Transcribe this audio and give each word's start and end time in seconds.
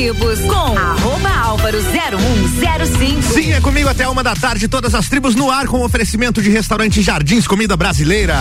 tribos 0.00 0.40
com 0.40 0.78
arroba 0.78 1.28
álvaro 1.28 1.78
0105. 1.82 3.22
Sim, 3.22 3.52
é 3.52 3.60
comigo 3.60 3.86
até 3.86 4.08
uma 4.08 4.22
da 4.22 4.34
tarde, 4.34 4.66
todas 4.66 4.94
as 4.94 5.10
tribos 5.10 5.34
no 5.34 5.50
ar 5.50 5.66
com 5.66 5.84
oferecimento 5.84 6.40
de 6.40 6.48
restaurante 6.48 7.02
Jardins 7.02 7.46
Comida 7.46 7.76
Brasileira. 7.76 8.40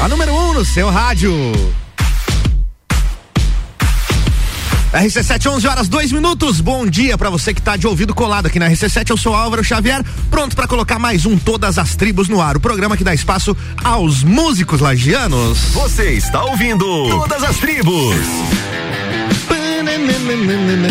A 0.00 0.08
número 0.08 0.32
1 0.32 0.36
um 0.36 0.52
no 0.54 0.64
seu 0.64 0.88
rádio. 0.88 1.83
RC7, 4.94 5.50
11 5.50 5.66
horas, 5.66 5.88
2 5.88 6.12
minutos. 6.12 6.60
Bom 6.60 6.86
dia 6.86 7.18
para 7.18 7.28
você 7.28 7.52
que 7.52 7.60
tá 7.60 7.76
de 7.76 7.86
ouvido 7.86 8.14
colado 8.14 8.46
aqui 8.46 8.60
na 8.60 8.70
RC7. 8.70 9.10
Eu 9.10 9.16
sou 9.16 9.34
Álvaro 9.34 9.64
Xavier, 9.64 10.04
pronto 10.30 10.54
para 10.54 10.68
colocar 10.68 10.98
mais 11.00 11.26
um 11.26 11.36
Todas 11.36 11.78
as 11.78 11.96
Tribos 11.96 12.28
no 12.28 12.40
ar. 12.40 12.56
O 12.56 12.60
programa 12.60 12.96
que 12.96 13.02
dá 13.02 13.12
espaço 13.12 13.56
aos 13.82 14.22
músicos 14.22 14.80
lagianos. 14.80 15.58
Você 15.72 16.12
está 16.12 16.44
ouvindo 16.44 16.86
Todas 17.08 17.42
as 17.42 17.56
Tribos. 17.56 18.14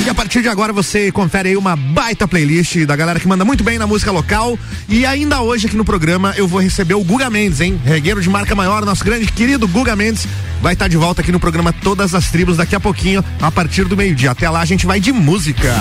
E 0.05 0.10
a 0.10 0.14
partir 0.14 0.42
de 0.42 0.48
agora 0.48 0.72
você 0.72 1.12
confere 1.12 1.50
aí 1.50 1.58
uma 1.58 1.76
baita 1.76 2.28
playlist 2.28 2.86
da 2.86 2.96
galera 2.96 3.20
que 3.20 3.28
manda 3.28 3.44
muito 3.44 3.64
bem 3.64 3.80
na 3.80 3.88
música 3.88 4.12
local. 4.12 4.58
E 4.88 5.06
ainda 5.06 5.42
hoje 5.42 5.68
aqui 5.68 5.76
no 5.76 5.86
programa 5.86 6.34
eu 6.38 6.48
vou 6.48 6.62
receber 6.62 6.94
o 6.94 7.04
Guga 7.04 7.30
Mendes, 7.30 7.59
hein? 7.59 7.80
Regueiro 7.84 8.22
de 8.22 8.30
marca 8.30 8.54
maior, 8.54 8.86
nosso 8.86 9.04
grande 9.04 9.26
querido 9.32 9.68
Guga 9.68 9.96
Mendes 9.96 10.28
vai 10.62 10.73
estar 10.73 10.86
tá 10.86 10.90
de 10.90 10.96
volta 10.96 11.22
aqui 11.22 11.32
no 11.32 11.42
programa 11.42 11.73
Todas 11.73 12.16
as 12.16 12.32
Tribos 12.32 12.58
daqui 12.58 12.73
a 12.73 12.80
pouquinho, 12.80 13.23
a 13.42 13.52
partir 13.52 13.84
do 13.84 13.98
meio-dia. 13.98 14.32
Até 14.32 14.50
lá 14.50 14.62
a 14.62 14.66
gente 14.66 14.86
vai 14.86 15.00
de 15.00 15.12
música. 15.12 15.73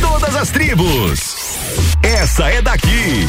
Todas 0.00 0.34
as 0.34 0.50
tribos. 0.50 1.36
Essa 2.02 2.48
é 2.48 2.60
daqui. 2.60 3.26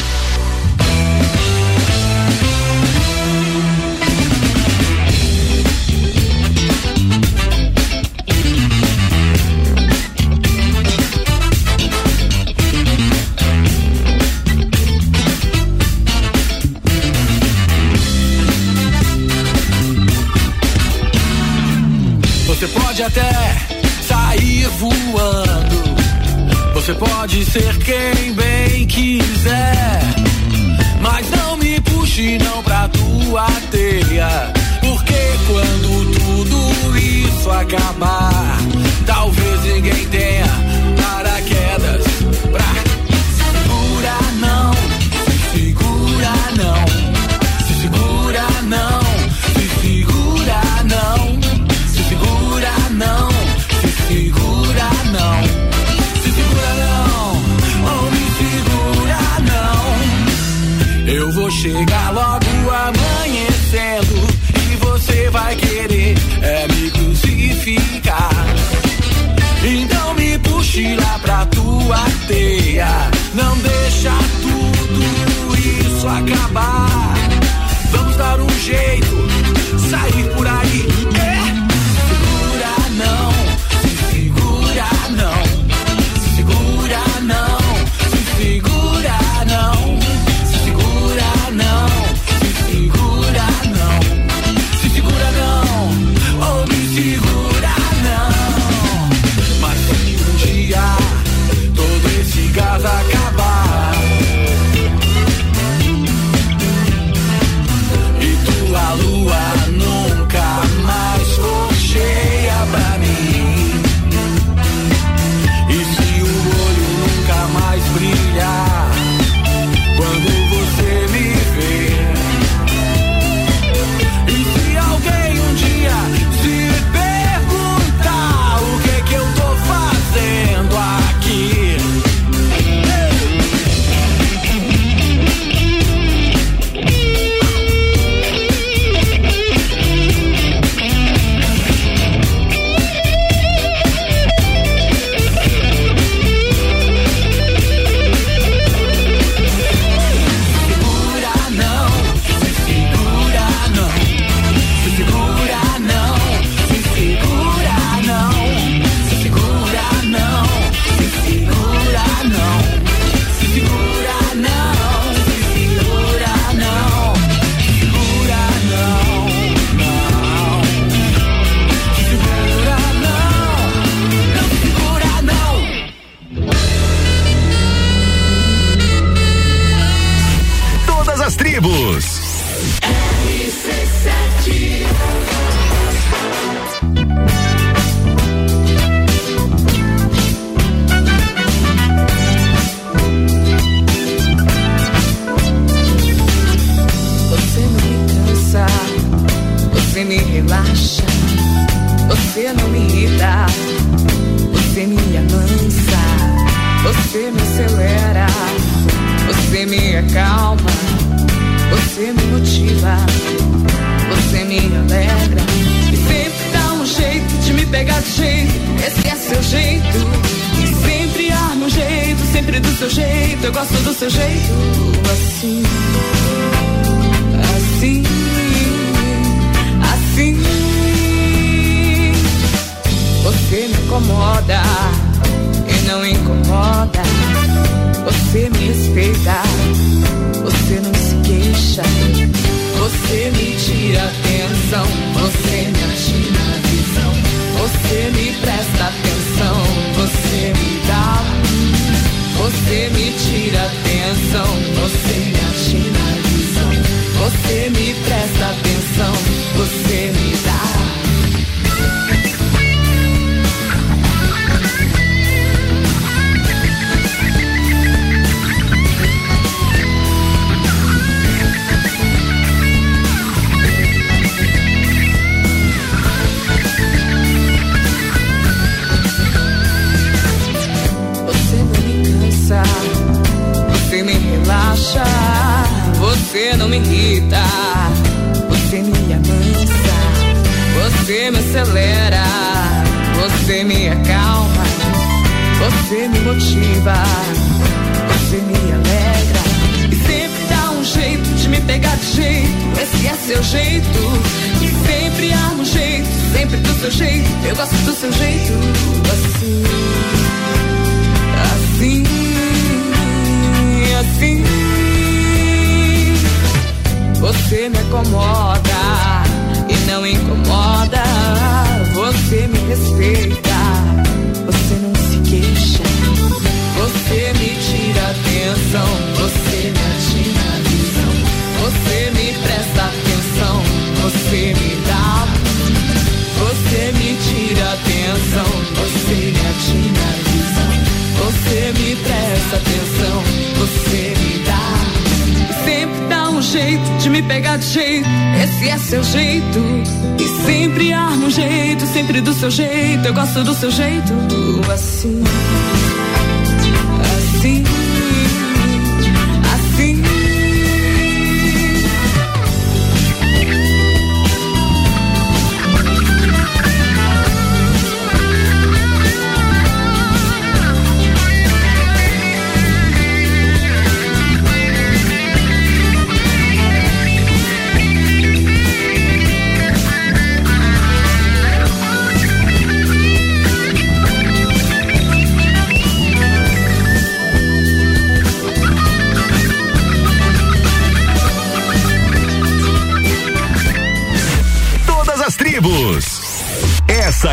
Pode 22.96 23.02
até 23.02 23.30
sair 24.00 24.66
voando. 24.78 25.84
Você 26.72 26.94
pode 26.94 27.44
ser 27.44 27.76
quem 27.78 28.32
bem 28.32 28.86
quiser. 28.86 30.00
Mas 31.02 31.30
não 31.30 31.58
me 31.58 31.78
puxe 31.80 32.38
não 32.38 32.62
pra 32.62 32.88
tua 32.88 33.48
teia. 33.70 34.50
Porque 34.80 35.14
quando 35.46 36.10
tudo 36.18 36.96
isso 36.96 37.50
acabar, 37.50 38.56
talvez 39.04 39.62
ninguém 39.64 40.06
tenha 40.08 40.75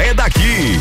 é 0.01 0.13
daqui. 0.13 0.80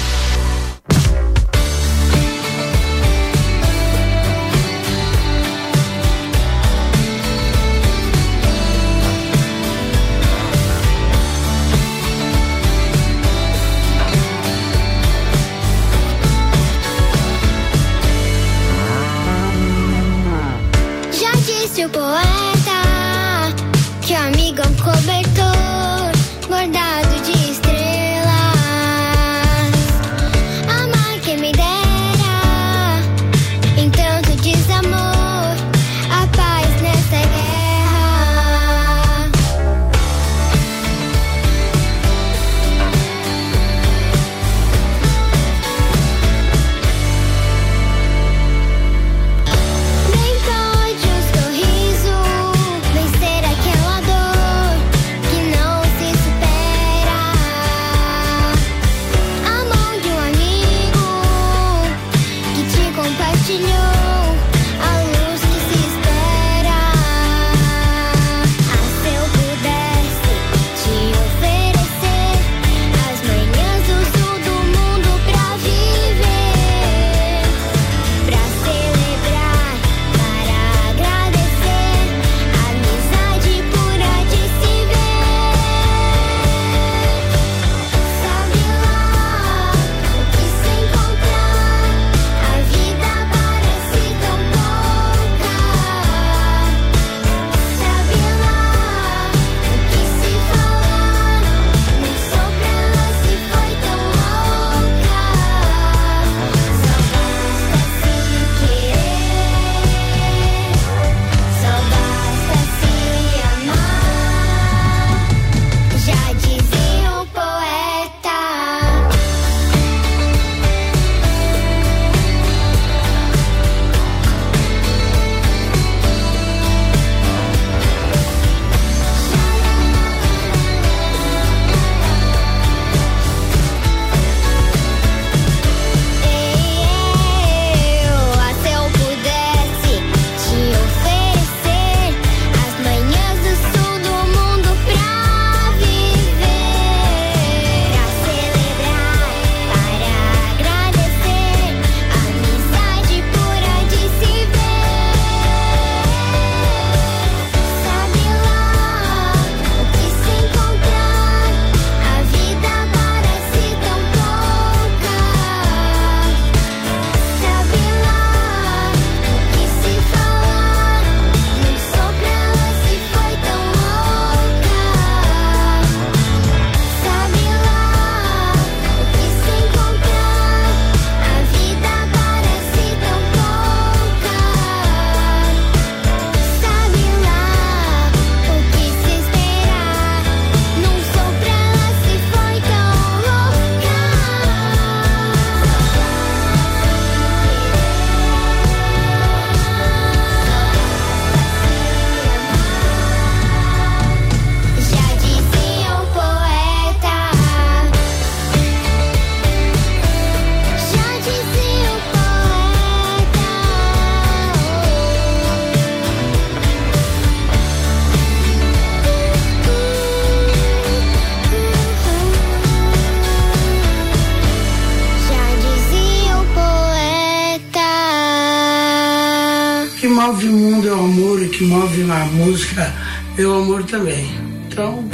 Que 231.63 231.67
move 231.67 232.03
na 232.05 232.25
música 232.25 232.93
meu 233.37 233.55
amor 233.55 233.85
também. 233.85 234.29
Então, 234.67 235.09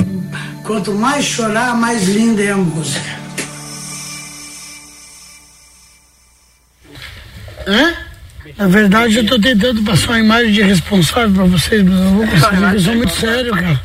quanto 0.64 0.94
mais 0.94 1.24
chorar, 1.24 1.76
mais 1.76 2.08
linda 2.08 2.42
é 2.42 2.52
a 2.52 2.56
música. 2.56 3.18
Hã? 7.66 7.94
Na 8.56 8.66
verdade, 8.66 9.18
eu 9.18 9.26
tô 9.26 9.38
tentando 9.38 9.82
passar 9.82 10.08
uma 10.08 10.20
imagem 10.20 10.52
de 10.52 10.62
responsável 10.62 11.34
pra 11.34 11.44
vocês, 11.44 11.82
mas 11.82 11.92
eu 11.92 12.04
não 12.04 12.16
vou 12.16 12.26
conseguir, 12.26 12.74
eu 12.74 12.80
sou 12.80 12.94
muito 12.94 13.14
sério, 13.14 13.52
cara. 13.52 13.82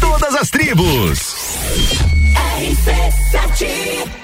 Todas 0.00 0.34
as 0.34 0.50
tribos. 0.50 1.36
RC7 2.58 4.23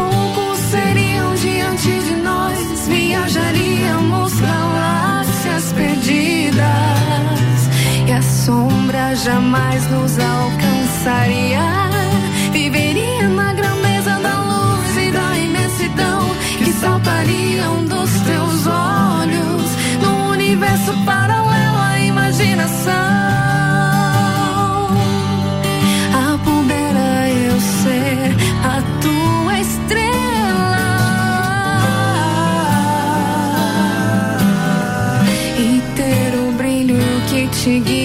jamais 9.23 9.85
nos 9.91 10.17
alcançaria. 10.17 11.61
Viveria 12.51 13.27
na 13.29 13.53
grandeza 13.53 14.19
da 14.19 14.41
luz 14.41 14.97
e 14.97 15.11
da 15.11 15.37
imensidão 15.37 16.29
que 16.57 16.71
saltariam 16.73 17.85
dos 17.85 18.09
teus 18.21 18.67
olhos 18.67 19.71
no 20.01 20.31
universo 20.31 20.93
paralelo 21.05 21.77
à 21.77 21.99
imaginação. 21.99 22.91
Ah, 26.13 26.39
eu 27.47 27.59
ser 27.59 28.35
a 28.63 28.81
tua 29.01 29.59
estrela. 29.59 30.81
E 35.59 35.81
ter 35.95 36.35
o 36.39 36.51
brilho 36.53 36.97
que 37.29 37.47
te 37.47 37.79
guia. 37.79 38.00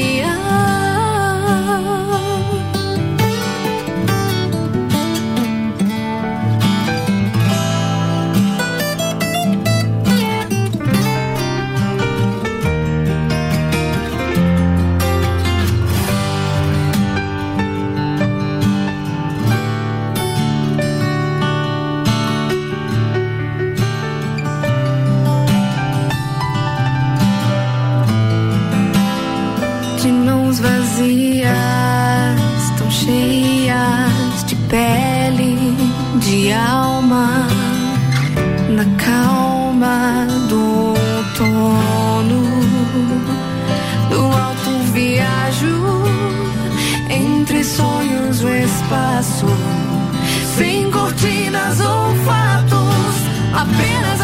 apenas 53.56 54.15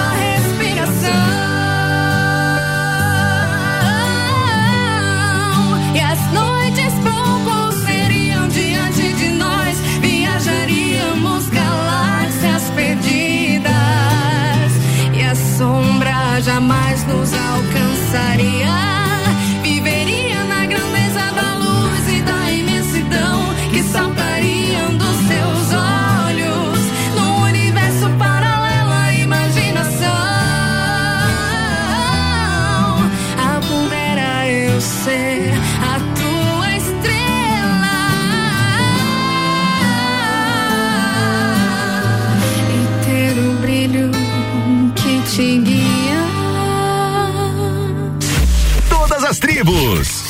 tribos. 49.43 50.23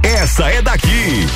Essa 0.00 0.48
é 0.48 0.62
daqui. 0.62 1.26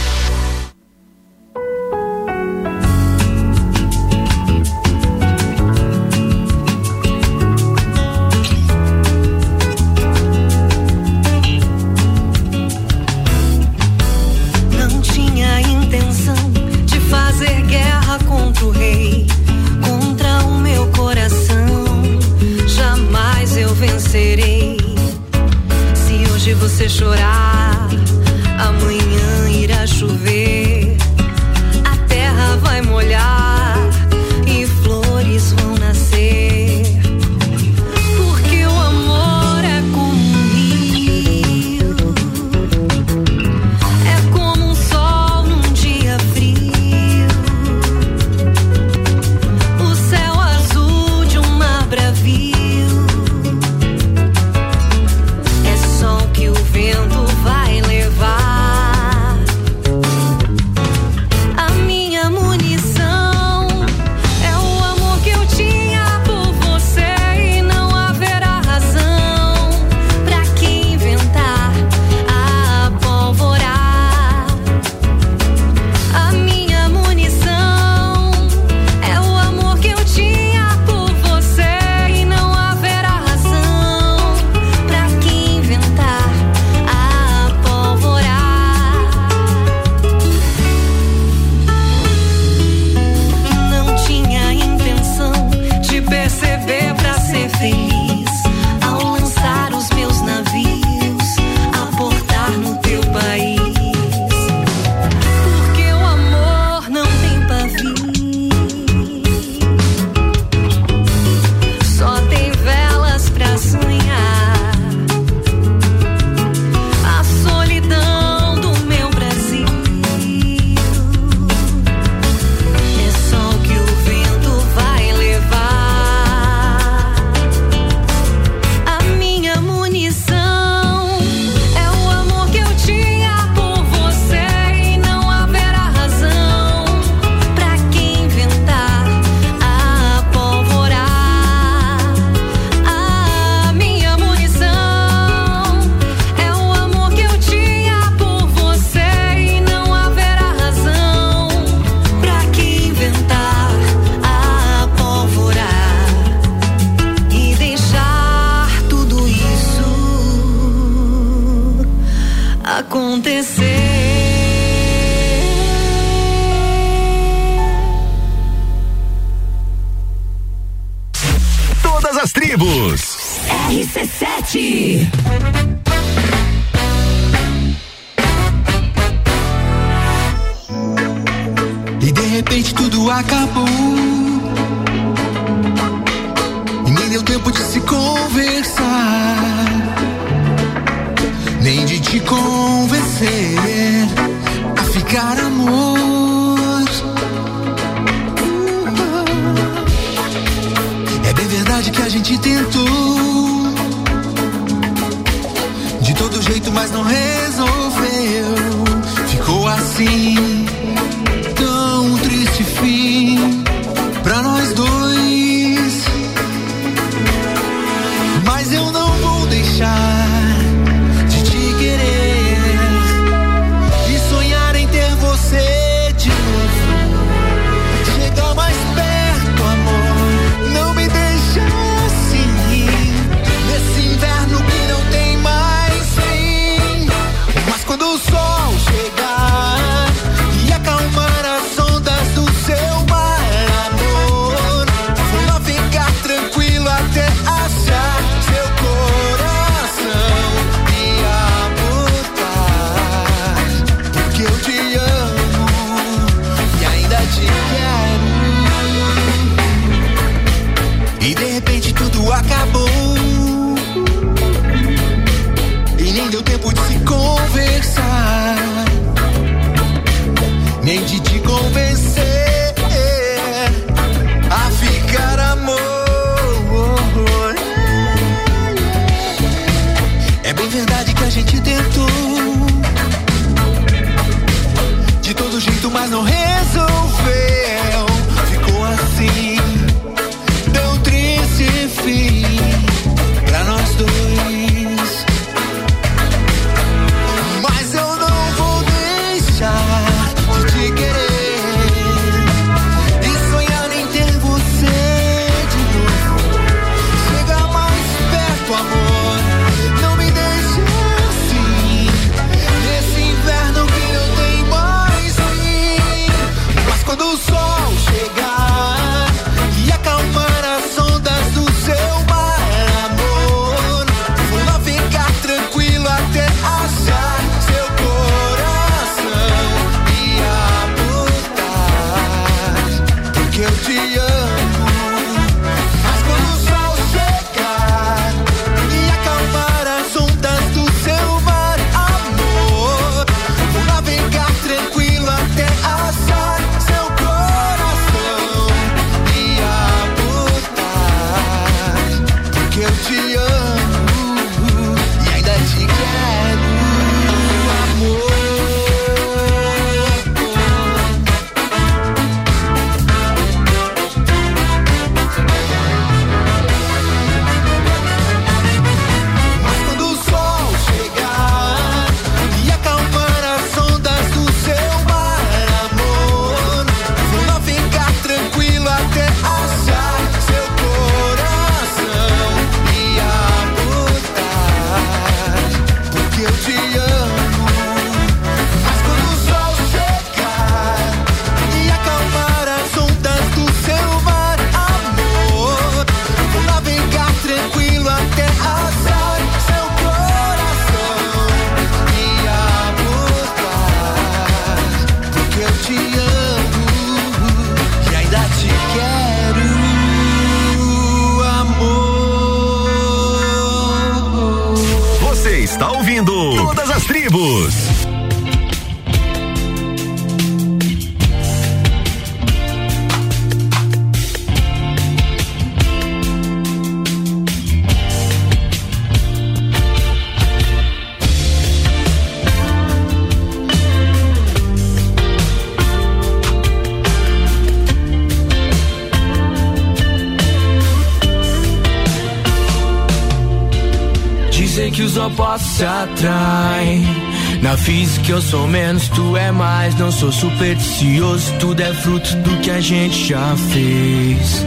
Na 447.62 447.76
física 447.76 448.30
eu 448.30 448.40
sou 448.40 448.66
menos, 448.68 449.08
tu 449.08 449.36
é 449.36 449.50
mais. 449.50 449.94
Não 449.96 450.12
sou 450.12 450.30
supersticioso, 450.30 451.52
tudo 451.58 451.80
é 451.80 451.92
fruto 451.92 452.34
do 452.36 452.56
que 452.58 452.70
a 452.70 452.80
gente 452.80 453.26
já 453.28 453.56
fez. 453.72 454.64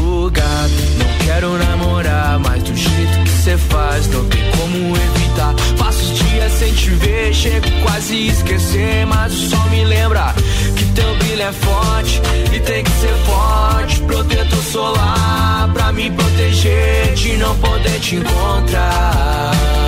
O 0.00 0.30
gato, 0.30 0.72
não 0.98 1.26
quero 1.26 1.58
namorar, 1.58 2.38
mas 2.38 2.62
do 2.62 2.74
jeito 2.74 3.22
que 3.24 3.30
cê 3.30 3.56
faz, 3.56 4.06
não 4.08 4.24
tem 4.28 4.42
como 4.52 4.96
evitar. 4.96 5.54
Faço 5.76 6.00
os 6.00 6.18
dias 6.18 6.52
sem 6.52 6.72
te 6.72 6.90
ver, 6.90 7.34
chego 7.34 7.66
quase 7.82 8.28
esquecer, 8.28 9.06
mas 9.06 9.32
o 9.32 9.50
sol 9.50 9.70
me 9.70 9.84
lembra 9.84 10.34
que 10.76 10.84
teu 10.92 11.16
brilho 11.16 11.42
é 11.42 11.52
forte 11.52 12.22
e 12.54 12.60
tem 12.60 12.84
que 12.84 12.90
ser 12.92 13.14
forte. 13.26 14.00
Protetor 14.02 14.62
solar 14.62 15.68
pra 15.72 15.92
me 15.92 16.10
proteger 16.10 17.14
de 17.14 17.36
não 17.38 17.56
poder 17.56 18.00
te 18.00 18.16
encontrar. 18.16 19.85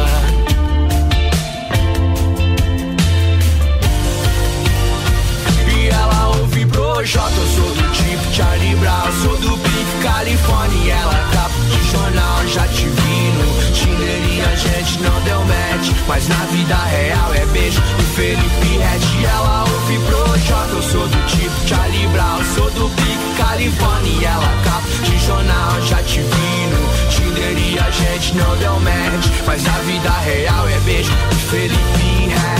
Eu 6.98 7.06
sou 7.06 7.74
do 7.76 7.92
tipo 7.92 8.34
Charlie 8.34 8.74
Brown, 8.74 9.12
sou 9.22 9.36
do 9.38 9.56
Big 9.58 10.02
California. 10.02 10.82
E 10.84 10.90
ela 10.90 11.28
capa 11.32 11.54
de 11.70 11.90
jornal, 11.92 12.48
já 12.48 12.66
te 12.66 12.86
vi 12.86 13.30
no 13.38 13.72
Tinder 13.72 14.34
e 14.34 14.40
a 14.40 14.56
gente 14.56 14.98
não 14.98 15.20
deu 15.20 15.38
match. 15.44 15.92
Mas 16.08 16.26
na 16.26 16.44
vida 16.46 16.74
real 16.74 17.34
é 17.34 17.46
beijo 17.46 17.80
do 17.80 18.02
Felipe 18.16 18.78
Red. 18.78 19.24
Ela 19.24 19.60
ouve 19.60 19.98
Projota, 20.06 20.72
eu 20.72 20.82
sou 20.82 21.06
do 21.06 21.26
tipo 21.28 21.68
Charlie 21.68 22.08
Brown, 22.08 22.42
sou 22.56 22.68
do 22.72 22.88
Big 22.88 23.36
California. 23.36 24.20
E 24.20 24.24
ela 24.24 24.52
capa 24.64 24.88
de 25.04 25.18
jornal, 25.24 25.80
já 25.82 26.02
te 26.02 26.18
vi 26.18 26.66
no 26.66 27.10
Tinder 27.10 27.58
e 27.58 27.78
a 27.78 27.90
gente 27.92 28.34
não 28.34 28.56
deu 28.56 28.80
match. 28.80 29.28
Mas 29.46 29.62
na 29.62 29.78
vida 29.86 30.10
real 30.10 30.68
é 30.68 30.80
beijo 30.80 31.12
do 31.12 31.36
Felipe 31.48 32.34
Red. 32.34 32.57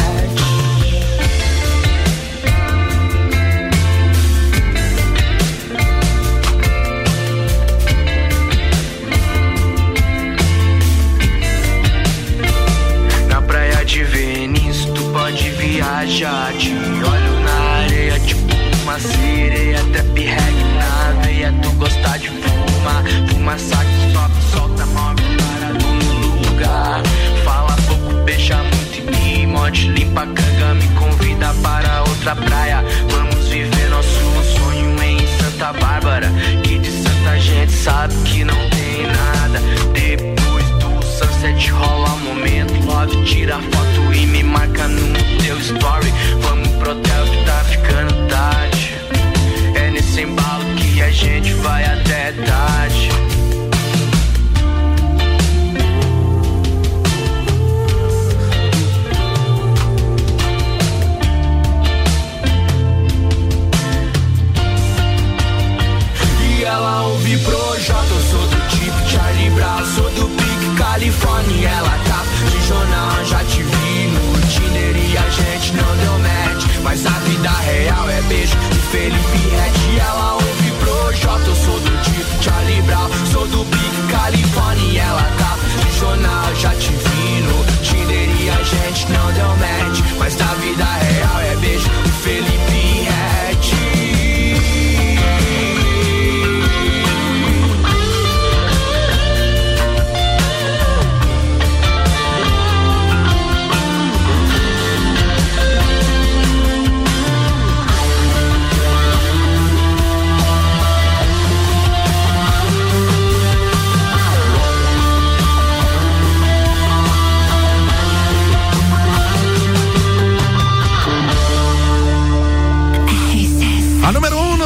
Te 16.07 16.25
olho 16.25 17.41
na 17.41 17.83
areia 17.83 18.21
tipo 18.21 18.55
uma 18.85 19.01
sereia 19.01 19.83
Trap 19.93 20.17
reggae 20.17 20.65
na 20.79 21.21
veia 21.21 21.53
tu 21.61 21.73
gostar 21.73 22.19
de 22.19 22.29
fumar 22.29 23.03
Fuma 23.29 23.59
saque, 23.59 24.13
sobe, 24.13 24.35
solta, 24.53 24.87
move 24.87 25.23
parado 25.37 25.85
no 25.85 26.37
lugar. 26.49 27.03
Fala 27.45 27.77
pouco, 27.89 28.15
beija 28.25 28.59
muito 28.59 28.97
e 28.97 29.41
me 29.41 29.47
morde 29.49 29.89
Limpa 29.89 30.23
a 30.23 30.27
canga, 30.27 30.75
me 30.75 30.87
convida 30.95 31.53
para 31.65 32.03
outra 32.03 32.37
praia. 32.37 32.85
Vamos 33.11 33.49
viver 33.49 33.91
nosso 33.91 34.09
sonho 34.57 35.03
em 35.03 35.19
Santa 35.37 35.73
Bárbara 35.73 36.31
Que 36.63 36.79
de 36.79 36.93
Santa 36.93 37.41
gente 37.41 37.73
sabe 37.73 38.15
que 38.25 38.45
não 38.45 38.71
tem 38.71 39.05
nada. 39.05 39.61
Depois 39.93 40.65
do 40.79 41.05
sunset 41.05 41.71
rola 41.73 42.11
momento 42.19 42.75
Love, 42.87 43.25
tira 43.25 43.59
foto 43.59 44.15
e 44.15 44.27
me 44.27 44.45
marca 44.45 44.87
no 44.87 45.28
story. 45.76 46.12
Vamos 46.40 46.68
pro 46.76 46.92
hotel 46.92 47.24
que 47.26 47.44
tá 47.44 47.64
ficando 47.64 48.28
tarde 48.28 48.96
É 49.74 49.90
nesse 49.90 50.22
embalo 50.22 50.64
que 50.76 51.02
a 51.02 51.11
gente 51.11 51.52
vai 51.54 51.85
até 51.85 52.33
tarde. 52.33 53.09
E 66.50 66.64
ela 66.64 67.02
ouve 67.02 67.37
Projota, 67.38 68.14
eu 68.14 68.20
sou 68.31 68.46
do 68.48 68.68
tipo 68.68 69.09
Charlie 69.09 69.50
Brown, 69.50 69.85
sou 69.94 70.11
do 70.12 70.28
Pique 70.37 70.76
Califórnia. 70.78 71.68
Ela 71.68 71.98
tá 72.09 72.24
de 72.50 72.66
jornal, 72.66 73.24
já 73.24 73.44
te 73.44 73.62
vi 73.62 73.88
a 75.16 75.31
gente 75.31 75.73
não 75.75 75.97
deu 75.97 76.18
match. 76.18 76.66
Mas 76.83 77.07
a 77.07 77.11
vida 77.11 77.51
real 77.51 78.09
é 78.11 78.23
beijo 78.23 78.57
de 78.57 78.79
Felipe 78.90 79.38
Red. 79.51 79.99
Ela 79.99 80.35
ouve 80.35 80.73
Projota, 80.81 81.47
eu 81.47 81.55
sou 81.55 81.81
do 81.81 82.03
tipo 82.03 82.42
Charlie 82.42 82.83
Brown, 82.83 83.09
sou 83.33 83.47
do 83.49 83.64
Pique 83.64 84.12
Califórnia. 84.12 84.85
E 84.92 84.99
ela 84.99 85.23
tá 85.38 85.57
de 85.81 85.99
jornal, 85.99 86.55
já 86.55 86.71
te 86.75 86.90
vi 86.90 87.40
no 87.42 87.64
Tinder 87.83 88.40
e 88.40 88.51
a 88.51 88.62
gente 88.62 89.11
não 89.12 89.33
deu 89.33 89.57
match. 89.57 90.01
Mas 90.18 90.40
a 90.40 90.55
vida 90.55 90.85
real 90.85 91.40
é 91.40 91.57
beijo 91.57 91.88
de 92.05 92.11
Felipe 92.11 92.88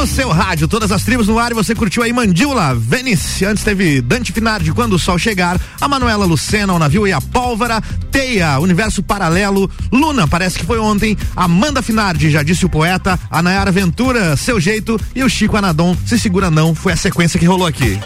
no 0.03 0.07
seu 0.07 0.31
rádio, 0.31 0.67
todas 0.67 0.91
as 0.91 1.01
tribos 1.03 1.27
no 1.27 1.39
ar 1.39 1.51
e 1.51 1.53
você 1.53 1.73
curtiu 1.73 2.03
aí 2.03 2.11
Mandíbula, 2.11 2.75
Venice. 2.75 3.45
Antes 3.45 3.63
teve 3.63 4.01
Dante 4.01 4.33
Finardi, 4.33 4.73
Quando 4.73 4.93
o 4.93 4.99
Sol 4.99 5.17
Chegar, 5.17 5.57
a 5.79 5.87
Manuela 5.87 6.25
Lucena, 6.25 6.73
o 6.73 6.79
navio 6.79 7.07
e 7.07 7.13
a 7.13 7.21
pólvora, 7.21 7.81
Teia, 8.11 8.59
Universo 8.59 9.01
Paralelo, 9.01 9.71
Luna, 9.93 10.27
parece 10.27 10.59
que 10.59 10.65
foi 10.65 10.77
ontem, 10.77 11.17
Amanda 11.33 11.81
Finardi, 11.81 12.29
já 12.29 12.43
disse 12.43 12.65
o 12.65 12.69
poeta, 12.69 13.17
a 13.31 13.41
Nayara 13.41 13.71
Ventura, 13.71 14.35
Seu 14.35 14.59
Jeito 14.59 14.99
e 15.15 15.23
o 15.23 15.29
Chico 15.29 15.55
Anadon, 15.55 15.95
Se 16.05 16.19
Segura 16.19 16.51
Não, 16.51 16.75
foi 16.75 16.91
a 16.91 16.97
sequência 16.97 17.39
que 17.39 17.45
rolou 17.45 17.65
aqui. 17.65 17.97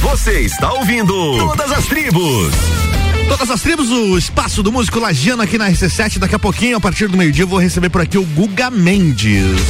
Você 0.00 0.40
está 0.40 0.72
ouvindo 0.72 1.14
Todas 1.38 1.70
as 1.70 1.86
Tribos. 1.86 2.52
Todas 3.28 3.48
as 3.48 3.60
tribos, 3.60 3.90
o 3.90 4.18
espaço 4.18 4.60
do 4.60 4.72
músico 4.72 4.98
Lagiano 4.98 5.42
aqui 5.42 5.56
na 5.58 5.70
RC7. 5.70 6.18
Daqui 6.18 6.34
a 6.34 6.38
pouquinho, 6.38 6.78
a 6.78 6.80
partir 6.80 7.06
do 7.08 7.16
meio-dia, 7.16 7.44
eu 7.44 7.48
vou 7.48 7.60
receber 7.60 7.90
por 7.90 8.00
aqui 8.00 8.16
o 8.16 8.24
Guga 8.24 8.70
Mendes. 8.70 9.60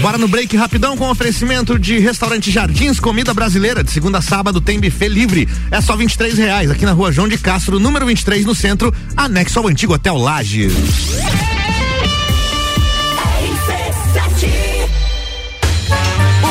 Bora 0.00 0.16
no 0.16 0.28
break 0.28 0.56
rapidão 0.56 0.96
com 0.96 1.10
oferecimento 1.10 1.78
de 1.78 1.98
restaurante 1.98 2.50
Jardins 2.50 2.98
Comida 2.98 3.34
Brasileira. 3.34 3.84
De 3.84 3.90
segunda 3.90 4.18
a 4.18 4.22
sábado 4.22 4.60
tem 4.60 4.80
buffet 4.80 5.08
livre. 5.08 5.48
É 5.70 5.80
só 5.80 5.96
23 5.96 6.38
reais 6.38 6.70
aqui 6.70 6.84
na 6.84 6.92
rua 6.92 7.12
João 7.12 7.28
de 7.28 7.36
Castro, 7.36 7.78
número 7.78 8.06
23, 8.06 8.44
no 8.46 8.54
centro, 8.54 8.94
anexo 9.16 9.58
ao 9.58 9.68
antigo 9.68 9.94
Hotel 9.94 10.16
Lages. 10.16 10.72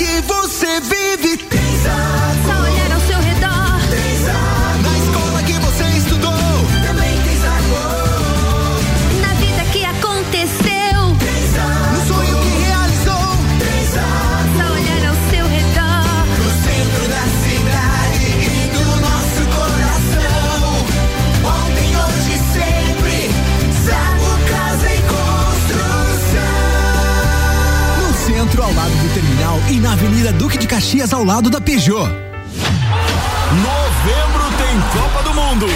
que 0.00 0.20
você 0.22 0.80
vive. 0.80 1.36
Pensa. 1.36 1.94
Só 2.46 2.54
olhar 2.62 2.90
ao 2.94 3.00
seu 3.00 3.20
redor. 3.20 3.80
Pensa. 3.90 4.32
Na 4.82 4.92
escola 4.98 5.42
que 5.42 5.52
você 5.58 5.84
estudou. 5.98 6.32
Também 6.86 7.20
tem 7.20 7.36
sabor. 7.36 8.80
Na 9.20 9.34
vida 9.34 9.62
que 9.72 9.84
aconteceu. 9.84 10.98
Pensa. 11.20 11.64
No 11.92 12.00
sonho 12.08 12.34
que 12.40 12.48
realizou. 12.64 13.28
Pensa. 13.60 14.04
Só 14.56 14.64
olhar 14.72 15.02
ao 15.10 15.16
seu 15.28 15.44
redor. 15.58 16.24
No 16.40 16.48
centro 16.64 17.04
da 17.14 17.24
cidade 17.44 18.24
e 18.48 18.72
do 18.72 18.84
nosso 19.04 19.42
coração. 19.58 20.64
Ontem, 21.44 21.90
hoje, 22.00 22.34
sempre. 22.56 23.16
Sago, 23.84 24.30
casa 24.48 24.88
e 24.94 25.00
construção. 25.12 26.48
No 28.00 28.10
centro 28.16 28.62
ao 28.62 28.72
lado 28.72 28.94
do 28.96 29.08
terminal 29.12 29.29
na 29.78 29.92
Avenida 29.92 30.32
Duque 30.32 30.58
de 30.58 30.66
Caxias 30.66 31.12
ao 31.12 31.22
lado 31.22 31.48
da 31.48 31.60
Peugeot. 31.60 32.08
Novembro 33.52 34.44
tem 34.58 34.80
Copa 35.00 35.22
do 35.22 35.34
Mundo. 35.34 35.66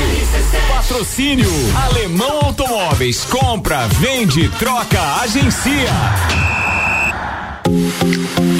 Patrocínio 0.68 1.50
Alemão 1.86 2.40
Automóveis. 2.46 3.24
Compra, 3.24 3.86
vende, 3.88 4.48
troca, 4.58 5.00
agencia. 5.22 6.53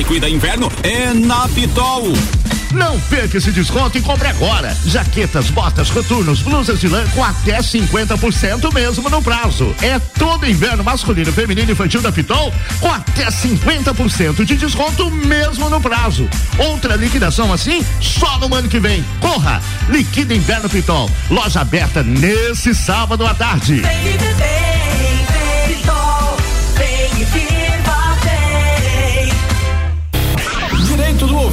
liquida 0.00 0.30
inverno 0.30 0.72
é 0.82 1.12
na 1.12 1.46
Pitol. 1.48 2.10
Não 2.72 2.98
perca 3.00 3.36
esse 3.36 3.52
desconto 3.52 3.98
e 3.98 4.00
compre 4.00 4.28
agora. 4.28 4.74
Jaquetas, 4.86 5.50
botas, 5.50 5.90
coturnos, 5.90 6.40
blusas 6.40 6.80
de 6.80 6.88
lã 6.88 7.06
com 7.08 7.22
até 7.22 7.58
50% 7.58 8.72
mesmo 8.72 9.10
no 9.10 9.20
prazo. 9.20 9.74
É 9.82 9.98
todo 9.98 10.48
inverno 10.48 10.82
masculino, 10.82 11.30
feminino 11.30 11.68
e 11.68 11.72
infantil 11.72 12.00
da 12.00 12.10
Pitol 12.10 12.50
com 12.80 12.90
até 12.90 13.26
50% 13.26 14.42
de 14.42 14.56
desconto 14.56 15.10
mesmo 15.10 15.68
no 15.68 15.82
prazo. 15.82 16.26
Outra 16.56 16.96
liquidação 16.96 17.52
assim 17.52 17.84
só 18.00 18.38
no 18.38 18.54
ano 18.54 18.70
que 18.70 18.80
vem. 18.80 19.04
Corra! 19.20 19.62
Liquida 19.90 20.34
Inverno 20.34 20.70
Pitol. 20.70 21.10
Loja 21.28 21.60
aberta 21.60 22.02
nesse 22.02 22.74
sábado 22.74 23.26
à 23.26 23.34
tarde. 23.34 23.82
Baby, 23.82 24.16
baby. 24.16 24.79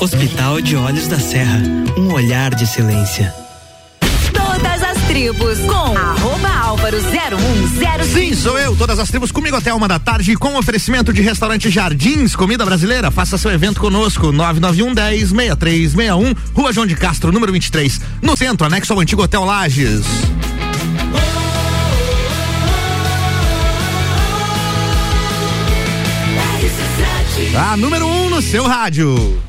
Hospital 0.00 0.60
de 0.60 0.76
Olhos 0.76 1.08
da 1.08 1.18
Serra, 1.18 1.60
um 1.96 2.12
olhar 2.12 2.54
de 2.54 2.62
excelência. 2.62 3.34
Todas 4.32 4.80
as 4.80 4.96
tribos 5.08 5.58
com 5.58 5.98
arroba 5.98 6.48
álvaro 6.48 6.98
0105. 7.00 8.04
Sim, 8.04 8.32
sou 8.32 8.56
eu, 8.56 8.76
todas 8.76 9.00
as 9.00 9.08
tribos 9.08 9.32
comigo 9.32 9.56
até 9.56 9.74
uma 9.74 9.88
da 9.88 9.98
tarde 9.98 10.36
com 10.36 10.56
oferecimento 10.56 11.12
de 11.12 11.20
restaurante 11.20 11.68
Jardins, 11.68 12.36
comida 12.36 12.64
brasileira. 12.64 13.10
Faça 13.10 13.36
seu 13.36 13.50
evento 13.50 13.80
conosco, 13.80 14.30
991 14.30 14.94
10 14.94 15.30
6361, 15.30 16.34
Rua 16.54 16.72
João 16.72 16.86
de 16.86 16.94
Castro, 16.94 17.32
número 17.32 17.52
23, 17.52 18.00
no 18.22 18.36
centro, 18.36 18.68
anexo 18.68 18.92
ao 18.92 19.00
antigo 19.00 19.22
Hotel 19.22 19.44
Lages. 19.44 20.06
A 27.56 27.76
número 27.76 28.06
1 28.06 28.26
um 28.26 28.30
no 28.30 28.40
seu 28.40 28.64
rádio. 28.64 29.42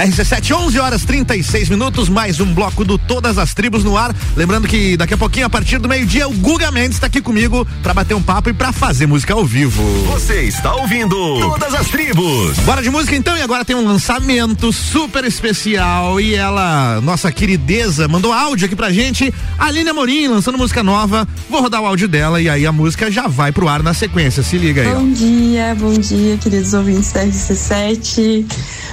RC7, 0.00 0.56
11 0.56 0.78
horas 0.78 1.04
36 1.04 1.68
minutos, 1.68 2.08
mais 2.08 2.40
um 2.40 2.54
bloco 2.54 2.86
do 2.86 2.96
Todas 2.96 3.36
as 3.36 3.52
Tribos 3.52 3.84
no 3.84 3.98
ar. 3.98 4.16
Lembrando 4.34 4.66
que 4.66 4.96
daqui 4.96 5.12
a 5.12 5.18
pouquinho, 5.18 5.44
a 5.44 5.50
partir 5.50 5.76
do 5.78 5.90
meio-dia, 5.90 6.26
o 6.26 6.32
Guga 6.32 6.70
Mendes 6.70 6.96
está 6.96 7.06
aqui 7.06 7.20
comigo 7.20 7.66
para 7.82 7.92
bater 7.92 8.14
um 8.14 8.22
papo 8.22 8.48
e 8.48 8.54
para 8.54 8.72
fazer 8.72 9.06
música 9.06 9.34
ao 9.34 9.44
vivo. 9.44 9.82
Você 10.12 10.44
está 10.44 10.74
ouvindo 10.74 11.14
Todas 11.40 11.74
as 11.74 11.88
Tribos. 11.88 12.58
Bora 12.60 12.82
de 12.82 12.88
música 12.88 13.14
então, 13.14 13.36
e 13.36 13.42
agora 13.42 13.62
tem 13.62 13.76
um 13.76 13.84
lançamento 13.84 14.72
super 14.72 15.22
especial. 15.24 16.18
E 16.18 16.34
ela, 16.34 16.98
nossa 17.02 17.30
querideza, 17.30 18.08
mandou 18.08 18.32
áudio 18.32 18.64
aqui 18.64 18.76
pra 18.76 18.90
gente. 18.90 19.34
Aline 19.58 19.90
Amorim 19.90 20.28
lançando 20.28 20.56
música 20.56 20.82
nova. 20.82 21.28
Vou 21.50 21.60
rodar 21.60 21.82
o 21.82 21.86
áudio 21.86 22.08
dela 22.08 22.40
e 22.40 22.48
aí 22.48 22.64
a 22.64 22.72
música 22.72 23.10
já 23.10 23.28
vai 23.28 23.52
pro 23.52 23.68
ar 23.68 23.82
na 23.82 23.92
sequência. 23.92 24.42
Se 24.42 24.56
liga 24.56 24.80
aí. 24.80 24.88
ó. 24.88 24.94
Bom 24.94 25.12
dia, 25.12 25.76
bom 25.78 25.92
dia, 25.92 26.38
queridos 26.38 26.72
ouvintes 26.72 27.12
da 27.12 27.22
RC7. 27.26 28.46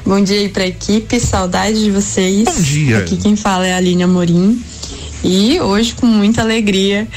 Bom 0.08 0.24
dia 0.24 0.40
aí 0.40 0.48
pra 0.48 0.66
equipe, 0.66 0.97
saudade 1.20 1.84
de 1.84 1.92
vocês. 1.92 2.44
Bom 2.46 2.62
dia. 2.62 3.00
Aqui 3.00 3.18
quem 3.18 3.36
fala 3.36 3.68
é 3.68 3.74
a 3.74 3.78
Aline 3.78 4.04
Amorim. 4.04 4.62
E 5.24 5.60
hoje, 5.60 5.94
com 5.94 6.06
muita 6.06 6.42
alegria, 6.42 7.08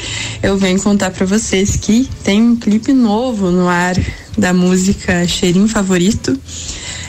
eu 0.43 0.57
venho 0.57 0.81
contar 0.81 1.11
pra 1.11 1.27
vocês 1.27 1.77
que 1.77 2.09
tem 2.25 2.43
um 2.43 2.57
clipe 2.57 2.93
novo 2.93 3.51
no 3.51 3.69
ar 3.69 3.95
da 4.37 4.53
música 4.53 5.27
Cheirinho 5.27 5.69
Favorito. 5.69 6.39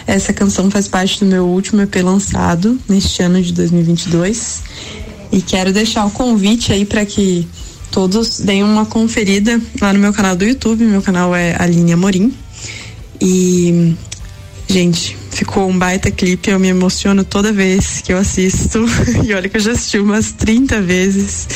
Essa 0.05 0.33
canção 0.33 0.69
faz 0.69 0.87
parte 0.87 1.19
do 1.19 1.25
meu 1.25 1.45
último 1.45 1.81
EP 1.81 1.95
lançado 2.03 2.77
neste 2.87 3.23
ano 3.23 3.41
de 3.41 3.53
2022. 3.53 4.61
E 5.31 5.41
quero 5.41 5.71
deixar 5.71 6.05
o 6.05 6.11
convite 6.11 6.73
aí 6.73 6.85
para 6.85 7.05
que 7.05 7.47
todos 7.89 8.39
deem 8.39 8.63
uma 8.63 8.85
conferida 8.85 9.61
lá 9.79 9.93
no 9.93 9.99
meu 9.99 10.11
canal 10.11 10.35
do 10.35 10.43
YouTube. 10.43 10.83
Meu 10.83 11.01
canal 11.01 11.33
é 11.33 11.55
Aline 11.57 11.93
Amorim. 11.93 12.33
E, 13.21 13.95
gente, 14.71 15.17
ficou 15.29 15.69
um 15.69 15.77
baita 15.77 16.09
clipe. 16.09 16.49
Eu 16.49 16.57
me 16.57 16.69
emociono 16.69 17.25
toda 17.25 17.51
vez 17.51 18.01
que 18.01 18.13
eu 18.13 18.17
assisto. 18.17 18.85
E 19.25 19.33
olha 19.33 19.49
que 19.49 19.57
eu 19.57 19.61
já 19.61 19.73
assisti 19.73 19.99
umas 19.99 20.31
30 20.31 20.81
vezes. 20.81 21.47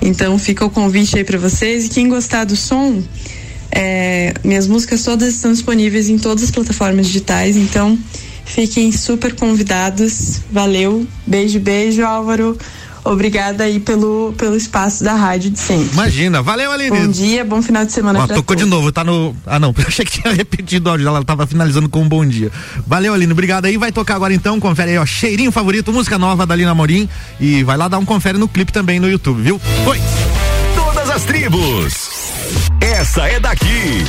Então 0.00 0.38
fica 0.38 0.64
o 0.64 0.70
convite 0.70 1.18
aí 1.18 1.24
para 1.24 1.38
vocês. 1.38 1.86
E 1.86 1.88
quem 1.88 2.08
gostar 2.08 2.44
do 2.44 2.54
som, 2.54 3.02
é, 3.72 4.32
minhas 4.44 4.68
músicas 4.68 5.02
todas 5.02 5.34
estão 5.34 5.52
disponíveis 5.52 6.08
em 6.08 6.18
todas 6.18 6.44
as 6.44 6.50
plataformas 6.52 7.08
digitais. 7.08 7.56
Então 7.56 7.98
fiquem 8.44 8.92
super 8.92 9.34
convidados. 9.34 10.40
Valeu. 10.50 11.04
Beijo, 11.26 11.58
beijo, 11.58 12.04
Álvaro. 12.04 12.56
Obrigada 13.06 13.64
aí 13.64 13.78
pelo, 13.78 14.34
pelo 14.36 14.56
espaço 14.56 15.04
da 15.04 15.14
rádio 15.14 15.50
de 15.50 15.60
sempre. 15.60 15.92
Imagina, 15.92 16.42
valeu, 16.42 16.72
Aline. 16.72 16.90
Bom 16.90 17.08
dia, 17.08 17.44
bom 17.44 17.62
final 17.62 17.84
de 17.84 17.92
semana 17.92 18.20
Ó, 18.20 18.26
pra 18.26 18.34
tocou 18.34 18.56
de 18.56 18.64
novo, 18.64 18.90
tá 18.90 19.04
no. 19.04 19.34
Ah, 19.46 19.60
não, 19.60 19.72
achei 19.86 20.04
que 20.04 20.20
tinha 20.20 20.34
repetido 20.34 20.88
o 20.88 20.92
áudio 20.92 21.06
ela 21.06 21.24
tava 21.24 21.46
finalizando 21.46 21.88
com 21.88 22.02
um 22.02 22.08
bom 22.08 22.26
dia. 22.26 22.50
Valeu, 22.86 23.14
Aline, 23.14 23.32
obrigado 23.32 23.66
aí. 23.66 23.76
Vai 23.76 23.92
tocar 23.92 24.16
agora 24.16 24.34
então, 24.34 24.58
confere 24.58 24.92
aí, 24.92 24.98
ó, 24.98 25.06
cheirinho 25.06 25.52
favorito, 25.52 25.92
música 25.92 26.18
nova 26.18 26.44
da 26.44 26.54
Alina 26.54 26.74
Morim. 26.74 27.08
E 27.40 27.62
vai 27.62 27.76
lá 27.76 27.86
dar 27.86 27.98
um 27.98 28.04
confere 28.04 28.38
no 28.38 28.48
clipe 28.48 28.72
também 28.72 28.98
no 28.98 29.08
YouTube, 29.08 29.40
viu? 29.40 29.60
Foi. 29.84 30.00
Todas 30.74 31.08
as 31.08 31.22
tribos. 31.24 32.32
Essa 32.80 33.28
é 33.28 33.38
daqui. 33.38 34.04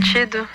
Sentido, 0.00 0.46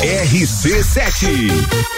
RC7. 0.00 1.97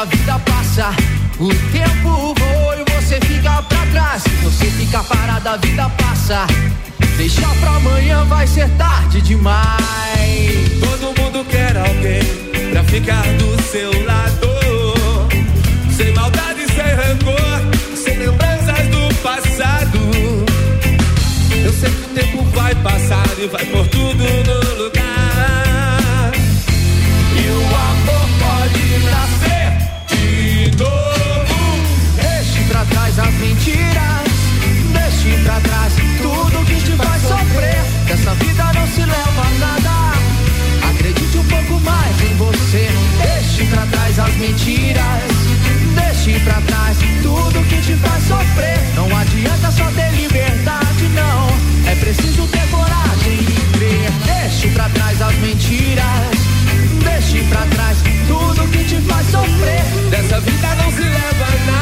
A 0.00 0.04
vida 0.06 0.38
passa. 0.46 0.90
O 1.38 1.48
tempo 1.72 2.34
voa 2.34 2.76
e 2.78 2.90
você 2.90 3.20
fica 3.20 3.62
pra 3.62 3.84
trás. 3.92 4.24
Você 4.42 4.70
ficar 4.70 5.04
parado, 5.04 5.46
a 5.46 5.56
vida 5.58 5.90
passa. 5.90 6.46
Deixa 7.18 7.46
pra 7.60 7.76
amanhã, 7.76 8.24
vai 8.24 8.46
ser 8.46 8.68
tarde 8.78 9.20
demais. 9.20 10.70
Todo 10.80 11.20
mundo 11.20 11.44
quer 11.50 11.76
alguém 11.76 12.22
pra 12.70 12.82
ficar 12.84 13.24
do 13.34 13.62
seu 13.62 13.90
lado. 14.06 14.48
Sem 15.94 16.14
maldade, 16.14 16.66
sem 16.68 16.94
rancor, 16.94 17.94
sem 17.94 18.16
lembranças 18.16 18.86
do 18.88 19.14
passado. 19.16 19.98
Eu 21.62 21.72
sei 21.74 21.90
que 21.90 22.04
o 22.04 22.14
tempo 22.14 22.44
vai 22.56 22.74
passar 22.76 23.26
e 23.38 23.46
vai 23.48 23.66
pôr 23.66 23.86
tudo 23.88 24.24
no 24.24 24.82
lugar. 24.82 24.99
Mentiras. 33.60 34.30
Deixe 34.92 35.36
pra 35.44 35.60
trás 35.60 35.92
tudo 36.22 36.64
que 36.64 36.76
te 36.76 36.96
faz 36.96 37.22
sofrer. 37.22 37.82
Que 38.06 38.12
essa 38.12 38.34
vida 38.34 38.72
não 38.74 38.86
se 38.86 39.00
leva 39.00 39.42
a 39.42 39.58
nada. 39.58 40.90
Acredite 40.90 41.36
um 41.36 41.44
pouco 41.44 41.80
mais 41.80 42.20
em 42.22 42.34
você. 42.36 42.88
Deixe 43.22 43.64
pra 43.66 43.84
trás 43.86 44.18
as 44.18 44.34
mentiras. 44.36 45.30
Deixe 45.94 46.40
pra 46.40 46.60
trás 46.62 46.96
tudo 47.22 47.68
que 47.68 47.76
te 47.82 47.94
faz 47.96 48.24
sofrer. 48.24 48.78
Não 48.94 49.14
adianta 49.16 49.70
só 49.70 49.84
ter 49.92 50.10
liberdade, 50.12 51.08
não. 51.14 51.90
É 51.90 51.94
preciso 51.96 52.46
ter 52.46 52.66
coragem 52.70 53.40
e 53.40 53.78
crer. 53.78 54.10
Deixe 54.24 54.68
pra 54.68 54.88
trás 54.88 55.20
as 55.20 55.34
mentiras. 55.36 56.40
Deixe 57.04 57.42
pra 57.44 57.66
trás 57.66 57.98
tudo 58.26 58.70
que 58.70 58.84
te 58.84 59.00
faz 59.02 59.26
sofrer. 59.30 59.82
Dessa 60.10 60.40
vida 60.40 60.74
não 60.76 60.90
se 60.92 61.02
leva 61.02 61.46
nada. 61.66 61.79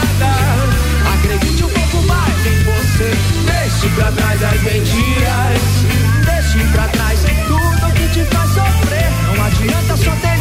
Pra 3.99 4.12
trás 4.12 4.42
as 4.44 4.62
mentiras. 4.62 5.61
Deixe 6.24 6.72
pra 6.72 6.86
trás 6.88 7.20
tudo 7.49 7.92
que 7.94 8.09
te 8.09 8.24
faz 8.32 8.51
sofrer. 8.51 9.11
Não 9.26 9.44
adianta 9.44 9.96
só 9.96 10.12
ter 10.12 10.38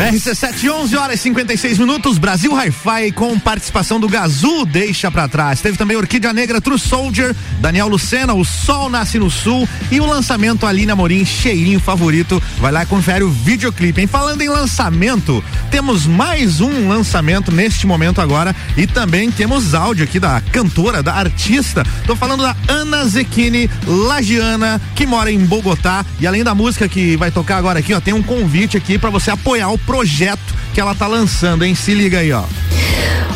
RC7, 0.00 0.72
11 0.72 0.96
horas 0.96 1.20
e 1.20 1.22
56 1.24 1.78
minutos. 1.78 2.16
Brasil 2.16 2.52
Hi-Fi 2.54 3.12
com 3.12 3.38
participação 3.38 4.00
do 4.00 4.08
Gazu, 4.08 4.64
deixa 4.64 5.10
pra 5.10 5.28
trás. 5.28 5.60
Teve 5.60 5.76
também 5.76 5.96
Orquídea 5.96 6.32
Negra, 6.32 6.58
True 6.58 6.78
Soldier, 6.78 7.36
Daniel 7.58 7.86
Lucena, 7.86 8.32
O 8.32 8.42
Sol 8.42 8.88
Nasce 8.88 9.18
no 9.18 9.30
Sul 9.30 9.68
e 9.90 10.00
o 10.00 10.06
lançamento 10.06 10.64
Alina 10.66 10.96
Morim, 10.96 11.24
cheirinho 11.24 11.78
favorito. 11.80 12.42
Vai 12.58 12.72
lá 12.72 12.82
e 12.82 12.86
confere 12.86 13.22
o 13.22 13.30
videoclipe. 13.30 14.00
Hein? 14.00 14.06
Falando 14.06 14.40
em 14.40 14.48
lançamento, 14.48 15.44
temos 15.80 16.04
mais 16.04 16.60
um 16.60 16.90
lançamento 16.90 17.50
neste 17.50 17.86
momento 17.86 18.20
agora 18.20 18.54
e 18.76 18.86
também 18.86 19.30
temos 19.30 19.74
áudio 19.74 20.04
aqui 20.04 20.20
da 20.20 20.38
cantora, 20.52 21.02
da 21.02 21.14
artista. 21.14 21.82
Tô 22.06 22.14
falando 22.14 22.42
da 22.42 22.54
Ana 22.68 23.06
Zequini, 23.06 23.70
lagiana, 23.86 24.78
que 24.94 25.06
mora 25.06 25.32
em 25.32 25.38
Bogotá 25.38 26.04
e 26.20 26.26
além 26.26 26.44
da 26.44 26.54
música 26.54 26.86
que 26.86 27.16
vai 27.16 27.30
tocar 27.30 27.56
agora 27.56 27.78
aqui, 27.78 27.94
ó, 27.94 28.00
tem 28.00 28.12
um 28.12 28.22
convite 28.22 28.76
aqui 28.76 28.98
pra 28.98 29.08
você 29.08 29.30
apoiar 29.30 29.70
o 29.70 29.78
projeto 29.78 30.54
que 30.74 30.80
ela 30.82 30.94
tá 30.94 31.06
lançando, 31.06 31.64
hein? 31.64 31.74
Se 31.74 31.94
liga 31.94 32.18
aí, 32.18 32.30
ó. 32.30 32.44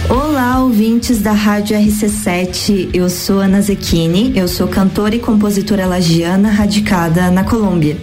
Olá, 0.09 0.63
ouvintes 0.63 1.23
da 1.23 1.33
Rádio 1.33 1.75
RC7. 1.79 2.91
Eu 2.93 3.09
sou 3.09 3.39
Ana 3.39 3.63
Zequini, 3.63 4.37
eu 4.37 4.47
sou 4.47 4.69
cantora 4.69 5.17
e 5.17 5.19
compositora 5.19 5.87
lagiana 5.87 6.51
radicada 6.51 7.31
na 7.31 7.43
Colômbia. 7.43 7.97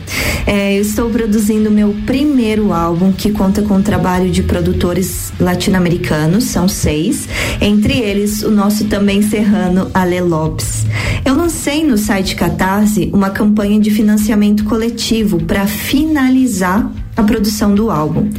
É, 0.47 0.75
eu 0.75 0.81
estou 0.81 1.11
produzindo 1.11 1.69
meu 1.69 1.95
primeiro 2.07 2.73
álbum 2.73 3.11
que 3.11 3.31
conta 3.31 3.61
com 3.61 3.75
o 3.75 3.83
trabalho 3.83 4.31
de 4.31 4.41
produtores 4.41 5.31
latino-americanos, 5.39 6.45
são 6.45 6.67
seis, 6.67 7.29
entre 7.61 7.99
eles 7.99 8.41
o 8.41 8.49
nosso 8.49 8.85
também 8.85 9.21
serrano 9.21 9.91
Ale 9.93 10.21
Lopes. 10.21 10.85
Eu 11.23 11.35
lancei 11.35 11.85
no 11.85 11.99
site 11.99 12.35
Catarse 12.35 13.11
uma 13.13 13.29
campanha 13.29 13.79
de 13.79 13.91
financiamento 13.91 14.63
coletivo 14.63 15.37
para 15.43 15.67
finalizar 15.67 16.91
a 17.21 17.23
produção 17.23 17.73
do 17.73 17.89
álbum. 17.91 18.29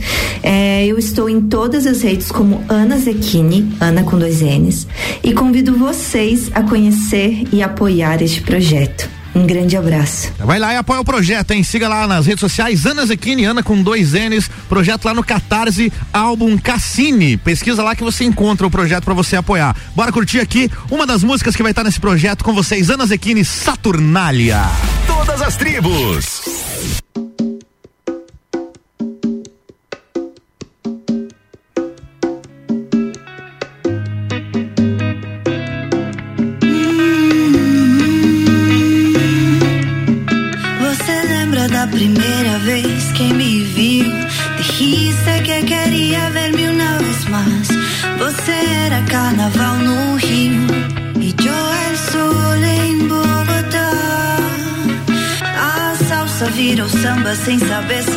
É, 0.42 0.84
eu 0.84 0.98
estou 0.98 1.28
em 1.28 1.40
todas 1.40 1.86
as 1.86 2.02
redes 2.02 2.30
como 2.30 2.64
Ana 2.68 2.98
Zecchini, 2.98 3.74
Ana 3.80 4.02
com 4.02 4.18
dois 4.18 4.42
N's, 4.42 4.86
e 5.22 5.32
convido 5.32 5.76
vocês 5.76 6.50
a 6.52 6.62
conhecer 6.62 7.44
e 7.52 7.62
apoiar 7.62 8.20
este 8.20 8.42
projeto. 8.42 9.08
Um 9.34 9.46
grande 9.46 9.78
abraço. 9.78 10.30
Vai 10.40 10.58
lá 10.58 10.74
e 10.74 10.76
apoia 10.76 11.00
o 11.00 11.04
projeto, 11.04 11.52
hein? 11.52 11.62
Siga 11.62 11.88
lá 11.88 12.06
nas 12.06 12.26
redes 12.26 12.40
sociais, 12.40 12.84
Ana 12.84 13.06
Zequini, 13.06 13.44
Ana 13.44 13.62
com 13.62 13.80
dois 13.82 14.12
N's, 14.12 14.50
projeto 14.68 15.06
lá 15.06 15.14
no 15.14 15.24
Catarse, 15.24 15.90
álbum 16.12 16.58
Cassini. 16.58 17.38
Pesquisa 17.38 17.82
lá 17.82 17.96
que 17.96 18.04
você 18.04 18.24
encontra 18.24 18.66
o 18.66 18.70
projeto 18.70 19.04
para 19.04 19.14
você 19.14 19.36
apoiar. 19.36 19.74
Bora 19.96 20.12
curtir 20.12 20.40
aqui 20.40 20.70
uma 20.90 21.06
das 21.06 21.22
músicas 21.22 21.56
que 21.56 21.62
vai 21.62 21.72
estar 21.72 21.84
nesse 21.84 22.00
projeto 22.00 22.44
com 22.44 22.52
vocês, 22.52 22.90
Ana 22.90 23.06
Zequini, 23.06 23.44
Saturnália. 23.44 24.60
Todas 25.06 25.40
as 25.40 25.56
tribos. 25.56 26.42
Sem 57.44 57.58
saber 57.58 58.02
sambar. 58.02 58.11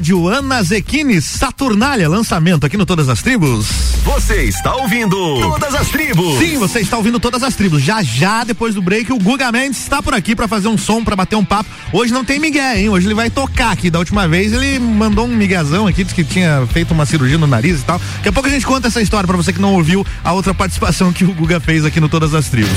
Rádio, 0.00 0.28
Ana 0.28 0.62
Zequini, 0.62 1.20
Saturnália, 1.20 2.08
lançamento 2.08 2.64
aqui 2.64 2.74
no 2.74 2.86
Todas 2.86 3.10
as 3.10 3.20
Tribos. 3.20 3.66
Você 4.02 4.44
está 4.44 4.74
ouvindo 4.74 5.14
Todas 5.42 5.74
as 5.74 5.88
Tribos. 5.90 6.38
Sim, 6.38 6.56
você 6.56 6.80
está 6.80 6.96
ouvindo 6.96 7.20
Todas 7.20 7.42
as 7.42 7.54
Tribos. 7.54 7.82
Já 7.82 8.02
já, 8.02 8.42
depois 8.42 8.74
do 8.74 8.80
break, 8.80 9.12
o 9.12 9.18
Guga 9.18 9.52
Mendes 9.52 9.78
está 9.78 10.02
por 10.02 10.14
aqui 10.14 10.34
para 10.34 10.48
fazer 10.48 10.68
um 10.68 10.78
som, 10.78 11.04
para 11.04 11.14
bater 11.14 11.36
um 11.36 11.44
papo. 11.44 11.68
Hoje 11.92 12.14
não 12.14 12.24
tem 12.24 12.38
Miguel, 12.38 12.78
hein? 12.78 12.88
Hoje 12.88 13.08
ele 13.08 13.14
vai 13.14 13.28
tocar 13.28 13.72
aqui. 13.72 13.90
Da 13.90 13.98
última 13.98 14.26
vez 14.26 14.54
ele 14.54 14.78
mandou 14.78 15.26
um 15.26 15.36
miguezão 15.36 15.86
aqui, 15.86 16.02
disse 16.02 16.14
que 16.14 16.24
tinha 16.24 16.66
feito 16.72 16.94
uma 16.94 17.04
cirurgia 17.04 17.36
no 17.36 17.46
nariz 17.46 17.80
e 17.80 17.84
tal. 17.84 18.00
Daqui 18.16 18.30
a 18.30 18.32
pouco 18.32 18.48
a 18.48 18.52
gente 18.52 18.64
conta 18.64 18.88
essa 18.88 19.02
história 19.02 19.26
para 19.26 19.36
você 19.36 19.52
que 19.52 19.60
não 19.60 19.74
ouviu 19.74 20.06
a 20.24 20.32
outra 20.32 20.54
participação 20.54 21.12
que 21.12 21.24
o 21.24 21.34
Guga 21.34 21.60
fez 21.60 21.84
aqui 21.84 22.00
no 22.00 22.08
Todas 22.08 22.34
as 22.34 22.48
Tribos. 22.48 22.72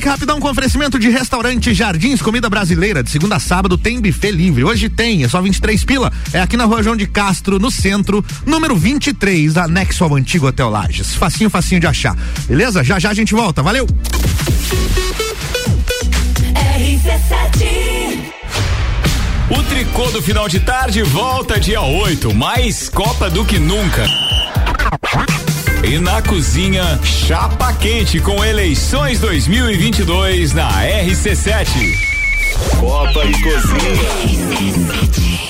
Break 0.00 0.08
rapidão 0.08 0.40
com 0.40 0.48
oferecimento 0.48 0.98
de 0.98 1.10
restaurante 1.10 1.74
Jardins 1.74 2.22
Comida 2.22 2.48
Brasileira. 2.48 3.02
De 3.02 3.10
segunda 3.10 3.36
a 3.36 3.38
sábado 3.38 3.76
tem 3.76 4.00
buffet 4.00 4.30
livre. 4.30 4.64
Hoje 4.64 4.88
tem, 4.88 5.24
é 5.24 5.28
só 5.28 5.42
23 5.42 5.84
pila. 5.84 6.10
É 6.32 6.40
aqui 6.40 6.56
na 6.56 6.64
rua 6.64 6.82
João 6.82 6.96
de 6.96 7.06
Castro, 7.06 7.58
no 7.58 7.70
centro, 7.70 8.24
número 8.46 8.74
23, 8.74 9.58
anexo 9.58 10.02
ao 10.02 10.14
antigo 10.14 10.46
Hotel 10.46 10.70
Lages. 10.70 11.14
Facinho, 11.14 11.50
facinho 11.50 11.82
de 11.82 11.86
achar. 11.86 12.16
Beleza? 12.48 12.82
Já 12.82 12.98
já 12.98 13.10
a 13.10 13.14
gente 13.14 13.34
volta. 13.34 13.62
Valeu! 13.62 13.86
O 19.50 19.62
tricô 19.64 20.10
do 20.12 20.22
final 20.22 20.48
de 20.48 20.60
tarde 20.60 21.02
volta 21.02 21.60
dia 21.60 21.82
8, 21.82 22.34
mais 22.34 22.88
Copa 22.88 23.28
do 23.28 23.44
que 23.44 23.58
nunca. 23.58 24.06
E 25.82 25.98
na 25.98 26.20
cozinha, 26.20 27.00
chapa 27.02 27.72
quente 27.72 28.20
com 28.20 28.44
eleições 28.44 29.18
2022 29.20 30.52
na 30.52 30.70
RC7. 30.84 31.66
Copa 32.78 33.24
e 33.24 33.32
Cozinha. 33.42 35.49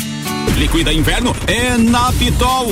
Liquida 0.61 0.93
Inverno 0.93 1.35
é 1.47 1.75
na 1.75 2.11
Pitol. 2.11 2.67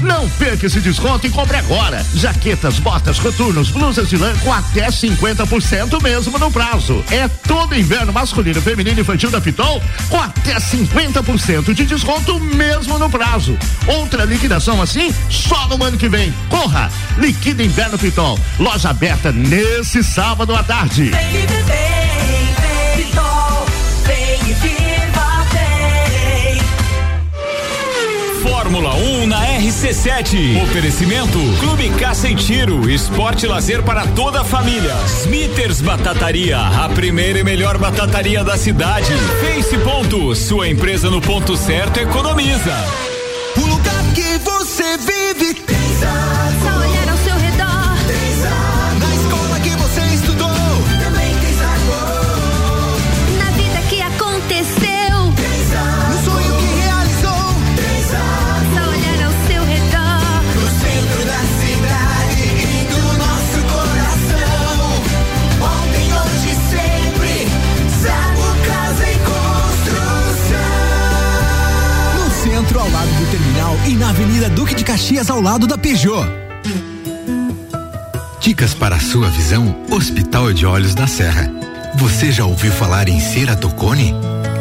Não 0.00 0.28
perca 0.38 0.66
esse 0.66 0.80
desconto 0.80 1.26
e 1.26 1.30
compre 1.30 1.56
agora. 1.56 2.06
Jaquetas, 2.14 2.78
botas, 2.78 3.18
coturnos, 3.18 3.68
blusas 3.68 4.08
de 4.08 4.16
lã 4.16 4.32
com 4.44 4.52
até 4.52 4.86
50% 4.86 6.00
mesmo 6.00 6.38
no 6.38 6.52
prazo. 6.52 7.04
É 7.10 7.26
todo 7.26 7.74
inverno 7.74 8.12
masculino, 8.12 8.62
feminino 8.62 8.98
e 8.98 9.00
infantil 9.00 9.28
da 9.32 9.40
Pitol 9.40 9.82
com 10.08 10.20
até 10.20 10.54
50% 10.54 11.74
de 11.74 11.84
desconto 11.84 12.38
mesmo 12.38 12.96
no 12.96 13.10
prazo. 13.10 13.58
Outra 13.88 14.24
liquidação 14.24 14.80
assim 14.80 15.12
só 15.28 15.66
no 15.66 15.82
ano 15.82 15.98
que 15.98 16.08
vem. 16.08 16.32
Corra! 16.48 16.88
Liquida 17.18 17.64
Inverno 17.64 17.98
Pitol. 17.98 18.38
Loja 18.56 18.90
aberta 18.90 19.32
nesse 19.32 20.04
sábado 20.04 20.54
à 20.54 20.62
tarde. 20.62 21.06
Vem 21.06 21.42
e 21.42 21.95
Fórmula 28.66 28.96
1 28.96 29.26
na 29.28 29.46
RC7. 29.60 30.60
Oferecimento 30.60 31.38
Clube 31.60 31.88
Caça 32.00 32.28
e 32.28 32.34
Tiro, 32.34 32.90
esporte 32.90 33.46
lazer 33.46 33.80
para 33.84 34.04
toda 34.08 34.40
a 34.40 34.44
família. 34.44 34.92
Smithers 35.22 35.80
Batataria, 35.80 36.58
a 36.58 36.88
primeira 36.88 37.38
e 37.38 37.44
melhor 37.44 37.78
batataria 37.78 38.42
da 38.42 38.56
cidade. 38.56 39.12
Face 39.40 39.78
Ponto, 39.78 40.34
sua 40.34 40.68
empresa 40.68 41.08
no 41.08 41.20
ponto 41.20 41.56
certo 41.56 42.00
economiza. 42.00 42.74
O 43.56 43.66
lugar 43.68 44.02
que 44.12 44.36
você 44.38 44.98
vive 44.98 45.54
e 73.88 73.94
na 73.94 74.10
Avenida 74.10 74.48
Duque 74.48 74.74
de 74.74 74.84
Caxias, 74.84 75.30
ao 75.30 75.40
lado 75.40 75.66
da 75.66 75.78
Peugeot. 75.78 76.26
Dicas 78.40 78.74
para 78.74 78.96
a 78.96 79.00
sua 79.00 79.28
visão, 79.30 79.76
Hospital 79.90 80.52
de 80.52 80.66
Olhos 80.66 80.94
da 80.94 81.06
Serra. 81.06 81.50
Você 81.96 82.32
já 82.32 82.44
ouviu 82.44 82.72
falar 82.72 83.08
em 83.08 83.20
ceratocone? 83.20 84.14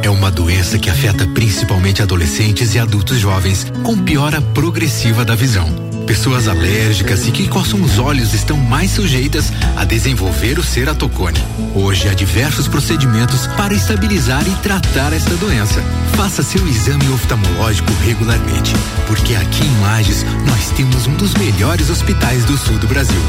É 0.04 0.10
uma 0.10 0.30
doença 0.30 0.78
que 0.78 0.90
afeta 0.90 1.28
principalmente 1.28 2.02
adolescentes 2.02 2.76
e 2.76 2.80
adultos 2.80 3.18
jovens, 3.18 3.66
com 3.84 3.98
piora 3.98 4.42
progressiva 4.42 5.26
da 5.26 5.36
visão. 5.36 5.85
Pessoas 6.06 6.47
alérgicas 6.47 7.28
e 7.28 7.32
que 7.32 7.47
coçam 7.47 7.82
os 7.82 7.97
olhos 7.97 8.34
estão 8.34 8.58
mais 8.58 8.91
sujeitas 8.91 9.51
a 9.76 9.84
desenvolver 9.84 10.60
o 10.60 10.64
ceratocone. 10.64 11.39
Hoje 11.74 12.08
há 12.08 12.14
diversos 12.14 12.68
procedimentos 12.68 13.47
para 13.47 13.74
estabilizar 13.74 14.47
e 14.47 14.56
tratar 14.62 15.14
esta 15.14 15.36
doença. 15.36 15.82
Faça 16.16 16.43
seu 16.43 16.66
exame 16.68 17.10
oftalmológico 17.10 17.91
regularmente, 18.06 18.74
porque 19.08 19.36
aqui 19.36 19.66
em 19.66 19.82
Lages 19.82 20.24
nós 20.47 20.70
temos 20.72 21.08
um 21.08 21.16
dos 21.16 21.34
melhores 21.34 21.89
hospitais 21.89 22.45
do 22.45 22.56
sul 22.56 22.78
do 22.78 22.88
Brasil, 22.88 23.22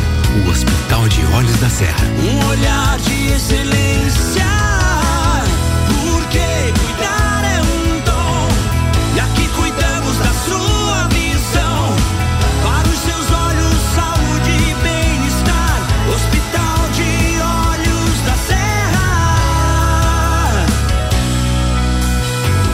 o 0.45 0.51
Hospital 0.51 1.09
de 1.09 1.25
Olhos 1.35 1.57
da 1.57 1.71
Serra. 1.71 2.07
Um 2.23 2.47
olhar 2.47 2.99
de 2.99 3.33
excelência. 3.33 4.47
Porque 5.89 6.39
cuidar 6.79 7.16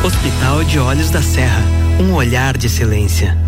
Hospital 0.04 0.64
de 0.64 0.80
Olhos 0.80 1.10
da 1.10 1.22
Serra. 1.22 1.62
Um 2.00 2.14
olhar 2.14 2.58
de 2.58 2.66
excelência. 2.66 3.38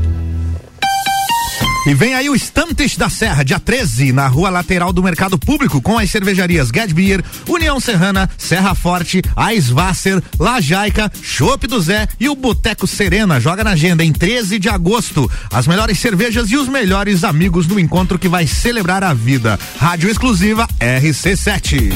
E 1.86 1.92
vem 1.92 2.14
aí 2.14 2.30
o 2.30 2.34
Estantes 2.34 2.96
da 2.96 3.10
Serra, 3.10 3.44
dia 3.44 3.60
13, 3.60 4.10
na 4.10 4.26
rua 4.26 4.48
lateral 4.48 4.90
do 4.90 5.02
Mercado 5.02 5.38
Público, 5.38 5.82
com 5.82 5.98
as 5.98 6.10
cervejarias 6.10 6.70
Get 6.74 6.94
Beer, 6.94 7.22
União 7.46 7.78
Serrana, 7.78 8.28
Serra 8.38 8.74
Forte, 8.74 9.20
Aisvasser, 9.36 10.22
Lajaica, 10.38 11.12
Chopp 11.22 11.66
do 11.66 11.78
Zé 11.78 12.08
e 12.18 12.26
o 12.30 12.34
Boteco 12.34 12.86
Serena. 12.86 13.38
Joga 13.38 13.62
na 13.62 13.72
agenda 13.72 14.02
em 14.02 14.14
13 14.14 14.58
de 14.58 14.70
agosto. 14.70 15.30
As 15.52 15.66
melhores 15.66 15.98
cervejas 15.98 16.50
e 16.50 16.56
os 16.56 16.68
melhores 16.68 17.22
amigos 17.22 17.66
no 17.66 17.78
encontro 17.78 18.18
que 18.18 18.28
vai 18.28 18.46
celebrar 18.46 19.04
a 19.04 19.12
vida. 19.12 19.58
Rádio 19.76 20.08
exclusiva 20.08 20.66
RC7. 20.80 21.92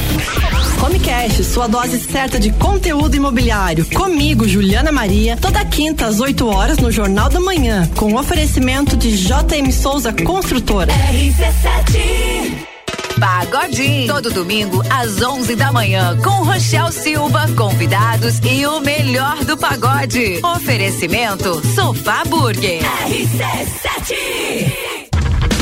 Homecast, 0.84 1.42
sua 1.44 1.66
dose 1.66 1.98
certa 1.98 2.38
de 2.38 2.52
conteúdo 2.52 3.16
imobiliário. 3.16 3.84
Comigo, 3.86 4.46
Juliana 4.46 4.92
Maria, 4.92 5.36
toda 5.36 5.64
quinta 5.64 6.06
às 6.06 6.20
8 6.20 6.46
horas 6.46 6.78
no 6.78 6.92
Jornal 6.92 7.28
da 7.28 7.40
Manhã, 7.40 7.88
com 7.96 8.14
oferecimento 8.14 8.96
de 8.96 9.16
JM 9.16 9.72
Souza 9.78 10.12
Construtora. 10.12 10.92
RC7. 10.92 12.66
Pagodinho. 13.20 14.12
Todo 14.12 14.30
domingo 14.30 14.82
às 14.90 15.22
11 15.22 15.54
da 15.54 15.70
manhã 15.70 16.18
com 16.22 16.42
Rochel 16.42 16.90
Silva, 16.90 17.46
convidados 17.56 18.40
e 18.40 18.66
o 18.66 18.80
melhor 18.80 19.44
do 19.44 19.56
pagode. 19.56 20.40
Oferecimento 20.44 21.62
Sofá 21.74 22.24
Burger. 22.24 22.82
RC7. 23.06 24.87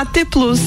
AT 0.00 0.24
Plus. 0.30 0.60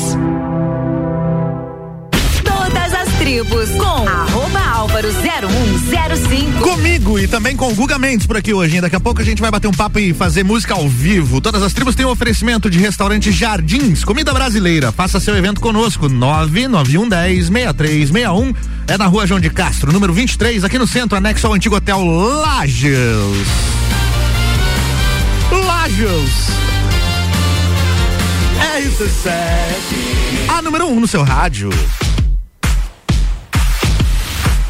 Todas 2.43 2.93
as 2.93 3.09
tribos 3.17 3.67
com 3.71 4.07
arroba 4.07 4.59
Álvaro 4.59 5.07
0105. 5.11 6.59
Comigo 6.61 7.17
e 7.17 7.27
também 7.27 7.55
com 7.55 7.67
o 7.71 7.73
Guga 7.73 7.97
Mendes 7.97 8.27
por 8.27 8.38
aqui 8.38 8.53
hoje. 8.53 8.75
hein? 8.75 8.81
Daqui 8.81 8.95
a 8.95 8.99
pouco 8.99 9.21
a 9.23 9.25
gente 9.25 9.41
vai 9.41 9.49
bater 9.49 9.67
um 9.67 9.71
papo 9.71 9.97
e 9.97 10.13
fazer 10.13 10.43
música 10.43 10.75
ao 10.75 10.88
vivo. 10.88 11.41
Todas 11.41 11.63
as 11.63 11.73
tribos 11.73 11.95
têm 11.95 12.05
um 12.05 12.09
oferecimento 12.09 12.69
de 12.69 12.77
restaurante 12.77 13.31
Jardins, 13.31 14.03
comida 14.03 14.31
brasileira. 14.31 14.91
Faça 14.91 15.19
seu 15.19 15.36
evento 15.36 15.59
conosco. 15.59 16.07
99110 16.07 17.47
6361. 17.47 18.53
É 18.88 18.99
na 18.99 19.07
rua 19.07 19.25
João 19.25 19.39
de 19.39 19.49
Castro, 19.49 19.91
número 19.91 20.13
23, 20.13 20.63
aqui 20.63 20.77
no 20.77 20.86
centro, 20.86 21.17
anexo 21.17 21.47
ao 21.47 21.53
antigo 21.53 21.75
hotel 21.75 22.03
Lages. 22.05 22.93
Lages. 25.51 26.82
RC7. 28.60 30.49
A 30.49 30.62
número 30.62 30.88
1 30.88 30.91
um 30.91 30.99
no 30.99 31.08
seu 31.08 31.24
rádio. 31.24 31.70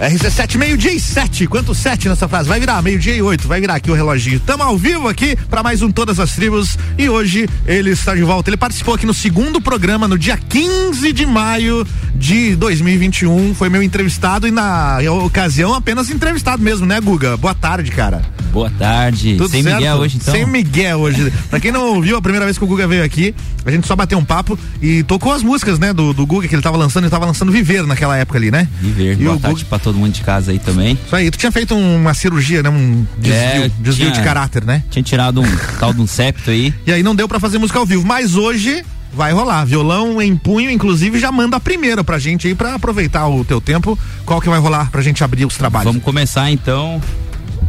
RC7, 0.10 0.58
meio-dia 0.58 0.92
e 0.92 1.00
sete. 1.00 1.48
Quanto 1.48 1.74
sete 1.74 2.10
nessa 2.10 2.28
frase? 2.28 2.50
Vai 2.50 2.60
virar 2.60 2.82
meio-dia 2.82 3.16
e 3.16 3.22
oito. 3.22 3.48
Vai 3.48 3.62
virar 3.62 3.76
aqui 3.76 3.90
o 3.90 3.94
reloginho. 3.94 4.38
Tamo 4.40 4.62
ao 4.62 4.78
vivo 4.78 5.08
aqui 5.08 5.36
para 5.50 5.64
mais 5.64 5.82
um 5.82 5.90
Todas 5.90 6.20
as 6.20 6.36
Tribos. 6.36 6.78
E 6.98 7.08
hoje 7.08 7.48
ele 7.66 7.92
está 7.92 8.14
de 8.14 8.22
volta. 8.22 8.50
Ele 8.50 8.58
participou 8.58 8.96
aqui 8.96 9.06
no 9.06 9.14
segundo 9.14 9.62
programa 9.62 10.06
no 10.06 10.18
dia 10.18 10.38
15 10.38 11.14
de 11.14 11.26
maio 11.26 11.88
de 12.16 12.54
2021. 12.58 13.56
Foi 13.56 13.70
meu 13.70 13.82
entrevistado 13.82 14.46
e 14.46 14.52
na 14.52 14.98
ocasião 15.24 15.74
apenas 15.74 16.10
entrevistado 16.10 16.62
mesmo, 16.62 16.86
né, 16.86 17.00
Guga? 17.00 17.38
Boa 17.38 17.56
tarde, 17.56 17.90
cara. 17.90 18.22
Boa 18.52 18.70
tarde. 18.70 19.36
Tudo 19.36 19.50
Sem 19.50 19.64
certo? 19.64 19.78
Miguel 19.78 19.98
hoje, 19.98 20.18
então. 20.22 20.34
Sem 20.34 20.46
Miguel 20.46 21.00
hoje. 21.00 21.34
pra 21.50 21.60
quem 21.60 21.72
não 21.72 21.96
ouviu, 21.96 22.18
a 22.18 22.22
primeira 22.22 22.46
vez 22.46 22.56
que 22.56 22.64
o 22.64 22.68
Guga 22.68 22.88
veio 22.88 23.04
aqui, 23.04 23.34
a 23.66 23.72
gente 23.72 23.88
só 23.88 23.96
bateu 23.96 24.18
um 24.20 24.24
papo 24.24 24.60
e 24.80 25.02
tocou 25.04 25.32
as 25.32 25.42
músicas, 25.42 25.80
né, 25.80 25.92
do, 25.92 26.14
do 26.14 26.24
Guga 26.26 26.48
que 26.48 26.54
ele 26.54 26.62
tava 26.62 26.78
lançando. 26.78 27.06
Ele 27.06 27.12
tava 27.12 27.26
lançando 27.26 27.52
Viver 27.52 27.88
naquela 27.88 28.16
época 28.16 28.38
ali, 28.38 28.52
né? 28.52 28.68
Viver. 28.80 29.14
E 29.20 29.24
Boa 29.24 29.38
o 29.38 29.40
tarde 29.40 29.66
pra 29.66 29.80
todo 29.94 30.00
mundo 30.00 30.12
de 30.14 30.22
casa 30.22 30.52
aí 30.52 30.58
também. 30.60 30.98
Isso 31.06 31.16
aí. 31.16 31.30
Tu 31.30 31.38
tinha 31.38 31.52
feito 31.52 31.76
uma 31.76 32.14
cirurgia, 32.14 32.64
né? 32.64 32.70
Um 32.70 33.06
desvio, 33.20 33.64
É, 33.64 33.72
desvio 33.80 34.06
tinha- 34.08 34.12
de 34.12 34.22
caráter, 34.24 34.66
né? 34.66 34.84
Tinha 34.90 35.04
tirado 35.04 35.40
um 35.42 35.46
tal 35.80 35.94
de 35.94 36.02
um 36.02 36.08
septo 36.08 36.50
aí. 36.50 36.74
E 36.86 36.92
aí 36.92 37.04
não 37.04 37.16
deu 37.16 37.28
pra 37.28 37.40
fazer 37.40 37.58
música 37.60 37.78
ao 37.80 37.86
vivo. 37.86 38.06
Mas 38.06 38.36
hoje 38.36 38.84
vai 39.14 39.32
rolar. 39.32 39.64
Violão 39.66 40.20
em 40.22 40.36
punho, 40.36 40.72
inclusive, 40.72 41.20
já 41.20 41.32
manda 41.32 41.58
a 41.58 41.60
primeira 41.60 42.04
pra 42.04 42.18
gente 42.18 42.48
aí 42.48 42.56
pra 42.56 42.74
aproveitar 42.74 43.28
o 43.28 43.46
teu 43.46 43.62
tempo. 43.62 43.98
Qual 44.26 44.42
que 44.42 44.50
vai 44.50 44.60
rolar 44.60 44.90
pra 44.90 45.02
gente 45.04 45.24
abrir 45.24 45.46
os 45.46 45.56
trabalhos? 45.56 45.86
Vamos 45.86 46.04
começar 46.04 46.50
então 46.50 47.00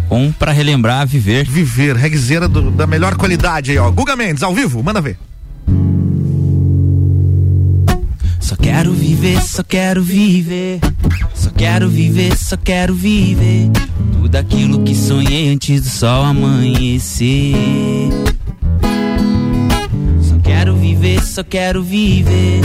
com 0.08 0.32
pra 0.32 0.50
relembrar 0.52 1.06
viver. 1.06 1.44
Viver, 1.46 1.94
reguezeira 1.96 2.48
do- 2.48 2.70
da 2.70 2.86
melhor 2.86 3.16
qualidade 3.16 3.70
aí, 3.70 3.78
ó. 3.78 3.90
Guga 3.90 4.16
Mendes, 4.16 4.42
ao 4.42 4.54
vivo, 4.54 4.82
manda 4.82 5.00
ver. 5.02 5.18
Só 8.44 8.56
quero 8.56 8.92
viver, 8.92 9.40
só 9.40 9.62
quero 9.62 10.02
viver. 10.02 10.78
Só 11.32 11.48
quero 11.48 11.88
viver, 11.88 12.36
só 12.36 12.58
quero 12.58 12.94
viver. 12.94 13.70
Tudo 14.12 14.36
aquilo 14.36 14.82
que 14.84 14.94
sonhei 14.94 15.50
antes 15.50 15.80
do 15.80 15.88
sol 15.88 16.24
amanhecer. 16.24 17.54
Só 20.20 20.36
quero 20.44 20.76
viver, 20.76 21.22
só 21.22 21.42
quero 21.42 21.82
viver. 21.82 22.60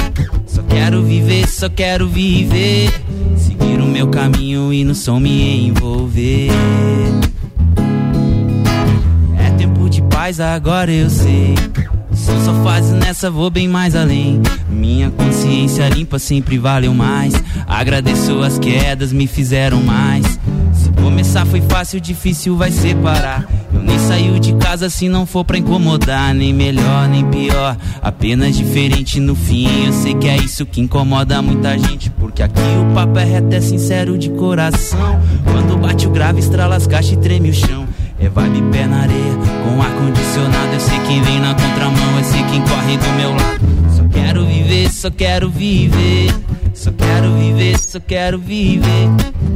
Só 0.45 0.61
quero 0.63 1.01
viver, 1.01 1.47
só 1.47 1.69
quero 1.69 2.09
viver. 2.09 2.91
Seguir 3.37 3.79
o 3.79 3.85
meu 3.85 4.09
caminho 4.09 4.73
e 4.73 4.83
no 4.83 4.93
som 4.93 5.17
me 5.17 5.65
envolver. 5.65 6.49
É 9.39 9.49
tempo 9.51 9.89
de 9.89 10.01
paz, 10.01 10.41
agora 10.41 10.91
eu 10.91 11.09
sei. 11.09 11.55
São 12.19 12.43
só 12.43 12.53
fases 12.63 12.91
nessa, 12.91 13.31
vou 13.31 13.49
bem 13.49 13.67
mais 13.67 13.95
além. 13.95 14.41
Minha 14.69 15.09
consciência 15.09 15.87
limpa 15.89 16.19
sempre 16.19 16.57
valeu 16.57 16.93
mais. 16.93 17.33
Agradeço 17.65 18.41
as 18.41 18.59
quedas, 18.59 19.13
me 19.13 19.25
fizeram 19.25 19.81
mais. 19.81 20.25
Se 20.73 20.89
começar 21.01 21.45
foi 21.45 21.61
fácil, 21.61 21.99
difícil 21.99 22.55
vai 22.55 22.71
separar. 22.71 23.47
Eu 23.73 23.81
nem 23.81 23.97
saio 23.99 24.39
de 24.39 24.53
casa 24.55 24.89
se 24.89 25.07
não 25.07 25.25
for 25.25 25.45
pra 25.45 25.57
incomodar. 25.57 26.33
Nem 26.33 26.53
melhor, 26.53 27.07
nem 27.07 27.25
pior. 27.25 27.77
Apenas 28.01 28.55
diferente 28.55 29.19
no 29.19 29.35
fim. 29.35 29.85
Eu 29.85 29.93
sei 29.93 30.13
que 30.13 30.27
é 30.27 30.37
isso 30.37 30.65
que 30.65 30.81
incomoda 30.81 31.41
muita 31.41 31.77
gente. 31.77 32.09
Porque 32.09 32.43
aqui 32.43 32.61
o 32.81 32.93
papo 32.93 33.17
é 33.17 33.23
reto, 33.23 33.55
é 33.55 33.61
sincero 33.61 34.17
de 34.17 34.29
coração. 34.29 35.19
Quando 35.43 35.77
bate 35.77 36.07
o 36.07 36.11
grave, 36.11 36.39
estrala 36.39 36.75
as 36.75 36.85
caixas 36.85 37.13
e 37.13 37.17
treme 37.17 37.49
o 37.49 37.53
chão. 37.53 37.87
É 38.21 38.27
vibe 38.27 38.61
pé 38.71 38.85
na 38.85 39.01
areia, 39.01 39.33
com 39.63 39.81
ar 39.81 39.91
condicionado. 39.93 40.73
Eu 40.73 40.79
sei 40.79 40.99
quem 41.07 41.21
vem 41.21 41.39
na 41.39 41.53
contramão, 41.53 42.17
eu 42.17 42.23
sei 42.23 42.43
quem 42.43 42.61
corre 42.61 42.97
do 42.97 43.09
meu 43.17 43.31
lado. 43.31 43.59
Só 43.95 44.03
quero 44.09 44.45
viver, 44.45 44.91
só 44.91 45.09
quero 45.09 45.49
viver. 45.49 46.33
Só 46.73 46.91
quero 46.91 47.33
viver, 47.35 47.77
só 47.77 47.99
quero 47.99 48.39
viver. 48.39 49.09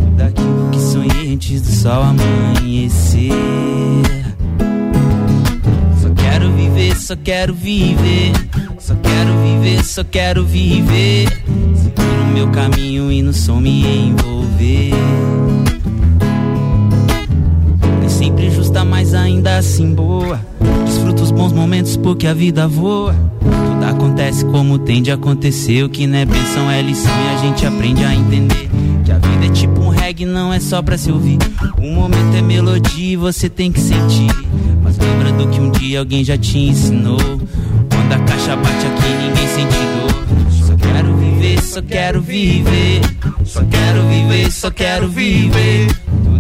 Tudo 0.06 0.22
aquilo 0.22 0.70
que 0.72 0.80
sonhei 0.80 1.34
antes 1.34 1.62
do 1.62 1.72
sol 1.72 2.04
amanhecer. 2.04 3.32
Só 6.02 6.10
quero 6.16 6.52
viver, 6.52 6.96
só 6.98 7.16
quero 7.16 7.54
viver. 7.54 8.32
Só 8.80 8.96
quero 8.96 9.32
viver, 9.44 9.84
só 9.84 10.04
quero 10.04 10.46
viver. 10.46 11.30
Seguir 11.76 12.20
o 12.22 12.34
meu 12.34 12.50
caminho 12.50 13.12
e 13.12 13.22
no 13.22 13.34
som 13.34 13.60
me 13.60 14.08
envolver. 14.08 14.92
Ainda 19.24 19.58
assim 19.58 19.94
boa. 19.94 20.40
Desfruta 20.86 21.24
os 21.24 21.32
bons 21.32 21.54
momentos 21.54 21.98
porque 21.98 22.28
a 22.28 22.34
vida 22.34 22.68
voa. 22.68 23.16
Tudo 23.40 23.86
acontece 23.86 24.46
como 24.46 24.78
tem 24.78 25.02
de 25.02 25.12
acontecer. 25.12 25.84
O 25.84 25.90
que 25.90 26.06
não 26.06 26.18
é 26.18 26.26
bênção 26.26 26.70
é 26.70 26.82
lição 26.82 27.12
e 27.12 27.36
a 27.36 27.38
gente 27.38 27.66
aprende 27.66 28.04
a 28.04 28.14
entender. 28.14 28.70
Que 29.04 29.12
a 29.12 29.18
vida 29.18 29.46
é 29.46 29.50
tipo 29.50 29.82
um 29.82 29.90
reggae, 29.90 30.26
não 30.26 30.54
é 30.54 30.60
só 30.60 30.82
pra 30.82 30.98
se 30.98 31.12
ouvir. 31.12 31.38
Um 31.80 31.94
momento 31.96 32.36
é 32.36 32.42
melodia 32.42 33.14
e 33.14 33.16
você 33.16 33.50
tem 33.50 33.72
que 33.72 33.80
sentir. 33.80 34.30
Mas 34.84 34.98
lembra 34.98 35.32
do 35.32 35.48
que 35.48 35.60
um 35.60 35.72
dia 35.72 36.00
alguém 36.00 36.24
já 36.24 36.38
te 36.38 36.58
ensinou. 36.58 37.18
Quando 37.18 38.14
a 38.14 38.20
caixa 38.20 38.56
bate 38.56 38.86
aqui, 38.86 39.10
ninguém 39.22 39.48
sente 39.48 39.76
dor. 39.96 40.68
Só 40.68 40.76
quero 40.76 41.16
viver, 41.16 41.62
só 41.62 41.82
quero 41.82 42.22
viver. 42.22 43.02
Só 43.46 43.62
quero 43.64 44.08
viver, 44.08 44.52
só 44.52 44.72
quero 44.72 45.08
viver. 45.10 45.88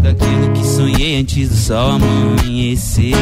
Tudo 0.03 0.09
aquilo 0.09 0.51
que 0.51 0.65
sonhei 0.65 1.21
antes 1.21 1.47
do 1.47 1.55
sol 1.55 1.91
amanhecer. 1.91 3.15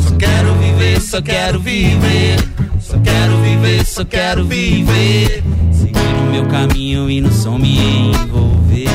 Só 0.00 0.16
quero 0.16 0.54
viver, 0.54 1.00
só 1.00 1.22
quero 1.22 1.60
viver. 1.60 2.36
Só 2.80 2.98
quero 2.98 3.36
viver, 3.42 3.86
só 3.86 4.04
quero 4.04 4.44
viver. 4.44 5.44
Seguir 5.72 6.14
o 6.20 6.32
meu 6.32 6.44
caminho 6.46 7.08
e 7.08 7.20
no 7.20 7.30
som 7.30 7.56
me 7.56 7.78
envolver. 8.10 8.88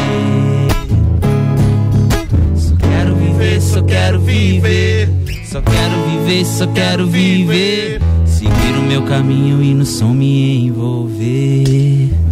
Só 2.57 2.75
quero 2.75 3.15
viver, 3.15 3.61
só 3.61 3.81
quero 3.83 4.19
viver. 4.19 5.09
Só 5.45 5.61
quero 5.61 6.09
viver, 6.09 6.45
só 6.45 6.67
quero 6.67 7.07
viver. 7.07 8.01
Seguir 8.25 8.77
o 8.77 8.81
meu 8.81 9.03
caminho 9.03 9.63
e 9.63 9.73
no 9.73 9.85
som 9.85 10.13
me 10.13 10.65
envolver. 10.65 12.30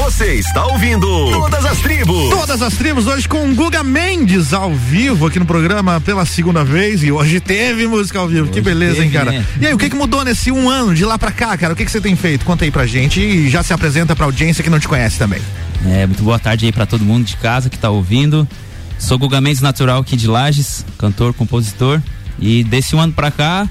Você 0.00 0.34
está 0.36 0.66
ouvindo 0.66 1.06
Todas 1.30 1.62
as 1.62 1.78
Tribos. 1.78 2.30
Todas 2.30 2.62
as 2.62 2.74
tribos 2.74 3.06
hoje 3.06 3.28
com 3.28 3.54
Guga 3.54 3.84
Mendes 3.84 4.54
ao 4.54 4.72
vivo 4.74 5.26
aqui 5.26 5.38
no 5.38 5.44
programa 5.44 6.00
pela 6.00 6.24
segunda 6.24 6.64
vez 6.64 7.04
e 7.04 7.12
hoje 7.12 7.38
teve 7.38 7.86
música 7.86 8.18
ao 8.18 8.26
vivo. 8.26 8.48
que 8.48 8.62
beleza, 8.62 9.04
hein, 9.04 9.10
teve, 9.10 9.12
cara? 9.12 9.30
né? 9.30 9.46
E 9.60 9.66
aí, 9.66 9.74
o 9.74 9.78
que 9.78 9.90
que 9.90 9.94
mudou 9.94 10.24
nesse 10.24 10.50
um 10.50 10.70
ano 10.70 10.94
de 10.94 11.04
lá 11.04 11.18
pra 11.18 11.30
cá, 11.30 11.54
cara? 11.58 11.74
O 11.74 11.76
que 11.76 11.84
que 11.84 11.90
você 11.90 12.00
tem 12.00 12.16
feito? 12.16 12.46
Conta 12.46 12.64
aí 12.64 12.70
pra 12.70 12.86
gente 12.86 13.20
e 13.20 13.50
já 13.50 13.62
se 13.62 13.74
apresenta 13.74 14.16
pra 14.16 14.24
audiência 14.24 14.64
que 14.64 14.70
não 14.70 14.80
te 14.80 14.88
conhece 14.88 15.18
também. 15.18 15.40
É, 15.86 16.06
muito 16.06 16.22
boa 16.22 16.38
tarde 16.38 16.64
aí 16.64 16.72
pra 16.72 16.86
todo 16.86 17.04
mundo 17.04 17.26
de 17.26 17.36
casa 17.36 17.68
que 17.68 17.78
tá 17.78 17.90
ouvindo. 17.90 18.48
Sou 18.98 19.18
Guga 19.18 19.38
Mendes 19.38 19.60
Natural 19.60 20.00
aqui 20.00 20.16
de 20.16 20.26
Lages, 20.26 20.84
cantor, 20.96 21.34
compositor. 21.34 22.00
E 22.38 22.64
desse 22.64 22.96
um 22.96 23.00
ano 23.00 23.12
pra 23.12 23.30
cá, 23.30 23.68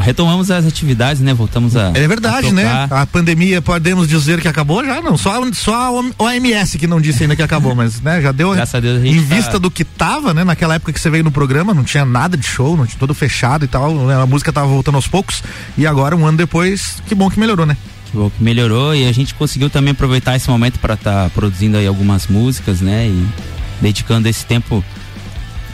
retomamos 0.00 0.50
as 0.50 0.66
atividades, 0.66 1.20
né? 1.22 1.32
Voltamos 1.32 1.76
a. 1.76 1.92
É 1.94 2.06
verdade, 2.08 2.48
a 2.48 2.52
né? 2.52 2.88
A 2.90 3.06
pandemia 3.06 3.62
podemos 3.62 4.08
dizer 4.08 4.40
que 4.40 4.48
acabou 4.48 4.84
já, 4.84 5.00
não. 5.00 5.16
Só, 5.16 5.40
só 5.52 5.74
a 5.74 5.90
OMS 6.18 6.78
que 6.78 6.86
não 6.86 7.00
disse 7.00 7.22
ainda 7.22 7.36
que 7.36 7.42
acabou, 7.42 7.74
mas 7.74 8.00
né, 8.00 8.20
já 8.20 8.32
deu 8.32 8.52
Graças 8.52 8.74
a 8.74 8.80
Deus 8.80 8.98
a 8.98 9.04
gente 9.04 9.16
em 9.16 9.22
tá- 9.22 9.34
vista 9.34 9.58
do 9.58 9.70
que 9.70 9.84
tava, 9.84 10.34
né? 10.34 10.44
Naquela 10.44 10.74
época 10.74 10.92
que 10.92 11.00
você 11.00 11.08
veio 11.10 11.24
no 11.24 11.30
programa, 11.30 11.72
não 11.72 11.84
tinha 11.84 12.04
nada 12.04 12.36
de 12.36 12.46
show, 12.46 12.76
não 12.76 12.86
tinha 12.86 12.98
tudo 12.98 13.14
fechado 13.14 13.64
e 13.64 13.68
tal. 13.68 13.94
né, 14.06 14.20
A 14.20 14.26
música 14.26 14.52
tava 14.52 14.66
voltando 14.66 14.96
aos 14.96 15.06
poucos. 15.06 15.42
E 15.78 15.86
agora, 15.86 16.16
um 16.16 16.26
ano 16.26 16.38
depois, 16.38 17.02
que 17.06 17.14
bom 17.14 17.30
que 17.30 17.38
melhorou, 17.38 17.66
né? 17.66 17.76
Que 18.10 18.16
bom 18.16 18.30
que 18.30 18.42
melhorou 18.42 18.94
e 18.94 19.06
a 19.08 19.12
gente 19.12 19.34
conseguiu 19.34 19.68
também 19.68 19.92
aproveitar 19.92 20.36
esse 20.36 20.48
momento 20.48 20.78
para 20.78 20.94
estar 20.94 21.30
produzindo 21.30 21.76
aí 21.76 21.86
algumas 21.86 22.26
músicas, 22.26 22.80
né? 22.80 23.06
E 23.06 23.26
dedicando 23.80 24.28
esse 24.28 24.44
tempo 24.46 24.84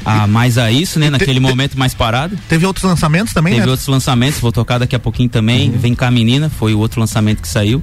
a 0.04 0.26
mais 0.26 0.58
a 0.58 0.70
isso, 0.70 0.98
né? 0.98 1.10
Naquele 1.10 1.40
momento 1.40 1.78
mais 1.78 1.94
parado. 1.94 2.36
Teve 2.48 2.66
outros 2.66 2.84
lançamentos 2.84 3.32
também, 3.32 3.54
Teve 3.54 3.66
né? 3.66 3.70
outros 3.70 3.88
lançamentos, 3.88 4.40
vou 4.40 4.52
tocar 4.52 4.78
daqui 4.78 4.94
a 4.96 4.98
pouquinho 4.98 5.28
também. 5.28 5.70
Vem 5.70 5.94
cá 5.94 6.10
menina, 6.10 6.50
foi 6.50 6.74
o 6.74 6.78
outro 6.78 7.00
lançamento 7.00 7.40
que 7.40 7.48
saiu. 7.48 7.82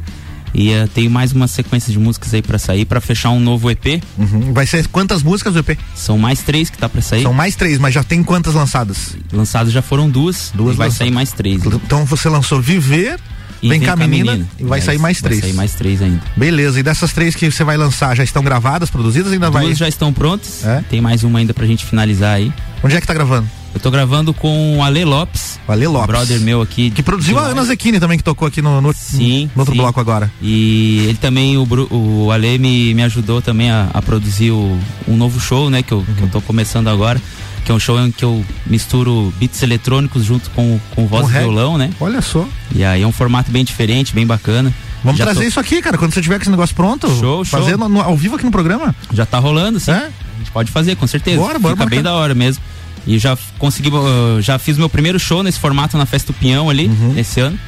E 0.51 0.71
eh, 0.71 0.87
tem 0.95 1.07
mais 1.07 1.31
uma 1.31 1.47
sequência 1.47 1.93
de 1.93 1.99
músicas 1.99 2.33
aí 2.33 2.41
pra 2.41 2.57
sair, 2.57 2.83
pra 2.83 2.99
fechar 2.99 3.29
um 3.29 3.39
novo 3.39 3.69
EP. 3.69 4.01
Uhum. 4.17 4.51
Vai 4.51 4.65
ser 4.65 4.87
quantas 4.87 5.21
músicas 5.21 5.53
do 5.53 5.59
EP? 5.59 5.77
São 5.93 6.17
mais 6.17 6.39
três 6.41 6.71
que 6.71 6.77
tá 6.77 6.89
pra 6.89 7.01
sair. 7.03 7.21
São 7.21 7.33
mais 7.33 7.55
três, 7.55 7.77
mas 7.77 7.93
já 7.93 8.03
tem 8.03 8.23
quantas 8.23 8.55
lançadas? 8.55 9.15
Lançadas 9.31 9.71
já 9.71 9.83
foram 9.83 10.09
duas, 10.09 10.51
Duas 10.55 10.73
e 10.73 10.77
vai 10.77 10.87
lançadas. 10.87 10.97
sair 10.97 11.11
mais 11.11 11.31
três. 11.31 11.63
Então 11.63 12.03
você 12.03 12.27
lançou 12.29 12.59
Viver, 12.59 13.19
E 13.61 13.67
Vem, 13.69 13.81
cá, 13.81 13.95
menina, 13.95 14.47
e 14.57 14.63
vai 14.63 14.79
É 14.79 14.81
sair 14.81 14.97
mais 14.97 15.21
três. 15.21 15.41
Vai 15.41 15.49
sair 15.49 15.55
mais 15.55 15.73
três 15.73 16.01
ainda. 16.01 16.21
Beleza, 16.35 16.79
e 16.79 16.83
dessas 16.83 17.11
três 17.11 17.35
que 17.35 17.51
você 17.51 17.63
vai 17.63 17.75
lançar 17.77 18.15
já 18.15 18.23
estão 18.23 18.41
gravadas, 18.43 18.89
produzidas, 18.89 19.31
ainda 19.33 19.49
vai. 19.49 19.65
Duas 19.65 19.77
já 19.77 19.87
estão 19.87 20.13
prontas. 20.13 20.63
É? 20.65 20.83
Tem 20.89 21.01
mais 21.01 21.23
uma 21.23 21.39
ainda 21.39 21.53
pra 21.53 21.65
gente 21.65 21.85
finalizar 21.85 22.35
aí. 22.35 22.51
Onde 22.81 22.95
é 22.95 23.01
que 23.01 23.07
tá 23.07 23.13
gravando? 23.13 23.47
Eu 23.73 23.79
tô 23.79 23.91
gravando 23.91 24.33
com 24.33 24.77
o 24.77 24.83
Ale 24.83 25.05
Lopes. 25.05 25.59
O 25.67 25.71
Ale 25.71 25.85
Lopes. 25.87 26.07
Brother 26.07 26.39
meu 26.39 26.61
aqui. 26.61 26.89
Que 26.89 27.03
produziu 27.03 27.37
a 27.37 27.43
Ana 27.43 27.63
Zequini 27.63 27.99
também, 27.99 28.17
que 28.17 28.23
tocou 28.23 28.47
aqui 28.47 28.61
no, 28.61 28.81
no, 28.81 28.93
Sim, 28.93 29.49
no 29.55 29.61
outro 29.61 29.75
sim. 29.75 29.79
bloco 29.79 29.99
agora. 29.99 30.31
E 30.41 31.05
ele 31.07 31.17
também, 31.17 31.55
o, 31.57 31.67
o 31.91 32.31
Ale 32.31 32.57
me, 32.57 32.93
me 32.95 33.03
ajudou 33.03 33.41
também 33.41 33.69
a, 33.69 33.89
a 33.93 34.01
produzir 34.01 34.51
o, 34.51 34.77
um 35.07 35.15
novo 35.15 35.39
show, 35.39 35.69
né? 35.69 35.83
Que 35.83 35.91
eu, 35.91 36.03
que 36.17 36.23
eu 36.23 36.29
tô 36.29 36.41
começando 36.41 36.87
agora. 36.87 37.21
Que 37.69 37.71
é 37.71 37.75
um 37.75 37.79
show 37.79 37.99
em 38.03 38.09
que 38.11 38.25
eu 38.25 38.43
misturo 38.65 39.31
beats 39.37 39.61
eletrônicos 39.61 40.23
junto 40.25 40.49
com, 40.49 40.79
com 40.95 41.05
voz 41.05 41.27
Com 41.27 41.29
e 41.29 41.39
violão, 41.39 41.77
né? 41.77 41.91
Olha 41.99 42.19
só. 42.19 42.43
E 42.73 42.83
aí 42.83 43.03
é 43.03 43.05
um 43.05 43.11
formato 43.11 43.51
bem 43.51 43.63
diferente, 43.63 44.11
bem 44.11 44.25
bacana. 44.25 44.73
Vamos 45.03 45.19
Já 45.19 45.25
trazer 45.25 45.41
tô- 45.41 45.47
isso 45.49 45.59
aqui, 45.59 45.79
cara, 45.79 45.95
quando 45.95 46.11
você 46.11 46.19
tiver 46.19 46.37
com 46.37 46.41
esse 46.41 46.49
negócio 46.49 46.75
pronto. 46.75 47.07
Show, 47.07 47.45
show. 47.45 47.59
Fazer 47.59 47.77
no- 47.77 47.87
no- 47.87 48.01
ao 48.01 48.17
vivo 48.17 48.37
aqui 48.37 48.43
no 48.43 48.49
programa. 48.49 48.95
Já 49.13 49.23
tá 49.23 49.37
rolando, 49.37 49.79
sim. 49.79 49.91
A 49.91 50.09
gente 50.39 50.49
pode 50.51 50.71
fazer, 50.71 50.95
com 50.95 51.05
certeza. 51.05 51.37
Bora, 51.39 51.59
bora 51.59 51.75
Fica 51.75 51.87
bem 51.87 52.01
da 52.01 52.15
hora 52.15 52.33
mesmo. 52.33 52.63
E 53.05 53.19
já 53.19 53.37
consegui, 53.59 53.89
uh, 53.89 54.41
já 54.41 54.57
fiz 54.57 54.75
meu 54.75 54.89
primeiro 54.89 55.19
show 55.19 55.43
nesse 55.43 55.59
formato 55.59 55.95
na 55.95 56.07
Festa 56.07 56.33
do 56.33 56.39
Pinhão 56.39 56.71
ali, 56.71 56.87
Uhum. 56.87 57.13
esse 57.19 57.39
ano. 57.39 57.59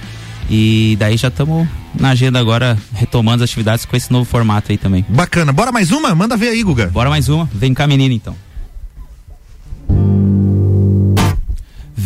E 0.49 0.97
daí 0.99 1.15
já 1.15 1.27
estamos 1.27 1.67
na 1.93 2.09
agenda 2.09 2.39
agora, 2.39 2.75
retomando 2.95 3.43
as 3.43 3.51
atividades 3.51 3.85
com 3.85 3.95
esse 3.95 4.11
novo 4.11 4.25
formato 4.25 4.71
aí 4.71 4.79
também. 4.79 5.05
Bacana. 5.07 5.53
Bora 5.53 5.71
mais 5.71 5.91
uma? 5.91 6.15
Manda 6.15 6.35
ver 6.35 6.49
aí, 6.49 6.63
Guga. 6.63 6.87
Bora 6.87 7.11
mais 7.11 7.29
uma. 7.29 7.47
Vem 7.53 7.71
cá, 7.71 7.85
menina, 7.85 8.15
então. 8.15 8.35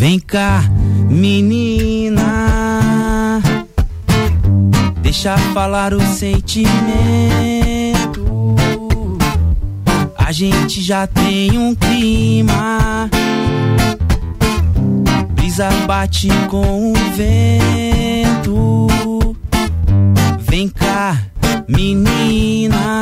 Vem 0.08 0.20
cá, 0.20 0.62
menina. 1.10 2.22
Deixa 5.02 5.36
falar 5.52 5.96
o 5.96 6.00
sentimento. 6.00 6.76
A 10.16 10.32
gente 10.32 10.84
já 10.84 11.08
tem 11.08 11.58
um 11.58 11.74
clima. 11.74 13.10
Brisa 15.34 15.72
bate 15.88 16.28
com 16.52 16.92
o 16.92 16.94
vento. 17.16 18.86
Vem 20.42 20.70
cá, 20.70 21.18
menina. 21.68 23.02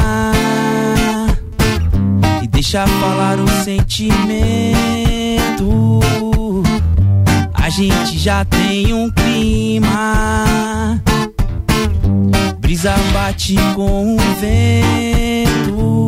E 2.42 2.48
deixa 2.48 2.88
falar 2.88 3.38
o 3.42 3.48
sentimento. 3.62 4.74
Gente 7.76 8.20
já 8.20 8.46
tem 8.46 8.94
um 8.94 9.10
clima. 9.10 11.02
Brisa 12.60 12.94
bate 13.12 13.56
com 13.74 14.16
o 14.16 14.18
vento. 14.40 16.08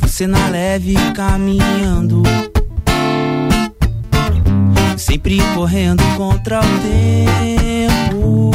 Você 0.00 0.26
na 0.26 0.48
leve 0.48 0.94
caminhando. 1.14 2.22
Sempre 4.96 5.42
correndo 5.54 6.02
contra 6.16 6.60
o 6.60 6.78
tempo. 6.80 8.50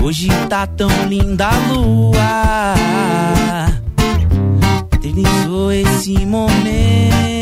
Hoje 0.00 0.28
tá 0.48 0.64
tão 0.64 0.88
linda 1.08 1.48
a 1.48 1.72
lua. 1.72 2.74
Eternizou 4.92 5.72
esse 5.72 6.24
momento. 6.24 7.37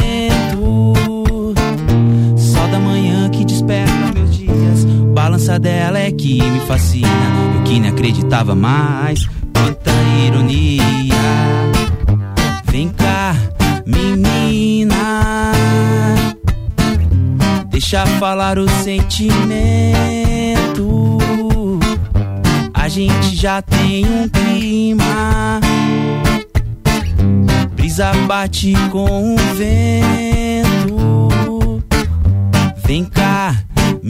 Balança 5.47 5.61
dela 5.61 6.01
é 6.01 6.11
que 6.11 6.43
me 6.43 6.59
fascina. 6.67 7.07
Eu 7.55 7.63
que 7.63 7.79
nem 7.79 7.89
acreditava 7.89 8.53
mais. 8.57 9.29
Quanta 9.55 9.93
ironia. 10.27 11.15
Vem 12.65 12.89
cá, 12.89 13.37
menina. 13.87 15.53
Deixa 17.69 18.05
falar 18.19 18.59
o 18.59 18.69
sentimento. 18.83 19.39
A 22.75 22.89
gente 22.89 23.37
já 23.37 23.63
tem 23.63 24.05
um 24.05 24.29
clima. 24.29 25.61
Brisa 27.77 28.13
bate 28.27 28.75
com 28.91 29.37
o 29.37 29.37
vento. 29.55 30.97
Vem 32.85 33.05
cá, 33.05 33.55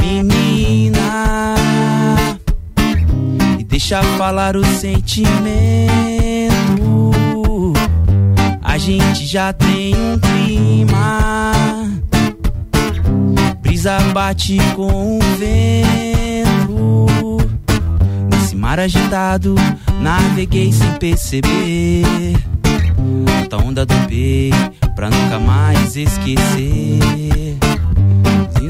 menina. 0.06 1.54
E 3.58 3.64
deixa 3.64 4.02
falar 4.16 4.56
o 4.56 4.64
sentimento. 4.64 5.26
A 8.62 8.78
gente 8.78 9.26
já 9.26 9.52
tem 9.52 9.94
um 9.94 10.18
clima. 10.18 11.52
Brisa 13.60 13.98
bate 14.12 14.58
com 14.74 15.18
o 15.18 15.20
vento. 15.38 17.06
Nesse 18.30 18.54
mar 18.54 18.78
agitado, 18.78 19.54
naveguei 20.00 20.72
sem 20.72 20.92
perceber. 20.94 22.04
Alta 23.38 23.56
onda 23.58 23.86
do 23.86 23.94
B, 24.08 24.50
pra 24.94 25.10
nunca 25.10 25.38
mais 25.38 25.96
esquecer. 25.96 27.56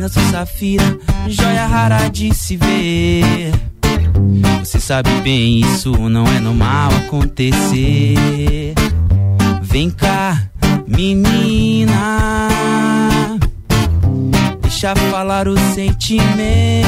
Safira, 0.08 0.98
joia 1.28 1.66
rara 1.66 2.08
de 2.08 2.34
se 2.34 2.56
ver. 2.56 3.52
Você 4.60 4.80
sabe 4.80 5.10
bem, 5.22 5.60
isso 5.60 5.92
não 6.08 6.26
é 6.26 6.40
normal 6.40 6.90
acontecer. 7.06 8.74
Vem 9.62 9.90
cá, 9.90 10.42
menina. 10.86 12.18
Deixa 14.62 14.94
falar 15.10 15.48
o 15.48 15.56
sentimento. 15.74 16.86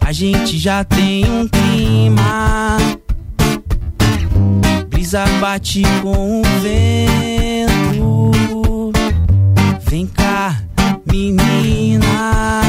A 0.00 0.12
gente 0.12 0.58
já 0.58 0.84
tem 0.84 1.24
um 1.24 1.48
clima. 1.48 2.76
Brisa 4.88 5.24
bate 5.40 5.82
com 6.02 6.40
o 6.40 6.44
vento. 6.62 7.66
Vem 9.88 10.06
cá, 10.06 10.25
menina. 11.16 12.62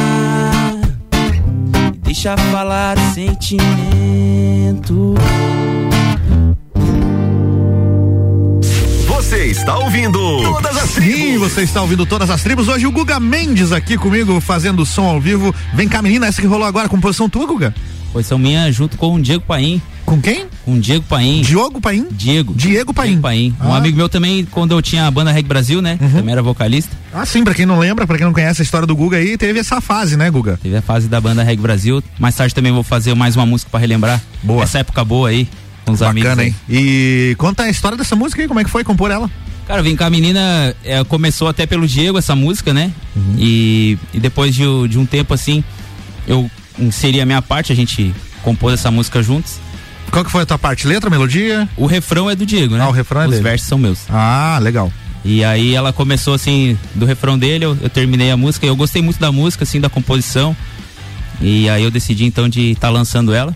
Deixa 2.02 2.38
falar 2.38 2.98
o 2.98 3.14
sentimento. 3.14 5.16
Você 9.08 9.48
está 9.48 9.78
ouvindo 9.78 10.42
Todas 10.42 10.78
as 10.78 10.90
Sim, 10.90 11.38
você 11.38 11.62
está 11.62 11.82
ouvindo 11.82 12.06
todas 12.06 12.30
as 12.30 12.42
tribos. 12.42 12.68
Hoje 12.68 12.88
o 12.88 12.92
Guga 12.92 13.20
Mendes 13.20 13.72
aqui 13.72 13.98
comigo 13.98 14.40
fazendo 14.40 14.86
som 14.86 15.06
ao 15.06 15.20
vivo. 15.20 15.54
Vem 15.74 15.88
cá, 15.88 16.02
menina, 16.02 16.28
essa 16.28 16.42
que 16.42 16.48
rolou 16.48 16.66
agora, 16.66 16.90
composição 16.90 17.30
tua, 17.30 17.46
Guga? 17.46 17.76
Composição 18.08 18.40
minha 18.40 18.72
junto 18.72 18.98
com 18.98 19.16
o 19.16 19.22
Diego 19.22 19.44
Paim. 19.46 19.82
Com 20.08 20.22
quem? 20.22 20.46
Com 20.64 20.80
Diego 20.80 21.04
Paim. 21.04 21.42
Diogo 21.42 21.82
Paim? 21.82 22.08
Diego. 22.10 22.54
Diego 22.56 22.94
Paim. 22.94 23.08
Diego 23.10 23.22
Paim. 23.22 23.54
Um 23.62 23.74
Ah. 23.74 23.78
amigo 23.78 23.98
meu 23.98 24.08
também, 24.08 24.46
quando 24.46 24.72
eu 24.72 24.82
tinha 24.82 25.06
a 25.06 25.12
banda 25.12 25.34
Reg 25.34 25.46
Brasil, 25.46 25.82
né? 25.82 25.98
Também 25.98 26.32
era 26.32 26.42
vocalista. 26.42 26.96
Ah, 27.14 27.26
sim, 27.26 27.44
pra 27.44 27.54
quem 27.54 27.66
não 27.66 27.78
lembra, 27.78 28.08
pra 28.08 28.16
quem 28.18 28.26
não 28.26 28.32
conhece 28.32 28.62
a 28.62 28.64
história 28.64 28.88
do 28.88 28.96
Guga 28.96 29.18
aí, 29.18 29.38
teve 29.38 29.60
essa 29.60 29.82
fase, 29.82 30.16
né, 30.16 30.32
Guga? 30.32 30.58
Teve 30.64 30.78
a 30.78 30.82
fase 30.82 31.10
da 31.10 31.20
banda 31.20 31.44
Reg 31.44 31.60
Brasil. 31.62 32.02
Mais 32.18 32.34
tarde 32.36 32.56
também 32.56 32.72
vou 32.72 32.84
fazer 32.84 33.14
mais 33.16 33.36
uma 33.36 33.46
música 33.46 33.70
pra 33.70 33.82
relembrar. 33.82 34.22
Boa. 34.42 34.64
Essa 34.64 34.80
época 34.80 35.04
boa 35.04 35.28
aí, 35.28 35.46
com 35.86 35.92
os 35.92 36.02
amigos. 36.02 36.30
Bacana, 36.30 36.44
aí. 36.44 36.48
hein? 36.50 36.56
E 36.70 37.36
conta 37.38 37.64
a 37.64 37.70
história 37.70 37.98
dessa 37.98 38.16
música 38.16 38.42
aí, 38.42 38.48
como 38.48 38.62
é 38.62 38.64
que 38.64 38.70
foi 38.70 38.86
compor 38.86 39.12
ela? 39.12 39.30
Cara, 39.68 39.84
Vem 39.84 39.98
cá 39.98 40.10
menina, 40.10 40.74
é, 40.86 41.04
começou 41.04 41.50
até 41.50 41.66
pelo 41.66 41.86
Diego 41.86 42.18
essa 42.18 42.34
música, 42.34 42.74
né? 42.74 42.94
E, 43.38 43.98
e 44.14 44.20
depois 44.22 44.56
de, 44.56 44.64
de 44.88 44.98
um 44.98 45.06
tempo 45.06 45.34
assim, 45.34 45.62
eu 46.26 46.50
inseri 46.80 47.20
a 47.20 47.26
minha 47.26 47.42
parte, 47.42 47.74
a 47.74 47.76
gente 47.76 48.16
compôs 48.42 48.74
essa 48.76 48.90
música 48.90 49.22
juntos. 49.22 49.56
Qual 50.12 50.24
que 50.26 50.32
foi 50.32 50.44
a 50.44 50.46
tua 50.46 50.58
parte? 50.58 50.88
Letra, 50.88 51.10
melodia? 51.10 51.68
O 51.78 51.86
refrão 51.86 52.30
é 52.30 52.36
do 52.36 52.46
Diego, 52.46 52.76
né? 52.76 52.84
Ah, 52.84 52.90
o 52.90 52.92
refrão 52.92 53.22
é 53.22 53.26
Os 53.26 53.32
dele. 53.32 53.44
versos 53.44 53.68
são 53.68 53.78
meus. 53.78 54.00
Ah, 54.10 54.58
legal. 54.62 54.92
E 55.24 55.44
aí 55.44 55.76
ela 55.76 55.92
começou 55.92 56.34
assim, 56.34 56.78
do 56.96 57.06
refrão 57.06 57.38
dele, 57.38 57.66
eu, 57.66 57.78
eu 57.82 57.90
terminei 57.90 58.32
a 58.32 58.38
música, 58.38 58.66
eu 58.66 58.76
gostei 58.76 59.02
muito 59.02 59.20
da 59.20 59.32
música, 59.32 59.64
assim, 59.64 59.80
da 59.82 59.90
composição. 59.90 60.56
E 61.42 61.70
aí 61.70 61.84
eu 61.84 61.92
decidi 61.92 62.26
então 62.26 62.48
de 62.48 62.72
estar 62.72 62.90
lançando 62.90 63.34
ela. 63.34 63.56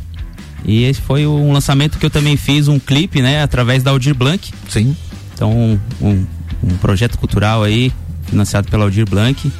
E 0.65 0.83
esse 0.83 1.01
foi 1.01 1.25
um 1.25 1.51
lançamento 1.51 1.97
que 1.97 2.05
eu 2.05 2.09
também 2.09 2.37
fiz 2.37 2.67
um 2.67 2.77
clipe, 2.77 3.21
né, 3.21 3.41
através 3.41 3.81
da 3.81 3.91
Aldir 3.91 4.13
Blanc. 4.13 4.53
Sim. 4.69 4.95
Então, 5.33 5.51
um, 5.51 5.79
um, 6.01 6.25
um 6.63 6.77
projeto 6.77 7.17
cultural 7.17 7.63
aí, 7.63 7.91
financiado 8.27 8.67
pela 8.69 8.83
Aldir 8.83 9.09
Blanc. 9.09 9.51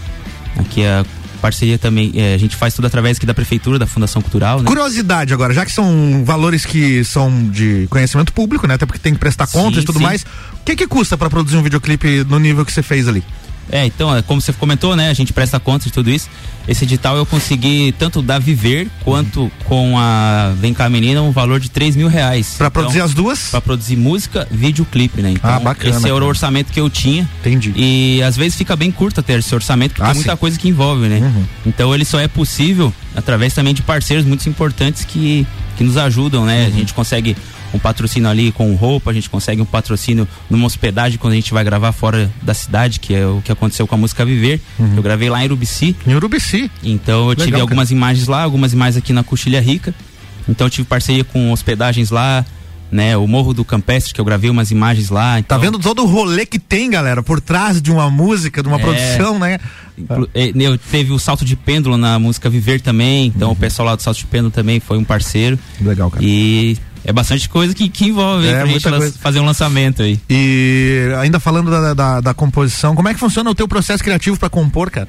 Aqui 0.57 0.85
a 0.85 1.03
parceria 1.41 1.77
também, 1.77 2.11
é, 2.15 2.33
a 2.33 2.37
gente 2.37 2.55
faz 2.55 2.73
tudo 2.73 2.85
através 2.85 3.17
aqui 3.17 3.25
da 3.25 3.33
prefeitura, 3.33 3.77
da 3.77 3.87
Fundação 3.87 4.21
Cultural, 4.21 4.59
né? 4.59 4.65
Curiosidade 4.65 5.33
agora, 5.33 5.53
já 5.53 5.65
que 5.65 5.71
são 5.71 6.23
valores 6.23 6.65
que 6.65 7.03
são 7.03 7.49
de 7.49 7.87
conhecimento 7.89 8.31
público, 8.31 8.67
né? 8.67 8.75
Até 8.75 8.85
porque 8.85 8.99
tem 8.99 9.13
que 9.13 9.19
prestar 9.19 9.47
contas 9.47 9.75
Sim, 9.75 9.81
e 9.81 9.85
tudo 9.85 9.97
sim. 9.97 10.03
mais. 10.03 10.21
O 10.21 10.63
que 10.63 10.75
que 10.75 10.87
custa 10.87 11.17
pra 11.17 11.29
produzir 11.29 11.57
um 11.57 11.63
videoclipe 11.63 12.23
no 12.29 12.39
nível 12.39 12.63
que 12.63 12.71
você 12.71 12.83
fez 12.83 13.07
ali? 13.07 13.23
É, 13.69 13.85
então, 13.85 14.13
é, 14.15 14.21
como 14.21 14.41
você 14.41 14.51
comentou, 14.53 14.95
né? 14.95 15.09
A 15.09 15.13
gente 15.13 15.31
presta 15.33 15.59
conta 15.59 15.85
de 15.85 15.91
tudo 15.93 16.09
isso. 16.09 16.29
Esse 16.67 16.83
edital 16.83 17.17
eu 17.17 17.25
consegui 17.25 17.93
tanto 17.97 18.21
da 18.21 18.37
Viver 18.37 18.87
quanto 19.03 19.51
com 19.65 19.97
a 19.97 20.53
Vem 20.59 20.73
Cá 20.73 20.87
Menina 20.89 21.21
um 21.21 21.31
valor 21.31 21.59
de 21.59 21.71
3 21.71 21.95
mil 21.95 22.07
reais. 22.07 22.55
Pra 22.57 22.69
produzir 22.69 23.01
as 23.01 23.13
duas? 23.13 23.49
Pra 23.49 23.61
produzir 23.61 23.95
música, 23.95 24.47
vídeo, 24.51 24.85
clipe, 24.91 25.21
né? 25.21 25.31
Então, 25.31 25.49
Ah, 25.49 25.59
bacana, 25.59 25.89
Esse 25.89 26.05
era 26.05 26.13
cara. 26.13 26.25
o 26.25 26.27
orçamento 26.27 26.71
que 26.71 26.79
eu 26.79 26.89
tinha. 26.89 27.27
Entendi. 27.39 27.73
E 27.75 28.21
às 28.23 28.35
vezes 28.37 28.55
fica 28.55 28.75
bem 28.75 28.91
curto 28.91 29.19
até 29.21 29.33
esse 29.37 29.53
orçamento, 29.55 29.91
porque 29.93 30.03
Ah, 30.03 30.07
tem 30.07 30.15
muita 30.15 30.31
sim. 30.31 30.37
coisa 30.37 30.59
que 30.59 30.67
envolve, 30.69 31.07
né? 31.07 31.19
Uhum. 31.19 31.45
Então 31.65 31.95
ele 31.95 32.05
só 32.05 32.19
é 32.19 32.27
possível 32.27 32.93
através 33.15 33.53
também 33.53 33.73
de 33.73 33.81
parceiros 33.81 34.25
muito 34.25 34.47
importantes 34.47 35.03
que, 35.05 35.47
que 35.77 35.83
nos 35.83 35.97
ajudam, 35.97 36.45
né? 36.45 36.61
Uhum. 36.61 36.67
A 36.67 36.69
gente 36.71 36.93
consegue 36.93 37.35
um 37.73 37.79
patrocínio 37.79 38.29
ali 38.29 38.51
com 38.51 38.73
roupa, 38.75 39.11
a 39.11 39.13
gente 39.13 39.29
consegue 39.29 39.61
um 39.61 39.65
patrocínio 39.65 40.27
numa 40.49 40.65
hospedagem 40.65 41.17
quando 41.17 41.33
a 41.33 41.35
gente 41.35 41.53
vai 41.53 41.63
gravar 41.63 41.91
fora 41.91 42.29
da 42.41 42.53
cidade, 42.53 42.99
que 42.99 43.13
é 43.13 43.25
o 43.25 43.41
que 43.43 43.51
aconteceu 43.51 43.87
com 43.87 43.95
a 43.95 43.97
música 43.97 44.25
Viver. 44.25 44.59
Eu 44.95 45.01
gravei 45.01 45.29
lá 45.29 45.41
em 45.41 45.45
Urubici. 45.45 45.95
Em 46.05 46.13
Urubici. 46.15 46.69
Então 46.83 47.29
eu 47.29 47.35
tive 47.35 47.47
Legal, 47.51 47.61
algumas 47.61 47.91
imagens 47.91 48.27
lá, 48.27 48.43
algumas 48.43 48.73
imagens 48.73 48.97
aqui 48.97 49.13
na 49.13 49.23
Coxilha 49.23 49.61
Rica. 49.61 49.93
Então 50.49 50.67
eu 50.67 50.71
tive 50.71 50.87
parceria 50.87 51.23
com 51.23 51.51
hospedagens 51.51 52.09
lá, 52.09 52.45
né? 52.91 53.15
O 53.15 53.25
Morro 53.25 53.53
do 53.53 53.63
Campestre, 53.63 54.13
que 54.13 54.19
eu 54.19 54.25
gravei 54.25 54.49
umas 54.49 54.69
imagens 54.71 55.09
lá. 55.09 55.33
Tá 55.33 55.39
Então, 55.39 55.59
vendo 55.59 55.79
todo 55.79 56.03
o 56.03 56.05
rolê 56.05 56.45
que 56.45 56.59
tem, 56.59 56.89
galera, 56.89 57.23
por 57.23 57.39
trás 57.39 57.81
de 57.81 57.89
uma 57.91 58.09
música, 58.09 58.61
de 58.61 58.67
uma 58.67 58.77
É. 58.77 58.81
produção, 58.81 59.39
né? 59.39 59.59
Inclu- 59.97 60.27
eh, 60.33 60.51
Eu 60.55 60.77
teve 60.77 61.13
o 61.13 61.19
salto 61.19 61.45
de 61.45 61.55
pêndulo 61.55 61.95
na 61.95 62.19
música 62.19 62.49
Viver 62.49 62.81
também, 62.81 63.27
então 63.27 63.51
o 63.51 63.55
pessoal 63.55 63.85
lá 63.87 63.95
do 63.95 64.01
salto 64.01 64.17
de 64.17 64.25
pêndulo 64.25 64.51
também 64.51 64.79
foi 64.81 64.97
um 64.97 65.03
parceiro. 65.05 65.57
Legal, 65.79 66.09
cara. 66.11 66.23
E 66.25 66.77
é 67.03 67.11
bastante 67.11 67.47
coisa 67.49 67.73
que, 67.73 67.89
que 67.89 68.05
envolve 68.05 68.47
É, 68.47 68.61
aí 68.61 68.79
pra 68.79 68.99
gente 68.99 69.17
fazer 69.17 69.39
um 69.39 69.45
lançamento 69.45 70.01
aí. 70.03 70.19
E 70.29 71.09
ainda 71.21 71.39
falando 71.39 71.69
da, 71.71 71.93
da, 71.93 72.21
da 72.21 72.33
composição, 72.33 72.95
como 72.95 73.07
é 73.09 73.13
que 73.13 73.19
funciona 73.19 73.49
o 73.49 73.55
teu 73.55 73.67
processo 73.67 74.03
criativo 74.03 74.37
pra 74.37 74.49
compor, 74.49 74.89
cara? 74.91 75.07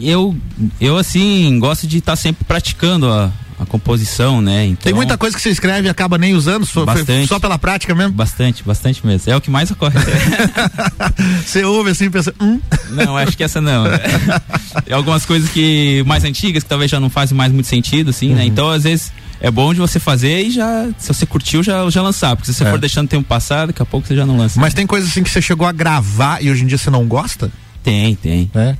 Eu, 0.00 0.36
eu 0.80 0.96
assim, 0.96 1.58
gosto 1.58 1.86
de 1.86 1.98
estar 1.98 2.14
sempre 2.14 2.44
praticando 2.44 3.10
a, 3.10 3.32
a 3.58 3.66
composição, 3.66 4.40
né? 4.40 4.66
Então, 4.66 4.84
Tem 4.84 4.94
muita 4.94 5.18
coisa 5.18 5.34
que 5.34 5.42
você 5.42 5.48
escreve 5.50 5.88
e 5.88 5.90
acaba 5.90 6.16
nem 6.16 6.34
usando, 6.34 6.64
só, 6.64 6.84
Bastante. 6.84 7.26
só 7.26 7.40
pela 7.40 7.58
prática 7.58 7.92
mesmo? 7.96 8.12
Bastante, 8.12 8.62
bastante 8.62 9.04
mesmo. 9.04 9.32
É 9.32 9.34
o 9.36 9.40
que 9.40 9.50
mais 9.50 9.70
ocorre. 9.72 9.98
Você 11.44 11.64
ouve 11.64 11.90
assim 11.90 12.04
e 12.04 12.10
pensa, 12.10 12.32
hum, 12.40 12.60
Não, 12.90 13.16
acho 13.16 13.36
que 13.36 13.42
essa 13.42 13.60
não. 13.60 13.84
Tem 14.84 14.94
algumas 14.94 15.24
coisas 15.26 15.50
que 15.50 16.02
mais 16.06 16.22
antigas 16.24 16.62
que 16.62 16.68
talvez 16.68 16.90
já 16.90 17.00
não 17.00 17.10
fazem 17.10 17.36
mais 17.36 17.52
muito 17.52 17.66
sentido, 17.66 18.10
assim, 18.10 18.30
Uhum. 18.30 18.36
né? 18.36 18.44
Então, 18.44 18.68
às 18.70 18.84
vezes, 18.84 19.12
é 19.40 19.50
bom 19.50 19.72
de 19.72 19.80
você 19.80 19.98
fazer 20.00 20.42
e 20.42 20.50
já, 20.50 20.88
se 20.98 21.08
você 21.08 21.24
curtiu, 21.26 21.62
já, 21.62 21.88
já 21.90 22.02
lançar. 22.02 22.34
Porque 22.36 22.50
se 22.52 22.58
você 22.58 22.64
É. 22.64 22.70
for 22.70 22.78
deixando 22.78 23.08
tempo 23.08 23.26
passar, 23.28 23.66
daqui 23.68 23.80
a 23.82 23.86
pouco 23.86 24.06
você 24.06 24.16
já 24.16 24.26
não 24.26 24.36
lança. 24.36 24.60
mas 24.60 24.74
tem 24.74 24.86
coisas 24.86 25.10
assim 25.10 25.22
que 25.22 25.30
você 25.30 25.40
chegou 25.42 25.66
a 25.66 25.72
gravar 25.72 26.42
e 26.42 26.50
hoje 26.50 26.64
em 26.64 26.66
dia 26.66 26.78
você 26.78 26.90
não 26.90 27.06
gosta? 27.06 27.50
Tem, 27.82 28.14
tem. 28.16 28.50
É? 28.54 28.76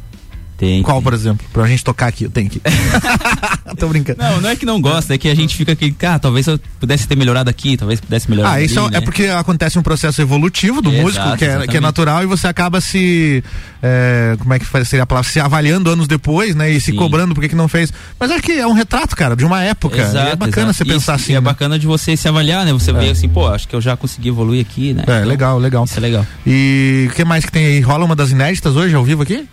Tem. 0.59 0.83
Qual, 0.83 1.01
por 1.01 1.15
exemplo? 1.15 1.47
Pra 1.53 1.67
gente 1.69 1.85
tocar 1.85 2.09
aqui, 2.09 2.25
eu 2.25 2.31
tenho 2.31 2.51
que. 2.51 2.61
Tô 3.79 3.87
brincando. 3.87 4.21
Não, 4.21 4.41
não 4.41 4.51
é 4.51 4.57
que 4.57 4.67
não 4.67 4.81
gosta, 4.81 5.15
é 5.15 5.19
que 5.19 5.29
a 5.29 5.35
gente 5.35 5.57
fica 5.57 5.71
aqui, 5.71 5.93
cara, 5.93 6.19
talvez 6.19 6.49
eu 6.49 6.59
pudesse 6.81 7.07
ter 7.07 7.15
melhorado 7.17 7.49
aqui, 7.49 7.77
talvez 7.77 8.01
pudesse 8.01 8.29
melhorar 8.29 8.49
Ah, 8.51 8.53
ali, 8.55 8.65
isso 8.65 8.77
é- 8.81 8.91
né? 8.91 8.99
é 8.99 9.01
porque 9.01 9.27
acontece 9.27 9.79
um 9.79 9.83
processo 9.83 10.21
evolutivo 10.21 10.83
do 10.83 10.91
Exato, 10.91 11.03
músico, 11.05 11.37
que 11.37 11.45
é, 11.45 11.67
que 11.69 11.77
é 11.77 11.81
natural, 11.81 12.25
e 12.25 12.27
você 12.27 12.49
acaba 12.49 12.81
se. 12.81 13.43
é, 13.81 14.35
como 14.37 14.53
é 14.53 14.59
que 14.59 14.67
seria 14.85 15.05
a 15.05 15.07
palavra? 15.07 15.31
Se 15.31 15.39
avaliando 15.39 15.91
anos 15.91 16.09
depois, 16.09 16.57
né? 16.57 16.69
E 16.73 16.81
se 16.81 16.93
cobrando 16.93 17.35
porque 17.35 17.49
que 17.49 17.55
não 17.55 17.69
fez. 17.69 17.93
Mas 18.19 18.29
acho 18.33 18.43
que 18.43 18.51
é 18.53 18.67
um 18.67 18.73
retrato, 18.73 19.15
cara, 19.15 19.37
de 19.37 19.45
uma 19.45 19.63
época. 19.63 19.97
E 19.97 20.01
é 20.01 20.35
bacana 20.35 20.71
exato. 20.71 20.75
você 20.79 20.85
pensar 20.85 21.15
Isso, 21.15 21.23
assim. 21.25 21.33
É 21.35 21.37
né? 21.37 21.41
bacana 21.41 21.79
de 21.79 21.87
você 21.87 22.17
se 22.17 22.27
avaliar, 22.27 22.65
né? 22.67 22.73
Você 22.73 22.93
vê 22.93 23.11
assim, 23.11 23.29
pô, 23.29 23.47
acho 23.47 23.69
que 23.69 23.77
eu 23.77 23.81
já 23.81 23.97
consegui 23.97 24.29
evoluir 24.31 24.61
aqui, 24.61 24.93
né? 24.93 25.05
É, 25.07 25.25
legal, 25.25 25.57
legal. 25.57 25.85
Isso 25.85 25.97
é 25.99 26.01
legal. 26.01 26.27
E 26.45 27.07
o 27.11 27.15
que 27.15 27.25
mais 27.25 27.45
que 27.45 27.53
tem 27.53 27.65
aí? 27.65 27.81
Rola 27.81 28.05
uma 28.05 28.17
das 28.17 28.33
inéditas 28.33 28.75
hoje, 28.75 28.93
ao 28.97 29.05
vivo 29.05 29.23
aqui? 29.23 29.47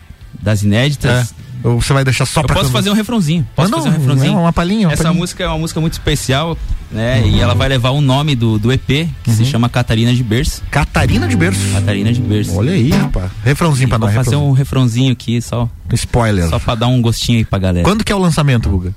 Das 0.45 0.63
inéditas? 0.63 1.31
É. 1.31 1.45
Ou 1.67 1.81
você 1.81 1.91
vai 1.93 2.03
deixar 2.03 2.27
só 2.27 2.41
eu 2.41 2.45
pra 2.45 2.57
posso 2.57 2.69
fazer 2.69 2.91
um 2.91 2.93
refrãozinho. 2.93 3.47
Posso 3.55 3.71
Manda 3.71 3.81
fazer 3.83 3.95
um 3.97 3.99
refrãozinho? 3.99 4.33
é, 4.33 4.39
uma 4.39 4.53
palhinha, 4.53 4.87
Essa 4.91 5.03
palhinha. 5.05 5.19
música 5.19 5.43
é 5.43 5.47
uma 5.47 5.57
música 5.57 5.81
muito 5.81 5.93
especial, 5.93 6.55
né? 6.91 7.27
E 7.27 7.39
ela 7.41 7.55
vai 7.55 7.67
levar 7.67 7.89
o 7.89 8.01
nome 8.01 8.35
do, 8.35 8.59
do 8.59 8.71
EP, 8.71 9.09
que 9.23 9.31
se 9.31 9.43
chama 9.45 9.67
Catarina 9.67 10.13
de 10.13 10.21
Berço. 10.23 10.61
Catarina 10.69 11.27
de 11.27 11.35
Berço? 11.35 11.59
Catarina 11.73 12.13
de 12.13 12.21
Berço. 12.21 12.55
Olha 12.55 12.71
aí, 12.73 12.91
rapaz. 12.91 13.31
Refrãozinho 13.43 13.89
pra 13.89 13.97
Vou 13.97 14.05
nós. 14.07 14.15
fazer 14.15 14.29
refrãozinho. 14.29 14.51
um 14.51 14.53
refrãozinho 14.53 15.11
aqui, 15.11 15.41
só. 15.41 15.67
Spoiler. 15.91 16.47
Só 16.49 16.59
pra 16.59 16.75
dar 16.75 16.85
um 16.85 17.01
gostinho 17.01 17.39
aí 17.39 17.45
pra 17.45 17.57
galera. 17.57 17.83
Quando 17.83 18.03
que 18.03 18.11
é 18.11 18.15
o 18.15 18.19
lançamento, 18.19 18.69
Guga? 18.69 18.93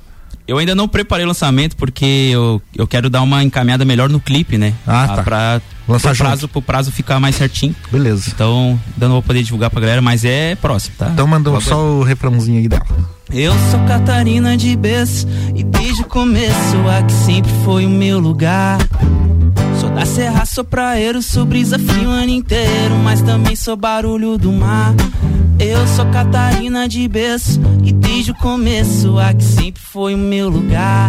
Eu 0.49 0.57
ainda 0.57 0.75
não 0.75 0.89
preparei 0.89 1.27
o 1.27 1.29
lançamento 1.29 1.77
porque 1.77 2.31
eu, 2.33 2.61
eu 2.75 2.87
quero 2.87 3.11
dar 3.11 3.20
uma 3.20 3.45
encaminhada 3.45 3.85
melhor 3.85 4.09
no 4.09 4.19
clipe, 4.19 4.57
né? 4.57 4.73
Ah, 4.87 5.07
tá. 5.16 5.23
Pra 5.23 5.61
Lançar 5.87 6.09
pro 6.15 6.19
prazo, 6.25 6.49
pro 6.49 6.62
prazo 6.62 6.91
ficar 6.91 7.20
mais 7.20 7.37
certinho. 7.37 7.77
Beleza. 7.93 8.31
Então, 8.35 8.81
ainda 8.95 9.07
não 9.07 9.12
vou 9.16 9.23
poder 9.23 9.43
divulgar 9.43 9.69
pra 9.70 9.81
galera, 9.81 10.01
mas 10.01 10.25
é 10.25 10.55
próximo, 10.55 10.95
tá? 10.99 11.11
Então 11.12 11.27
manda 11.27 11.51
Logo- 11.51 11.61
só 11.62 11.79
o 11.79 12.03
refrãozinho 12.03 12.59
aí 12.61 12.69
dela. 12.69 12.87
Eu 13.31 13.53
sou 13.70 13.81
Catarina 13.87 14.57
de 14.57 14.75
Bess 14.75 15.27
e 15.55 15.62
desde 15.62 16.01
o 16.01 16.07
começo 16.07 16.77
aqui 16.99 17.12
sempre 17.12 17.53
foi 17.62 17.85
o 17.85 17.91
meu 17.91 18.19
lugar. 18.19 18.79
Sou 19.99 20.07
da 20.07 20.07
Serra, 20.07 20.47
sou 20.47 20.65
praeiro, 20.65 21.20
sou 21.20 21.45
brisa 21.45 21.77
frio 21.77 22.09
o 22.09 22.12
ano 22.12 22.31
inteiro, 22.31 22.95
mas 23.03 23.20
também 23.20 23.57
sou 23.57 23.77
barulho 23.77 24.39
do 24.39 24.53
mar. 24.53 24.95
Eu 25.59 25.85
sou 25.89 26.07
Catarina 26.07 26.89
de 26.89 27.09
Bess 27.09 27.59
e 27.83 27.91
desde 27.91 28.31
o 28.31 28.35
começo 28.37 29.19
aqui 29.19 29.43
sempre 29.43 29.83
foi 29.83 30.15
o 30.15 30.19
meu 30.19 30.49
lugar. 30.49 31.09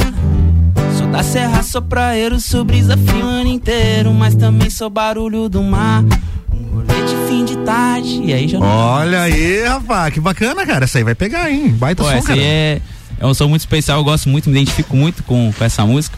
Sou 0.98 1.06
da 1.06 1.22
Serra, 1.22 1.62
sou 1.62 1.84
praeiro, 1.84 2.40
sou 2.40 2.66
brisa 2.66 2.98
frio 2.98 3.26
o 3.26 3.30
ano 3.30 3.52
inteiro, 3.52 4.12
mas 4.12 4.34
também 4.34 4.72
sou 4.72 4.90
barulho 4.90 5.48
do 5.48 5.62
mar. 5.62 6.04
Um 6.52 6.84
de 6.84 7.28
fim 7.28 7.46
de 7.46 7.58
tarde, 7.58 8.24
e 8.24 8.34
aí 8.34 8.48
já 8.48 8.58
Olha 8.60 9.22
aí, 9.22 9.68
rapaz, 9.68 10.12
que 10.16 10.20
bacana, 10.20 10.66
cara. 10.66 10.86
Essa 10.86 10.98
aí 10.98 11.04
vai 11.04 11.14
pegar, 11.14 11.52
hein? 11.52 11.70
Baita 11.70 12.02
Pô, 12.02 12.10
som, 12.10 12.16
essa 12.16 12.30
cara. 12.30 12.40
aí 12.40 12.44
é, 12.44 12.82
é 13.20 13.28
um 13.28 13.36
som 13.36 13.48
muito 13.48 13.62
especial, 13.62 14.00
eu 14.00 14.04
gosto 14.04 14.28
muito, 14.30 14.50
me 14.50 14.60
identifico 14.60 14.96
muito 14.96 15.22
com, 15.22 15.54
com 15.56 15.64
essa 15.64 15.86
música. 15.86 16.18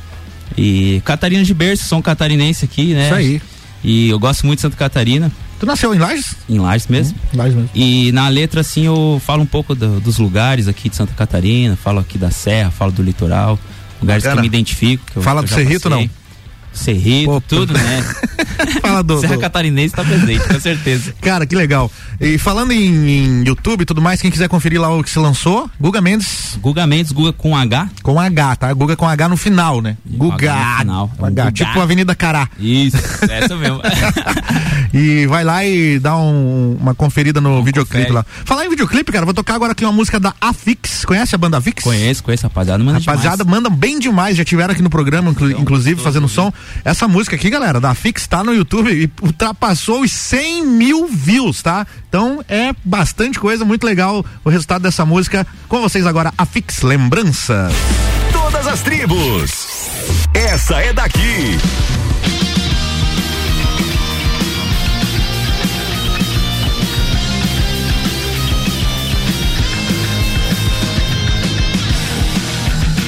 E 0.57 1.01
Catarina 1.05 1.43
de 1.43 1.53
Berço, 1.53 1.85
sou 1.85 1.99
um 1.99 2.01
catarinense 2.01 2.65
aqui, 2.65 2.93
né? 2.93 3.05
Isso 3.05 3.15
aí. 3.15 3.41
E 3.83 4.09
eu 4.09 4.19
gosto 4.19 4.45
muito 4.45 4.57
de 4.59 4.61
Santa 4.63 4.77
Catarina. 4.77 5.31
Tu 5.59 5.65
nasceu 5.65 5.93
em 5.93 5.97
Lages? 5.99 6.35
Em 6.49 6.59
Lages 6.59 6.87
mesmo. 6.87 7.17
Lages 7.33 7.55
mesmo. 7.55 7.69
E 7.75 8.11
na 8.11 8.27
letra, 8.27 8.61
assim, 8.61 8.85
eu 8.85 9.21
falo 9.25 9.43
um 9.43 9.45
pouco 9.45 9.73
do- 9.75 9.99
dos 9.99 10.17
lugares 10.17 10.67
aqui 10.67 10.89
de 10.89 10.95
Santa 10.95 11.13
Catarina, 11.13 11.75
falo 11.75 11.99
aqui 11.99 12.17
da 12.17 12.31
Serra, 12.31 12.71
falo 12.71 12.91
do 12.91 13.01
litoral, 13.03 13.59
lugares 14.01 14.23
Bacana. 14.23 14.41
que 14.41 14.41
me 14.41 14.47
identifico. 14.55 15.03
que 15.13 15.21
Fala 15.21 15.41
eu 15.41 15.45
do 15.45 15.49
Cerrito, 15.49 15.89
não? 15.89 16.07
Cerrito, 16.73 17.41
tudo, 17.47 17.73
né? 17.73 18.05
Fala 18.81 19.03
do, 19.03 19.19
Serra 19.19 19.37
Catarinense 19.37 19.93
tá 19.93 20.03
presente, 20.03 20.47
com 20.47 20.59
certeza. 20.59 21.13
Cara, 21.21 21.45
que 21.45 21.55
legal. 21.55 21.91
E 22.19 22.37
falando 22.37 22.71
em, 22.71 23.09
em 23.41 23.43
YouTube 23.43 23.81
e 23.81 23.85
tudo 23.85 24.01
mais, 24.01 24.21
quem 24.21 24.31
quiser 24.31 24.47
conferir 24.47 24.79
lá 24.79 24.89
o 24.95 25.03
que 25.03 25.09
se 25.09 25.19
lançou, 25.19 25.69
Guga 25.79 25.99
Mendes. 26.01 26.57
Guga 26.61 26.85
Mendes, 26.87 27.11
Guga 27.11 27.33
com 27.33 27.55
H. 27.57 27.89
Com 28.03 28.19
H, 28.19 28.55
tá? 28.55 28.73
Guga 28.73 28.95
com 28.95 29.07
H 29.07 29.27
no 29.29 29.35
final, 29.37 29.81
né? 29.81 29.97
Guga. 30.05 30.53
H 30.53 30.77
final. 30.79 31.11
H, 31.19 31.29
Guga. 31.29 31.51
tipo 31.51 31.79
Avenida 31.81 32.15
Cará. 32.15 32.47
Isso, 32.59 32.97
essa 33.29 33.55
mesmo. 33.55 33.81
E 34.93 35.25
vai 35.27 35.43
lá 35.45 35.63
e 35.65 35.99
dá 35.99 36.17
um- 36.17 36.77
uma 36.79 36.93
conferida 36.93 37.39
no 37.39 37.63
videoclipe 37.63 38.07
confere. 38.07 38.13
lá. 38.13 38.25
Falar 38.43 38.65
em 38.65 38.69
videoclipe, 38.69 39.09
cara, 39.09 39.23
vou 39.23 39.33
tocar 39.33 39.55
agora 39.55 39.71
aqui 39.71 39.85
uma 39.85 39.91
música 39.93 40.19
da 40.19 40.33
Afix. 40.41 41.05
Conhece 41.05 41.33
a 41.33 41.37
banda 41.37 41.57
Afix? 41.57 41.81
Conheço, 41.81 42.21
conheço, 42.21 42.43
rapaziada. 42.43 42.83
Manda 42.83 42.99
Rapaziada, 42.99 43.37
demais. 43.45 43.55
mandam 43.63 43.71
bem 43.73 43.99
demais, 43.99 44.35
já 44.35 44.43
tiveram 44.43 44.73
aqui 44.73 44.81
no 44.81 44.89
programa, 44.89 45.31
inclu- 45.31 45.51
inclusive, 45.51 46.01
fazendo 46.01 46.27
som. 46.27 46.51
Essa 46.83 47.07
música 47.07 47.35
aqui, 47.35 47.49
galera, 47.49 47.79
da 47.79 47.93
Fix, 47.93 48.27
tá 48.27 48.43
no 48.43 48.53
YouTube 48.53 48.91
e 48.91 49.09
ultrapassou 49.23 50.01
os 50.01 50.11
100 50.11 50.65
mil 50.65 51.07
views, 51.07 51.61
tá? 51.61 51.85
Então 52.07 52.43
é 52.47 52.73
bastante 52.83 53.39
coisa, 53.39 53.63
muito 53.63 53.85
legal 53.85 54.25
o 54.43 54.49
resultado 54.49 54.81
dessa 54.81 55.05
música. 55.05 55.45
Com 55.67 55.81
vocês 55.81 56.05
agora, 56.05 56.33
a 56.37 56.45
Fix 56.45 56.81
Lembrança. 56.81 57.69
Todas 58.31 58.67
as 58.67 58.81
tribos. 58.81 59.89
Essa 60.33 60.75
é 60.81 60.93
daqui. 60.93 61.57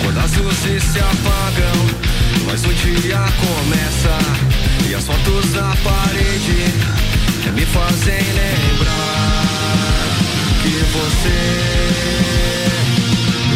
Quando 0.01 0.17
as 0.19 0.37
luzes 0.37 0.83
se 0.83 0.99
apagam, 0.99 1.72
mas 2.53 2.63
o 2.65 2.73
dia 2.75 3.17
começa 3.17 4.15
e 4.87 4.93
as 4.93 5.03
fotos 5.07 5.53
na 5.53 5.75
parede 5.77 6.71
me 7.51 7.65
fazem 7.65 8.21
lembrar 8.21 9.41
que 10.61 10.69
você 10.93 11.39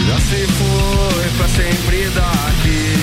já 0.07 0.18
se 0.19 0.48
foi 0.48 1.30
pra 1.38 1.48
sempre 1.48 2.10
daqui 2.10 2.95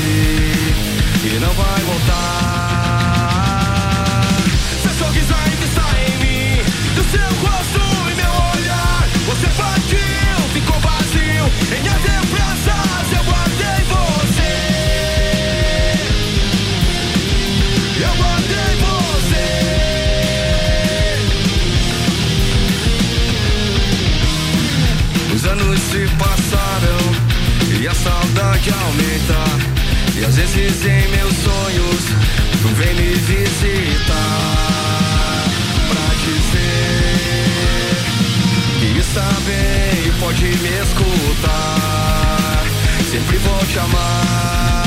e 1.33 1.39
não 1.41 1.55
vai 1.55 1.81
voltar. 1.83 2.34
E 27.85 27.87
a 27.87 27.95
saudade 27.95 28.71
aumenta 28.71 29.45
e 30.19 30.25
às 30.25 30.37
vezes 30.37 30.87
em 30.87 31.07
meus 31.09 31.35
sonhos 31.35 32.05
tu 32.63 32.69
vem 32.77 32.95
me 32.95 33.15
visitar 33.15 34.25
pra 35.91 36.15
dizer 36.25 37.99
que 38.81 38.99
está 39.01 39.29
bem 39.45 40.07
e 40.07 40.13
pode 40.19 40.45
me 40.47 40.71
escutar. 40.81 42.65
Sempre 43.11 43.37
vou 43.37 43.59
te 43.67 43.79
amar. 43.79 44.87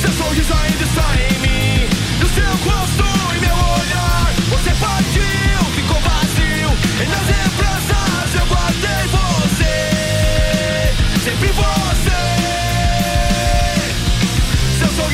Seu 0.00 0.12
sorriso 0.14 0.52
ainda 0.52 0.82
está 0.82 1.06
em 1.20 1.38
mim, 1.38 1.88
e 2.20 2.24
o 2.24 2.28
seu 2.34 2.50
rosto 2.50 3.04
e 3.36 3.38
meu 3.38 3.54
olhar. 3.54 4.32
Você 4.50 4.74
partiu, 4.74 5.66
ficou 5.76 6.00
vazio 6.00 6.70
em 7.00 7.08
nas 7.08 7.26
lembranças. 7.28 8.01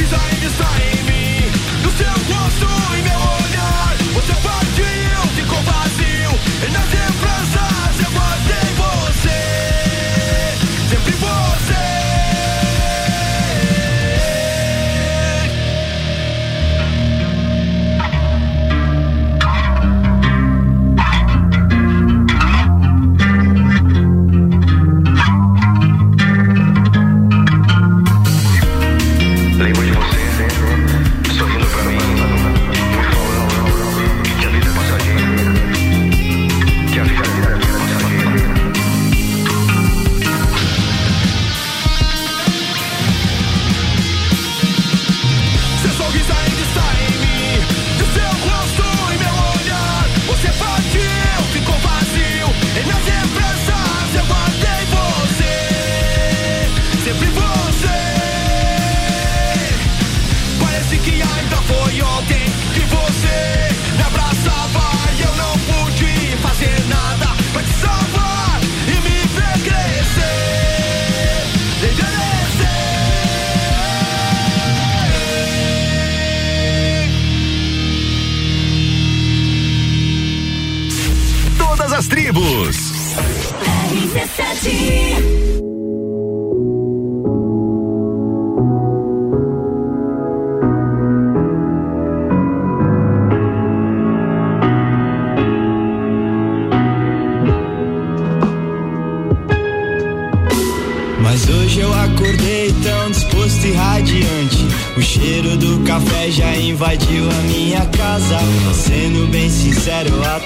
Seu 0.09 0.19
sorriso 0.19 0.63
ainda 0.63 0.98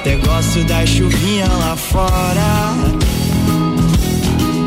até 0.02 0.16
gosto 0.16 0.64
da 0.64 0.84
chuvinha 0.84 1.46
lá 1.46 1.76
fora. 1.76 2.91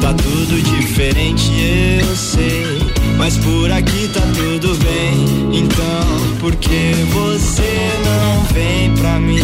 Tá 0.05 0.13
tudo 0.13 0.61
diferente, 0.61 1.51
eu 1.99 2.15
sei. 2.15 2.79
Mas 3.17 3.39
por 3.39 3.71
aqui 3.71 4.07
tá 4.13 4.21
tudo 4.35 4.77
bem. 4.83 5.49
Então, 5.51 6.37
por 6.39 6.55
que 6.57 6.93
você 7.11 7.89
não 8.05 8.43
vem 8.53 8.91
pra 8.97 9.19
mim 9.19 9.41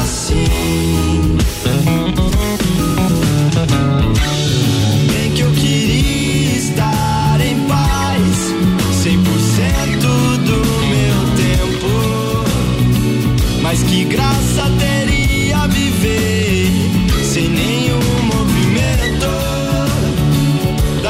assim? 0.00 1.36
Bem 5.12 5.30
que 5.30 5.42
eu 5.42 5.52
queria 5.52 6.56
estar 6.56 7.40
em 7.40 7.60
paz, 7.68 8.52
100% 9.00 9.16
do 10.38 10.58
meu 10.88 11.20
tempo. 11.36 11.86
Mas 13.62 13.84
que 13.84 14.02
graça 14.02 14.43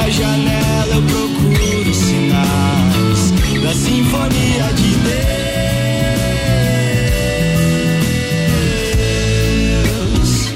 Da 0.05 0.11
janela 0.11 0.93
eu 0.93 1.01
procuro 1.01 1.91
sinais 1.91 3.31
da 3.63 3.73
sinfonia 3.73 4.71
de 4.75 4.89
Deus. 9.89 10.53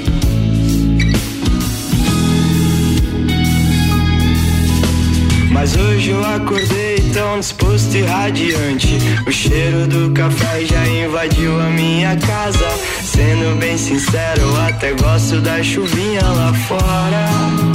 Mas 5.50 5.74
hoje 5.74 6.10
eu 6.10 6.24
acordei 6.24 7.00
tão 7.12 7.40
disposto 7.40 7.96
e 7.96 8.02
radiante. 8.02 8.98
O 9.26 9.32
cheiro 9.32 9.88
do 9.88 10.12
café 10.12 10.64
já 10.64 10.86
invadiu 10.86 11.60
a 11.60 11.70
minha 11.70 12.16
casa. 12.18 12.68
Sendo 13.02 13.58
bem 13.58 13.76
sincero, 13.76 14.42
eu 14.42 14.60
até 14.60 14.92
gosto 14.92 15.40
da 15.40 15.60
chuvinha 15.60 16.22
lá 16.22 16.54
fora. 16.68 17.69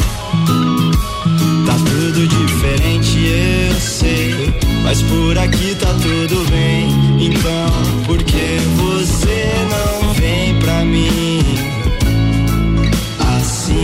Tudo 2.15 2.27
diferente, 2.29 3.27
eu 3.27 3.75
sei. 3.77 4.53
Mas 4.83 5.01
por 5.01 5.37
aqui 5.37 5.75
tá 5.75 5.93
tudo 6.01 6.49
bem. 6.49 6.87
Então, 7.19 7.67
por 8.05 8.23
que 8.23 8.57
você 8.77 9.51
não 9.69 10.13
vem 10.13 10.57
pra 10.59 10.85
mim 10.85 11.41
assim? 13.37 13.83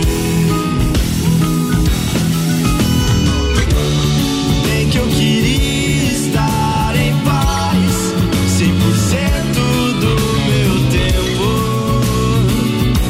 Bem 4.64 4.88
que 4.88 4.96
eu 4.96 5.06
queria 5.08 6.12
estar 6.12 6.94
em 6.96 7.14
paz, 7.26 8.14
100% 8.48 8.72
do 10.00 10.16
meu 10.48 10.72
tempo. 10.90 11.44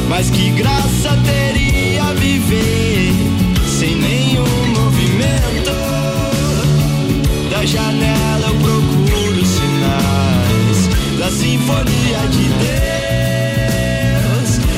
Mas 0.09 0.29
que 0.29 0.49
graça 0.49 0.92
sinfonia 11.63 12.19
de 12.29 12.49
Deus. 12.49 13.39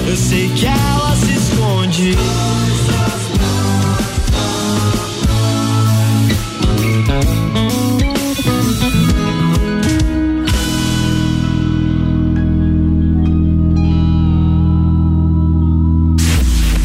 Eu 0.07 0.15
sei 0.15 0.49
que 0.49 0.67
ela 0.67 1.15
se 1.15 1.33
esconde. 1.33 2.15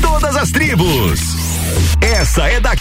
Todas 0.01 0.37
as 0.37 0.51
tribos. 0.51 1.21
Essa 2.01 2.49
é 2.49 2.59
daqui. 2.61 2.80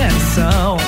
Canção, 0.00 0.78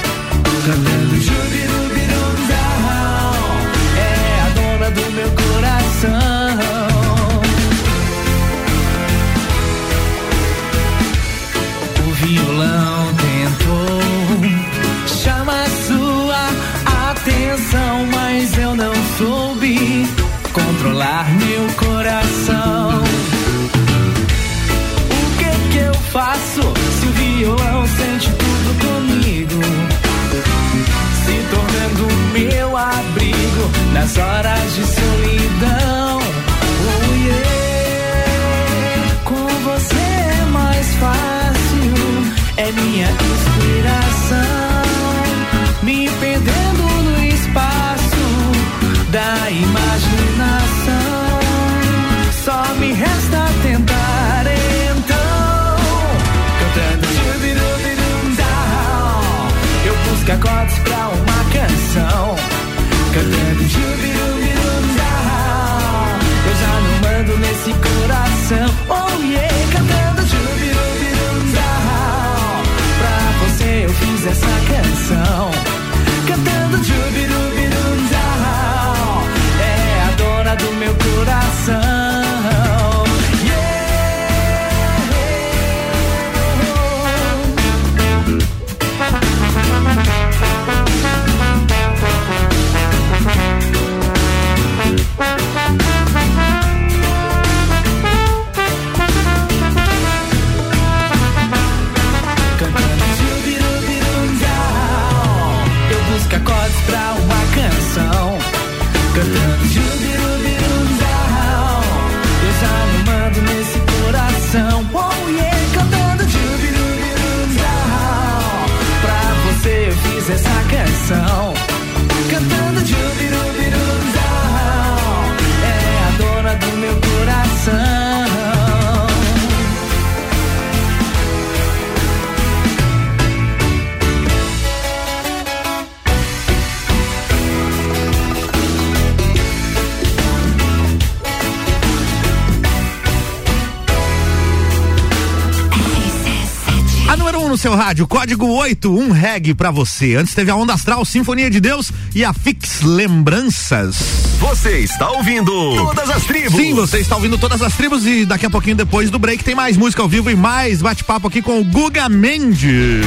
rádio, 147.93 148.07
código 148.07 148.47
81 148.47 149.11
reg 149.11 149.53
pra 149.53 149.71
você. 149.71 150.15
Antes 150.15 150.35
teve 150.35 150.51
a 150.51 150.57
Onda 150.57 150.73
Astral, 150.73 151.05
Sinfonia 151.05 151.51
de 151.51 151.61
Deus 151.61 151.93
e 152.15 152.25
a 152.25 152.33
Fix 152.33 152.81
Lembranças. 152.81 153.97
Você 154.41 154.79
está 154.79 155.11
ouvindo 155.11 155.53
Todas 155.77 156.09
as 156.09 156.25
Tribos. 156.25 156.55
Sim, 156.55 156.73
você 156.73 157.01
está 157.01 157.17
ouvindo 157.17 157.37
todas 157.37 157.61
as 157.61 157.77
tribos 157.77 158.07
e 158.07 158.25
daqui 158.25 158.47
a 158.47 158.51
pouquinho 158.51 158.77
depois 158.77 159.11
do 159.11 159.19
break 159.19 159.45
tem 159.45 159.55
mais 159.55 159.77
música 159.77 160.01
ao 160.01 160.09
vivo 160.09 160.31
e 160.31 160.35
mais 160.35 160.81
bate-papo 160.81 161.29
aqui 161.29 161.43
com 161.43 161.61
o 161.61 161.65
Guga 161.65 162.09
Mendes. 162.09 163.05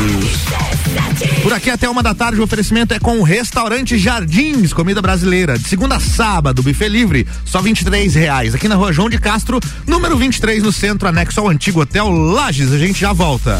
Por 1.41 1.51
aqui 1.51 1.71
até 1.71 1.89
uma 1.89 2.03
da 2.03 2.13
tarde 2.13 2.39
o 2.39 2.43
oferecimento 2.43 2.93
é 2.93 2.99
com 2.99 3.17
o 3.17 3.23
restaurante 3.23 3.97
Jardins, 3.97 4.71
comida 4.71 5.01
brasileira. 5.01 5.57
De 5.57 5.67
segunda 5.67 5.95
a 5.95 5.99
sábado, 5.99 6.61
buffet 6.61 6.89
livre, 6.89 7.25
só 7.43 7.59
23 7.59 8.13
reais. 8.13 8.53
Aqui 8.53 8.67
na 8.67 8.75
rua 8.75 8.93
João 8.93 9.09
de 9.09 9.17
Castro, 9.17 9.59
número 9.87 10.15
23 10.15 10.61
no 10.61 10.71
centro, 10.71 11.07
anexo 11.07 11.39
ao 11.39 11.49
antigo 11.49 11.81
Hotel 11.81 12.07
Lages. 12.07 12.71
A 12.71 12.77
gente 12.77 12.99
já 12.99 13.11
volta. 13.11 13.59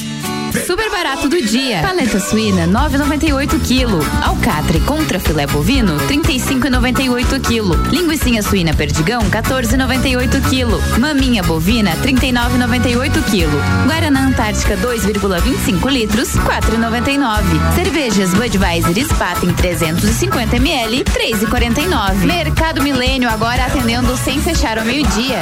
Super 0.51 0.91
barato 0.91 1.29
do 1.29 1.41
dia. 1.41 1.81
Paleta 1.81 2.19
suína 2.19 2.67
9,98 2.67 3.59
kg. 3.61 4.03
Alcatre 4.23 4.81
contra 4.81 5.17
filé 5.19 5.47
bovino 5.47 5.95
35,98 6.07 7.39
kg. 7.39 7.89
Linguiça 7.91 8.41
suína 8.41 8.73
perdigão 8.73 9.21
14,98 9.29 10.41
kg. 10.49 10.99
Maminha 10.99 11.41
bovina 11.43 11.95
39,98 11.97 13.23
kg. 13.23 13.47
Guaraná 13.87 14.27
Antártica 14.27 14.75
2,25 14.77 15.89
litros 15.89 16.29
4,99. 16.29 17.75
Cervejas 17.75 18.33
Budweiser 18.33 19.05
Spaten 19.05 19.53
350 19.53 20.57
ml 20.57 21.03
3,49. 21.03 22.25
Mercado 22.25 22.83
Milênio 22.83 23.29
agora 23.29 23.65
atendendo 23.65 24.17
sem 24.17 24.41
fechar 24.41 24.77
ao 24.77 24.83
meio-dia. 24.85 25.39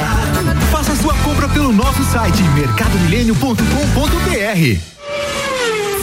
Faça 0.70 0.94
sua 0.94 1.14
compra 1.14 1.48
pelo 1.48 1.72
nosso 1.72 2.04
site 2.04 2.40
mercadomilênio.com.br. 2.54 4.99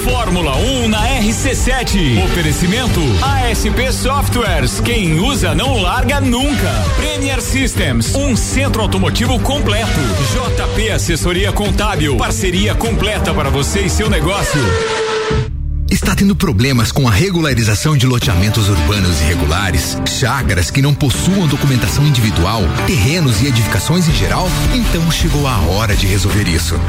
Fórmula 0.09 0.55
1 0.55 0.87
na 0.87 1.05
RC7. 1.19 2.23
Oferecimento 2.23 3.01
ASP 3.21 3.91
Softwares. 3.91 4.79
Quem 4.79 5.19
usa 5.19 5.53
não 5.53 5.81
larga 5.81 6.21
nunca. 6.21 6.71
Premier 6.95 7.41
Systems, 7.41 8.15
um 8.15 8.33
centro 8.33 8.81
automotivo 8.81 9.37
completo. 9.41 9.99
JP 10.31 10.91
Assessoria 10.91 11.51
Contábil, 11.51 12.15
parceria 12.15 12.73
completa 12.73 13.33
para 13.33 13.49
você 13.49 13.81
e 13.81 13.89
seu 13.89 14.09
negócio. 14.09 14.61
Está 15.91 16.15
tendo 16.15 16.35
problemas 16.37 16.89
com 16.89 17.05
a 17.05 17.11
regularização 17.11 17.97
de 17.97 18.05
loteamentos 18.07 18.69
urbanos 18.69 19.19
irregulares, 19.19 19.97
chácaras 20.05 20.71
que 20.71 20.81
não 20.81 20.93
possuam 20.93 21.47
documentação 21.47 22.05
individual, 22.07 22.61
terrenos 22.85 23.41
e 23.41 23.47
edificações 23.47 24.07
em 24.07 24.13
geral? 24.13 24.47
Então 24.73 25.11
chegou 25.11 25.45
a 25.45 25.57
hora 25.59 25.95
de 25.97 26.07
resolver 26.07 26.47
isso. 26.47 26.79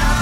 A 0.00 0.21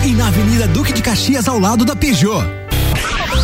e 0.07 0.13
na 0.13 0.27
Avenida 0.27 0.65
Duque 0.67 0.93
de 0.93 1.01
Caxias, 1.01 1.49
ao 1.49 1.59
lado 1.59 1.83
da 1.83 1.93
Peugeot. 1.93 2.45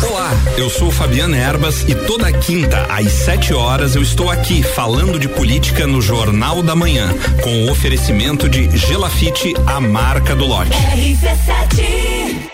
Olá, 0.08 0.30
eu 0.56 0.70
sou 0.70 0.90
Fabiana 0.90 1.36
Erbas 1.36 1.84
e 1.86 1.94
toda 1.94 2.32
quinta 2.32 2.86
às 2.88 3.12
7 3.12 3.52
horas 3.52 3.94
eu 3.94 4.02
estou 4.02 4.30
aqui 4.30 4.62
falando 4.62 5.18
de 5.18 5.28
política 5.28 5.86
no 5.86 6.00
Jornal 6.00 6.62
da 6.62 6.74
Manhã, 6.74 7.14
com 7.42 7.64
o 7.64 7.70
oferecimento 7.70 8.48
de 8.48 8.74
Gelafite, 8.76 9.52
a 9.66 9.78
marca 9.78 10.34
do 10.34 10.46
lote. 10.46 10.70
De 10.70 12.53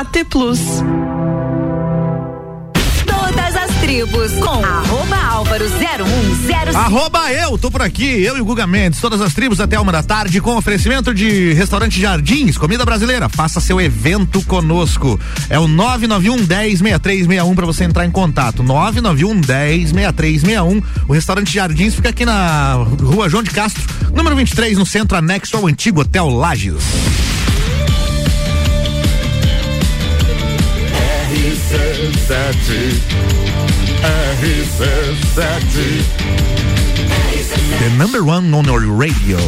AT 0.00 0.24
Plus. 0.30 0.58
Todas 3.04 3.54
as 3.54 3.70
tribos 3.82 4.32
com 4.32 4.64
arroba 4.64 5.16
álvaro 5.16 5.66
0105. 5.68 6.78
Arroba 6.78 7.30
eu, 7.30 7.58
tô 7.58 7.70
por 7.70 7.82
aqui, 7.82 8.22
eu 8.22 8.38
e 8.38 8.40
o 8.40 8.44
Guga 8.46 8.66
Mendes, 8.66 8.98
todas 8.98 9.20
as 9.20 9.34
tribos 9.34 9.60
até 9.60 9.78
uma 9.78 9.92
da 9.92 10.02
tarde, 10.02 10.40
com 10.40 10.56
oferecimento 10.56 11.12
de 11.12 11.52
restaurante 11.52 12.00
Jardins, 12.00 12.56
comida 12.56 12.82
brasileira. 12.82 13.28
Faça 13.28 13.60
seu 13.60 13.78
evento 13.78 14.42
conosco. 14.46 15.20
É 15.50 15.58
o 15.58 15.68
991 15.68 16.46
10 16.46 16.78
6361 16.78 17.54
pra 17.54 17.66
você 17.66 17.84
entrar 17.84 18.06
em 18.06 18.10
contato. 18.10 18.62
991 18.62 19.38
10 19.38 19.90
6361. 19.90 20.82
O 21.08 21.12
restaurante 21.12 21.52
Jardins 21.52 21.94
fica 21.94 22.08
aqui 22.08 22.24
na 22.24 22.72
rua 23.02 23.28
João 23.28 23.42
de 23.42 23.50
Castro, 23.50 23.82
número 24.14 24.34
23, 24.34 24.78
no 24.78 24.86
centro 24.86 25.18
anexo 25.18 25.58
ao 25.58 25.66
antigo 25.66 26.00
Hotel 26.00 26.26
Lages. 26.30 26.84
The 37.78 37.90
number 37.96 38.22
one 38.22 38.52
on 38.54 38.64
your 38.66 38.80
radio. 38.96 39.38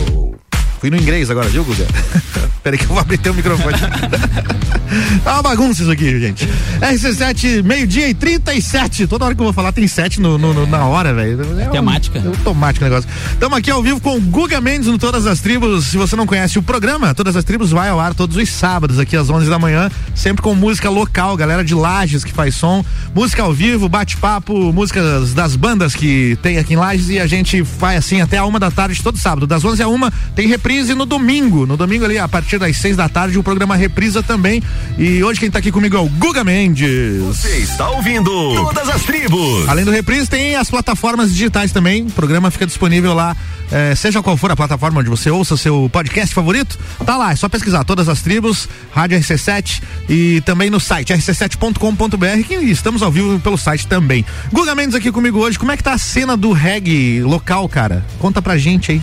Fui 0.80 0.90
no 0.90 0.96
inglês 0.96 1.30
agora, 1.30 1.48
viu, 1.48 1.64
Guga? 1.64 1.86
Peraí 2.62 2.78
que 2.78 2.84
eu 2.84 2.88
vou 2.90 2.98
abrir 3.00 3.18
teu 3.18 3.34
microfone. 3.34 3.76
tá 5.24 5.34
uma 5.34 5.42
bagunça 5.42 5.82
isso 5.82 5.90
aqui, 5.90 6.20
gente. 6.20 6.48
RC7, 6.80 7.62
meio-dia 7.62 8.08
e 8.08 8.14
37. 8.14 9.06
Toda 9.06 9.24
hora 9.24 9.34
que 9.34 9.40
eu 9.40 9.44
vou 9.44 9.52
falar 9.52 9.72
tem 9.72 9.86
7 9.88 10.20
no, 10.20 10.38
no- 10.38 10.54
no- 10.54 10.66
na 10.66 10.84
hora, 10.86 11.12
velho. 11.12 11.40
É 11.60 11.68
um- 11.68 11.72
Temática. 11.72 12.20
É 12.20 12.26
automático 12.28 12.84
o 12.84 12.88
negócio. 12.88 13.08
Estamos 13.32 13.58
aqui 13.58 13.70
ao 13.70 13.82
vivo 13.82 14.00
com 14.00 14.16
o 14.16 14.20
Guga 14.20 14.60
Mendes 14.60 14.86
no 14.86 14.98
Todas 14.98 15.26
as 15.26 15.40
Tribos. 15.40 15.86
Se 15.86 15.96
você 15.96 16.14
não 16.14 16.26
conhece 16.26 16.58
o 16.58 16.62
programa, 16.62 17.14
Todas 17.14 17.34
as 17.36 17.44
Tribos 17.44 17.70
vai 17.72 17.88
ao 17.88 17.98
ar 17.98 18.14
todos 18.14 18.36
os 18.36 18.48
sábados, 18.48 18.98
aqui 18.98 19.16
às 19.16 19.28
11 19.28 19.48
da 19.50 19.58
manhã, 19.58 19.90
sempre 20.14 20.42
com 20.42 20.54
música 20.54 20.88
local, 20.88 21.36
galera 21.36 21.64
de 21.64 21.74
Lages 21.74 22.22
que 22.24 22.32
faz 22.32 22.54
som, 22.54 22.84
música 23.14 23.42
ao 23.42 23.52
vivo, 23.52 23.88
bate-papo, 23.88 24.72
músicas 24.72 25.32
das 25.34 25.56
bandas 25.56 25.94
que 25.94 26.38
tem 26.42 26.58
aqui 26.58 26.74
em 26.74 26.76
Lages 26.76 27.08
e 27.08 27.18
a 27.18 27.26
gente 27.26 27.60
vai 27.62 27.96
assim 27.96 28.20
até 28.20 28.38
a 28.38 28.44
uma 28.44 28.60
da 28.60 28.70
tarde 28.70 29.02
todo 29.02 29.18
sábado. 29.18 29.46
Das 29.46 29.64
11 29.64 29.82
a 29.82 29.88
uma 29.88 30.12
tem 30.36 30.46
reprise 30.46 30.94
no 30.94 31.04
domingo. 31.06 31.66
No 31.66 31.76
domingo 31.76 32.04
ali, 32.04 32.18
a 32.18 32.28
partir 32.28 32.51
das 32.58 32.76
6 32.78 32.96
da 32.96 33.08
tarde, 33.08 33.38
o 33.38 33.42
programa 33.42 33.76
reprisa 33.76 34.22
também. 34.22 34.62
E 34.98 35.22
hoje 35.22 35.40
quem 35.40 35.50
tá 35.50 35.58
aqui 35.58 35.72
comigo 35.72 35.96
é 35.96 36.00
o 36.00 36.08
Guga 36.08 36.44
Mendes. 36.44 37.20
Você 37.20 37.58
está 37.58 37.90
ouvindo 37.90 38.30
Todas 38.54 38.88
as 38.88 39.02
Tribos. 39.02 39.68
Além 39.68 39.84
do 39.84 39.90
reprise, 39.90 40.28
tem 40.28 40.56
as 40.56 40.70
plataformas 40.70 41.32
digitais 41.32 41.72
também. 41.72 42.06
O 42.06 42.10
programa 42.10 42.50
fica 42.50 42.66
disponível 42.66 43.14
lá, 43.14 43.36
eh, 43.70 43.94
seja 43.94 44.22
qual 44.22 44.36
for 44.36 44.50
a 44.50 44.56
plataforma 44.56 45.00
onde 45.00 45.10
você 45.10 45.30
ouça 45.30 45.56
seu 45.56 45.88
podcast 45.92 46.34
favorito, 46.34 46.78
tá 47.04 47.16
lá, 47.16 47.32
é 47.32 47.36
só 47.36 47.48
pesquisar 47.48 47.84
todas 47.84 48.08
as 48.08 48.20
tribos, 48.20 48.68
Rádio 48.92 49.18
RC7 49.18 49.82
e 50.08 50.40
também 50.42 50.70
no 50.70 50.80
site 50.80 51.12
rc7.com.br, 51.12 52.46
que 52.46 52.54
estamos 52.54 53.02
ao 53.02 53.10
vivo 53.10 53.38
pelo 53.40 53.56
site 53.56 53.86
também. 53.86 54.24
Guga 54.52 54.74
Mendes 54.74 54.94
aqui 54.94 55.10
comigo 55.10 55.38
hoje. 55.38 55.58
Como 55.58 55.72
é 55.72 55.76
que 55.76 55.82
tá 55.82 55.92
a 55.92 55.98
cena 55.98 56.36
do 56.36 56.52
reggae 56.52 57.22
local, 57.22 57.68
cara? 57.68 58.04
Conta 58.18 58.42
pra 58.42 58.58
gente 58.58 58.92
aí. 58.92 59.02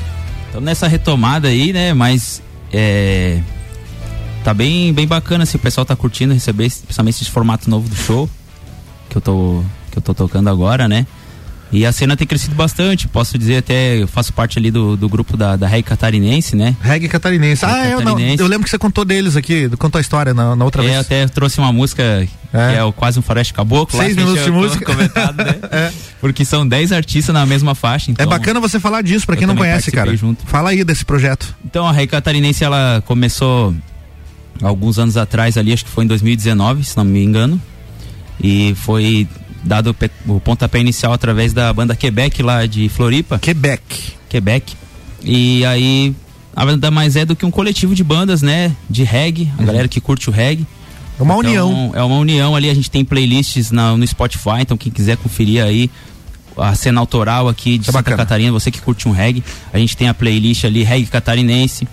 Então 0.49 0.61
nessa 0.61 0.88
retomada 0.88 1.47
aí, 1.47 1.71
né? 1.71 1.93
Mas 1.93 2.41
é. 2.72 3.41
Tá 4.44 4.54
bem, 4.54 4.94
bem 4.94 5.06
bacana, 5.06 5.44
assim, 5.44 5.58
o 5.58 5.62
pessoal 5.62 5.86
tá 5.86 5.96
curtindo 5.96 6.34
receber, 6.34 6.70
principalmente 6.70 7.22
esse 7.22 7.30
formato 7.30 7.70
novo 7.70 7.90
do 7.90 7.96
show 7.96 8.30
que 9.10 9.18
eu 9.18 9.22
tô, 9.22 9.64
que 9.91 9.98
eu 9.98 10.02
tô 10.02 10.14
tocando 10.14 10.50
agora, 10.50 10.88
né? 10.88 11.06
E 11.72 11.86
a 11.86 11.91
cena 11.91 12.18
tem 12.18 12.26
crescido 12.26 12.56
bastante, 12.56 13.08
posso 13.08 13.38
dizer 13.38 13.58
até, 13.58 14.02
eu 14.02 14.08
faço 14.08 14.34
parte 14.34 14.58
ali 14.58 14.72
do, 14.72 14.98
do 14.98 15.08
grupo 15.08 15.38
da, 15.38 15.56
da 15.56 15.68
Reg 15.68 15.84
Catarinense, 15.84 16.56
né? 16.56 16.76
Reggae 16.82 17.08
catarinense. 17.08 17.64
Ah, 17.64 17.86
eu, 17.88 18.00
não, 18.02 18.14
Catarinense. 18.16 18.41
eu 18.41 18.48
lembro 18.48 18.64
que 18.64 18.72
você 18.72 18.80
contou 18.80 19.06
deles 19.06 19.36
aqui, 19.36 19.70
contou 19.78 20.00
a 20.00 20.02
história 20.02 20.34
na, 20.34 20.56
na 20.56 20.66
outra 20.66 20.82
É, 20.82 20.86
eu 20.86 20.90
vez. 20.90 21.00
até 21.02 21.28
trouxe 21.28 21.60
uma 21.60 21.72
música 21.72 22.28
que 22.52 22.58
é 22.58 22.84
o 22.84 22.91
quase 22.91 23.20
um 23.20 23.22
faroeste 23.22 23.54
caboclo. 23.54 23.96
lá, 23.98 24.04
Seis 24.06 24.16
gente 24.16 24.24
minutos 24.26 24.44
de 24.46 24.52
música. 24.52 24.84
Comentado, 24.84 25.38
né? 25.38 25.94
Porque 26.20 26.44
são 26.44 26.68
10 26.68 26.91
artistas 26.91 27.34
na 27.36 27.46
mesma 27.46 27.76
faixa. 27.76 28.10
É 28.10 28.14
Então, 28.14 28.28
bacana 28.28 28.60
você 28.60 28.80
falar 28.80 29.04
disso, 29.04 29.28
pra 29.28 29.36
eu 29.36 29.38
quem 29.38 29.48
não 29.48 29.56
conhece, 29.56 29.91
cara. 29.91 30.16
junto. 30.18 30.44
Fala 30.48 30.72
aí 30.72 30.84
desse 30.84 31.06
projeto. 31.06 31.56
Então 31.64 31.88
a 31.88 31.91
Rei 31.91 32.08
Catarinense 32.08 32.64
ela 32.64 33.04
começou 33.06 33.76
alguns 34.60 34.98
anos 34.98 35.16
atrás 35.18 35.56
ali, 35.56 35.72
acho 35.72 35.86
que 35.86 35.91
foi 35.91 36.04
em 36.04 36.08
2019, 36.08 36.84
se 36.84 36.98
não 36.98 37.06
me 37.06 37.24
engano. 37.24 37.62
E 38.41 38.74
foi 38.76 39.28
dado 39.64 39.95
o 40.27 40.40
pontapé 40.40 40.80
inicial 40.80 41.14
através 41.14 41.53
da 41.53 41.72
banda 41.73 41.95
Quebec 41.95 42.41
lá 42.41 42.65
de 42.65 42.90
Floripa. 42.90 43.38
Quebec. 43.40 44.14
Quebec. 44.30 44.73
E 45.23 45.65
aí 45.65 46.14
nada 46.56 46.91
mais 46.91 47.15
é 47.15 47.26
do 47.26 47.36
que 47.36 47.45
um 47.45 47.52
coletivo 47.52 47.95
de 47.95 48.03
bandas, 48.03 48.41
né, 48.41 48.76
de 48.90 49.03
reggae, 49.03 49.49
a 49.57 49.64
galera 49.64 49.88
que 49.88 50.02
curte 50.02 50.30
o 50.30 50.34
reggae. 50.34 50.65
É 51.19 51.23
uma 51.23 51.36
Então, 51.36 51.49
união. 51.49 51.91
É 51.95 52.03
uma 52.03 52.18
união 52.18 52.56
ali, 52.56 52.69
a 52.69 52.73
gente 52.73 52.90
tem 52.91 53.03
playlists 53.06 53.72
na- 53.72 53.95
no 53.95 54.06
Spotify, 54.07 54.61
então 54.61 54.77
quem 54.77 54.91
quiser 54.91 55.18
conferir 55.18 55.64
aí 55.64 55.90
a 56.57 56.76
cena 56.76 56.99
autoral 56.99 57.48
aqui 57.48 57.77
de 57.77 57.86
Santa 57.86 58.15
Catarina, 58.15 58.52
você 58.52 58.69
que 58.72 58.81
curte 58.81 59.07
um 59.07 59.11
reggae, 59.11 59.44
a 59.72 59.77
gente 59.80 59.95
tem 59.95 60.07
a 60.10 60.14
playlist 60.14 60.65
ali, 60.65 60.84
reggae 60.84 61.06
catarinense. 61.07 61.88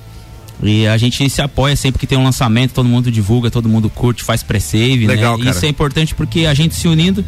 E 0.62 0.86
a 0.86 0.96
gente 0.96 1.28
se 1.28 1.42
apoia 1.42 1.76
sempre 1.76 1.98
que 2.00 2.06
tem 2.06 2.16
um 2.16 2.24
lançamento, 2.24 2.72
todo 2.72 2.88
mundo 2.88 3.10
divulga, 3.10 3.50
todo 3.50 3.68
mundo 3.68 3.90
curte, 3.90 4.24
faz 4.24 4.42
pré-save, 4.42 5.06
né? 5.06 5.16
Cara. 5.16 5.50
Isso 5.50 5.64
é 5.66 5.68
importante 5.68 6.14
porque 6.14 6.46
a 6.46 6.54
gente 6.54 6.74
se 6.74 6.88
unindo, 6.88 7.24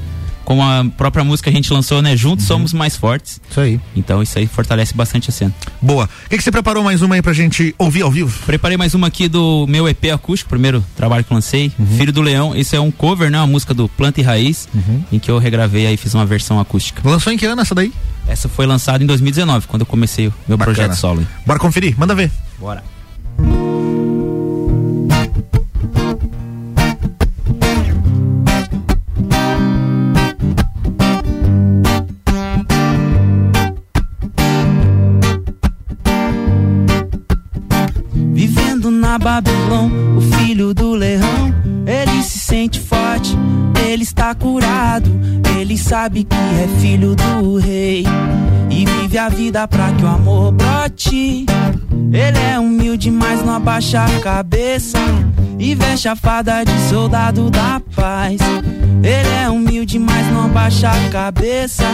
com 0.49 0.65
a 0.65 0.83
própria 0.97 1.23
música 1.23 1.51
que 1.51 1.55
a 1.55 1.61
gente 1.61 1.71
lançou, 1.71 2.01
né? 2.01 2.17
Juntos 2.17 2.47
somos 2.47 2.73
mais 2.73 2.97
fortes. 2.97 3.37
Uhum. 3.37 3.51
Isso 3.51 3.61
aí. 3.61 3.81
Então 3.95 4.23
isso 4.23 4.39
aí 4.39 4.47
fortalece 4.47 4.95
bastante 4.95 5.29
a 5.29 5.33
cena. 5.33 5.55
Boa. 5.83 6.09
O 6.25 6.29
que, 6.31 6.39
que 6.39 6.43
você 6.43 6.51
preparou 6.51 6.83
mais 6.83 7.03
uma 7.03 7.17
aí 7.17 7.21
pra 7.21 7.35
gente 7.35 7.75
ouvir 7.77 8.01
ao 8.01 8.11
vivo? 8.11 8.33
Preparei 8.47 8.79
mais 8.79 8.95
uma 8.95 9.09
aqui 9.09 9.29
do 9.29 9.67
meu 9.69 9.87
EP 9.87 10.07
acústico, 10.11 10.49
primeiro 10.49 10.83
trabalho 10.97 11.23
que 11.23 11.35
lancei, 11.35 11.71
Uhum. 11.79 11.87
Filho 11.99 12.15
do 12.15 12.23
Leão. 12.23 12.57
Esse 12.57 12.75
é 12.75 12.81
um 12.81 12.91
cover, 12.91 13.31
né? 13.31 13.37
Uma 13.37 13.47
música 13.47 13.75
do 13.75 13.91
Planta 13.91 14.21
e 14.21 14.25
Raiz, 14.25 14.67
em 15.13 15.19
que 15.19 15.31
eu 15.31 15.37
regravei 15.37 15.87
aí, 15.87 15.99
fiz 15.99 16.15
uma 16.15 16.25
versão 16.25 16.59
acústica. 16.59 17.07
Lançou 17.07 17.31
em 17.31 17.37
que 17.37 17.45
ano 17.45 17.61
essa 17.61 17.75
daí? 17.75 17.93
Essa 18.27 18.49
foi 18.49 18.65
lançada 18.65 19.05
em 19.05 19.07
2019, 19.07 19.67
quando 19.67 19.83
eu 19.83 19.87
comecei 19.87 20.29
o 20.29 20.35
meu 20.49 20.57
Bacana. 20.57 20.75
projeto 20.77 20.95
solo. 20.97 21.27
Bora 21.45 21.59
conferir, 21.59 21.95
manda 21.99 22.15
ver. 22.15 22.31
Bora. 22.59 22.83
Na 39.19 39.41
Babilão, 39.41 39.91
o 40.17 40.21
filho 40.21 40.73
do 40.73 40.93
leão, 40.93 41.55
ele 41.87 42.23
se 42.23 42.39
sente 42.39 42.81
forte, 42.81 43.37
ele 43.87 44.03
está 44.03 44.35
curado, 44.35 45.11
ele 45.59 45.77
sabe 45.77 46.25
que 46.25 46.37
é 46.37 46.69
filho 46.81 47.15
do 47.15 47.57
rei 47.57 48.05
e 48.71 48.85
vive 48.85 49.19
a 49.19 49.29
vida 49.29 49.67
pra 49.67 49.93
que 49.93 50.05
o 50.05 50.07
amor 50.07 50.53
brote. 50.53 51.47
Ele 52.13 52.39
é 52.39 52.59
humilde, 52.59 53.11
mas 53.11 53.45
não 53.45 53.55
abaixa 53.55 54.03
a 54.03 54.21
cabeça 54.21 54.99
e 55.59 55.75
veste 55.75 56.09
a 56.09 56.17
fada 56.17 56.65
de 56.65 56.73
soldado 56.89 57.51
da 57.51 57.81
paz. 57.95 58.41
Ele 59.03 59.29
é 59.45 59.49
humilde, 59.49 59.99
mas 59.99 60.27
não 60.33 60.47
abaixa 60.47 60.91
a 60.91 61.09
cabeça 61.11 61.85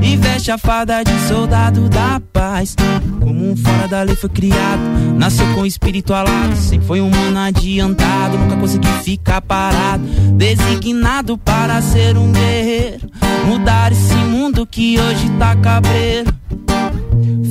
e 0.00 0.16
veste 0.16 0.50
a 0.50 0.58
fada 0.58 1.02
de 1.02 1.12
soldado 1.26 1.88
da 1.88 2.20
paz. 2.32 2.74
Como 3.20 3.50
um 3.50 3.56
fora 3.56 3.88
da 3.88 4.02
lei 4.02 4.14
foi 4.14 4.30
criado, 4.30 4.80
nasceu 5.16 5.46
com 5.54 5.66
espírito 5.66 6.14
alado, 6.14 6.56
sempre 6.56 6.86
foi 6.86 7.00
um 7.00 7.08
humano 7.08 7.38
adiantado, 7.38 8.38
nunca 8.38 8.56
conseguiu 8.56 8.92
ficar 9.02 9.42
parado, 9.42 10.04
designado 10.34 11.36
para 11.36 11.82
ser 11.82 12.16
um 12.16 12.30
guerreiro, 12.32 13.10
mudar 13.46 13.92
esse 13.92 14.14
mundo 14.14 14.66
que 14.66 14.98
hoje 14.98 15.28
tá 15.38 15.56
cabreiro. 15.56 16.32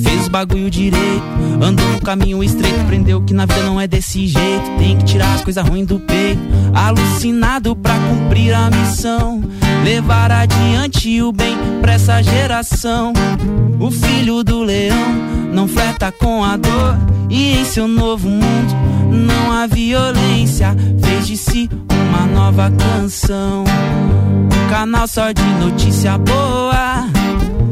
Fez 0.02 0.22
os 0.22 0.28
bagulho 0.28 0.70
direito, 0.70 1.24
andou 1.60 1.86
no 1.92 2.00
caminho 2.00 2.42
estreito, 2.42 2.80
aprendeu 2.80 3.20
que 3.22 3.32
na 3.32 3.46
vida 3.46 3.62
não 3.62 3.80
é 3.80 3.86
desse 3.86 4.26
jeito, 4.26 4.70
tem 4.78 4.96
que 4.96 5.04
tirar 5.04 5.34
as 5.34 5.42
coisas 5.42 5.66
ruins 5.66 5.86
do 5.86 5.98
peito, 6.00 6.40
alucinado 6.74 7.74
pra 7.74 7.94
cumprir 7.94 8.52
a 8.54 8.70
missão, 8.70 9.42
levar 9.84 10.30
adiante 10.30 11.22
o 11.22 11.32
bem 11.32 11.56
pra 11.80 11.94
essa 11.94 12.22
geração. 12.22 13.12
O 13.80 13.90
filho 13.90 14.44
do 14.44 14.62
leão 14.62 15.14
não 15.52 15.66
fleta 15.66 16.12
com 16.12 16.44
a 16.44 16.56
dor, 16.56 16.96
e 17.30 17.58
em 17.58 17.64
seu 17.64 17.88
novo 17.88 18.28
mundo 18.28 18.74
não 19.10 19.52
há 19.52 19.66
violência, 19.66 20.76
fez 21.02 21.26
de 21.26 21.36
si 21.36 21.70
uma 21.90 22.26
nova 22.26 22.70
canção. 22.70 23.64
Um 23.64 24.70
canal 24.70 25.08
só 25.08 25.32
de 25.32 25.42
notícia 25.42 26.18
boa. 26.18 27.15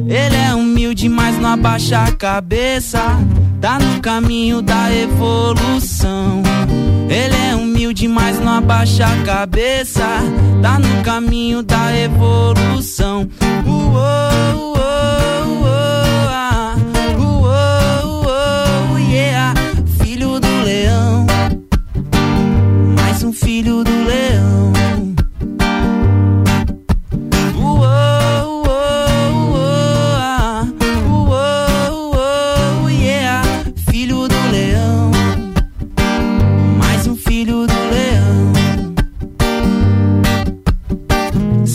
Ele 0.06 0.36
é 0.36 0.54
humilde, 0.54 1.08
mas 1.08 1.38
não 1.38 1.50
abaixa 1.50 2.02
a 2.02 2.12
cabeça. 2.12 3.00
Tá 3.60 3.78
no 3.78 4.00
caminho 4.00 4.60
da 4.60 4.92
evolução. 4.94 6.42
Ele 7.08 7.34
é 7.34 7.54
humilde, 7.54 8.06
mas 8.06 8.38
não 8.38 8.54
abaixa 8.58 9.06
a 9.06 9.24
cabeça. 9.24 10.04
Tá 10.60 10.78
no 10.78 11.02
caminho 11.02 11.62
da 11.62 11.96
evolução. 11.96 13.28
Uou, 13.66 13.92
uou, 13.92 14.76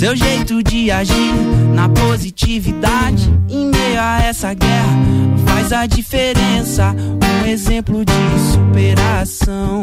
Seu 0.10 0.16
jeito 0.16 0.64
de 0.64 0.90
agir 0.90 1.49
na 1.80 1.88
positividade 1.88 3.34
em 3.48 3.68
meio 3.68 4.02
a 4.02 4.22
essa 4.22 4.54
guerra 4.54 4.98
faz 5.46 5.72
a 5.72 5.86
diferença. 5.86 6.94
Um 6.94 7.48
exemplo 7.48 8.04
de 8.04 8.14
superação. 8.52 9.82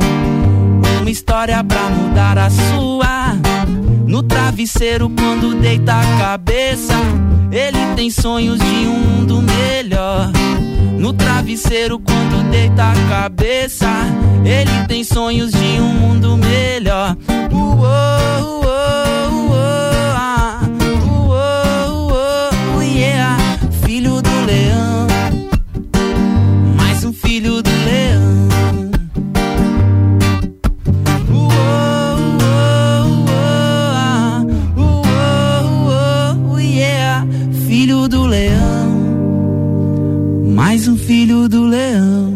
Uma 1.00 1.10
história 1.10 1.64
pra 1.64 1.88
mudar 1.88 2.36
a 2.36 2.50
sua. 2.50 3.34
No 4.06 4.22
travesseiro, 4.22 5.08
quando 5.08 5.58
deita 5.58 5.94
a 5.94 6.18
cabeça, 6.18 6.92
ele 7.50 7.94
tem 7.96 8.10
sonhos 8.10 8.58
de 8.58 8.86
um 8.86 8.98
mundo 8.98 9.40
melhor. 9.40 10.30
No 10.98 11.14
travesseiro 11.14 11.98
quando 11.98 12.50
deita 12.50 12.92
a 12.92 13.08
cabeça, 13.08 13.88
ele 14.44 14.86
tem 14.86 15.02
sonhos 15.02 15.50
de 15.50 15.80
um 15.80 15.94
mundo 15.94 16.36
melhor. 16.36 17.16
Uou, 17.50 18.60
uou, 18.60 19.46
uou, 19.46 19.56
ah. 20.14 20.45
Leão, 24.46 25.06
mais 26.76 27.04
um 27.04 27.12
filho 27.12 27.62
do 27.62 27.70
leão. 27.84 28.36
Ah. 33.28 34.44
Filho 37.66 38.08
do 38.08 38.24
leão, 38.24 38.88
mais 40.54 40.88
um 40.88 40.96
filho 40.96 41.48
do 41.48 41.64
leão. 41.64 42.35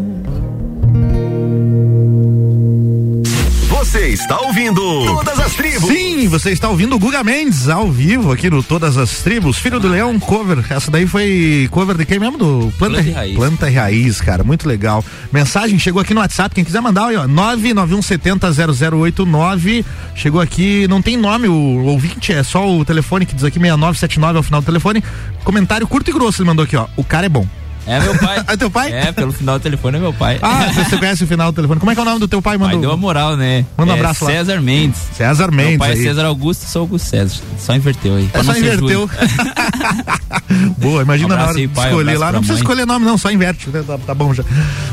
Está 4.11 4.39
ouvindo 4.41 4.81
Todas 5.05 5.39
as 5.39 5.53
Tribos. 5.53 5.87
Sim, 5.87 6.27
você 6.27 6.51
está 6.51 6.67
ouvindo 6.67 6.93
o 6.95 6.99
Guga 6.99 7.23
Mendes 7.23 7.69
ao 7.69 7.89
vivo 7.89 8.29
aqui 8.31 8.49
no 8.49 8.61
Todas 8.61 8.97
as 8.97 9.19
Tribos. 9.19 9.57
Filho 9.57 9.79
do 9.79 9.87
Leão, 9.87 10.19
cover. 10.19 10.65
Essa 10.69 10.91
daí 10.91 11.07
foi 11.07 11.69
cover 11.71 11.95
de 11.95 12.05
quem 12.05 12.19
mesmo? 12.19 12.37
Do 12.37 12.73
Planta, 12.77 12.95
Planta 12.95 13.09
e 13.09 13.11
Raiz. 13.11 13.35
Planta 13.35 13.69
e 13.69 13.73
Raiz, 13.73 14.19
cara. 14.19 14.43
Muito 14.43 14.67
legal. 14.67 15.01
Mensagem 15.31 15.79
chegou 15.79 16.01
aqui 16.01 16.13
no 16.13 16.19
WhatsApp. 16.19 16.53
Quem 16.53 16.65
quiser 16.65 16.81
mandar, 16.81 17.07
aí, 17.07 17.15
ó. 17.15 17.25
991700089. 17.25 19.85
Chegou 20.13 20.41
aqui, 20.41 20.85
não 20.89 21.01
tem 21.01 21.15
nome 21.15 21.47
o 21.47 21.85
ouvinte, 21.85 22.33
é 22.33 22.43
só 22.43 22.69
o 22.69 22.83
telefone 22.83 23.25
que 23.25 23.33
diz 23.33 23.45
aqui 23.45 23.59
6979 23.59 24.37
ao 24.37 24.43
final 24.43 24.59
do 24.61 24.65
telefone. 24.65 25.01
Comentário 25.45 25.87
curto 25.87 26.09
e 26.09 26.13
grosso 26.13 26.41
ele 26.41 26.49
mandou 26.49 26.65
aqui, 26.65 26.75
ó. 26.75 26.87
O 26.97 27.03
cara 27.03 27.27
é 27.27 27.29
bom. 27.29 27.47
É 27.87 27.99
meu 27.99 28.17
pai. 28.17 28.43
é 28.47 28.57
teu 28.57 28.69
pai? 28.71 28.91
É, 28.91 29.11
pelo 29.11 29.31
final 29.31 29.57
do 29.57 29.61
telefone 29.63 29.97
é 29.97 29.99
meu 29.99 30.13
pai. 30.13 30.39
Ah, 30.41 30.71
você 30.73 30.97
conhece 30.97 31.23
o 31.23 31.27
final 31.27 31.51
do 31.51 31.55
telefone. 31.55 31.79
Como 31.79 31.91
é 31.91 31.95
que 31.95 31.99
é 31.99 32.03
o 32.03 32.05
nome 32.05 32.19
do 32.19 32.27
teu 32.27 32.41
pai, 32.41 32.57
Pai 32.57 32.67
mandou? 32.67 32.81
deu 32.81 32.91
a 32.91 32.97
moral, 32.97 33.35
né? 33.35 33.65
Manda 33.77 33.93
um 33.93 33.95
É 33.95 33.99
abraço 33.99 34.23
lá. 34.25 34.31
César 34.31 34.61
Mendes. 34.61 34.99
César 35.15 35.51
Mendes. 35.51 35.69
Meu 35.71 35.79
pai 35.79 35.91
aí. 35.93 35.99
é 35.99 36.03
César 36.03 36.25
Augusto, 36.25 36.65
sou 36.65 36.81
Augusto 36.83 37.07
César. 37.09 37.41
Só 37.57 37.75
inverteu 37.75 38.15
aí. 38.15 38.29
É 38.33 38.43
só 38.43 38.55
inverteu. 38.57 39.09
Boa, 40.77 41.01
imagina 41.03 41.33
Um 41.33 41.37
na 41.37 41.47
hora 41.47 41.57
aí, 41.57 41.67
pai, 41.67 41.85
um 41.85 41.87
escolher 41.89 42.01
abraço 42.11 42.19
lá. 42.21 42.31
Não 42.31 42.39
precisa 42.39 42.53
mãe. 42.53 42.61
escolher 42.61 42.85
nome, 42.85 43.05
não, 43.05 43.17
só 43.17 43.31
inverte. 43.31 43.69
né? 43.69 43.83
Tá, 43.85 43.97
tá 43.97 44.13
bom 44.13 44.33
já. 44.33 44.43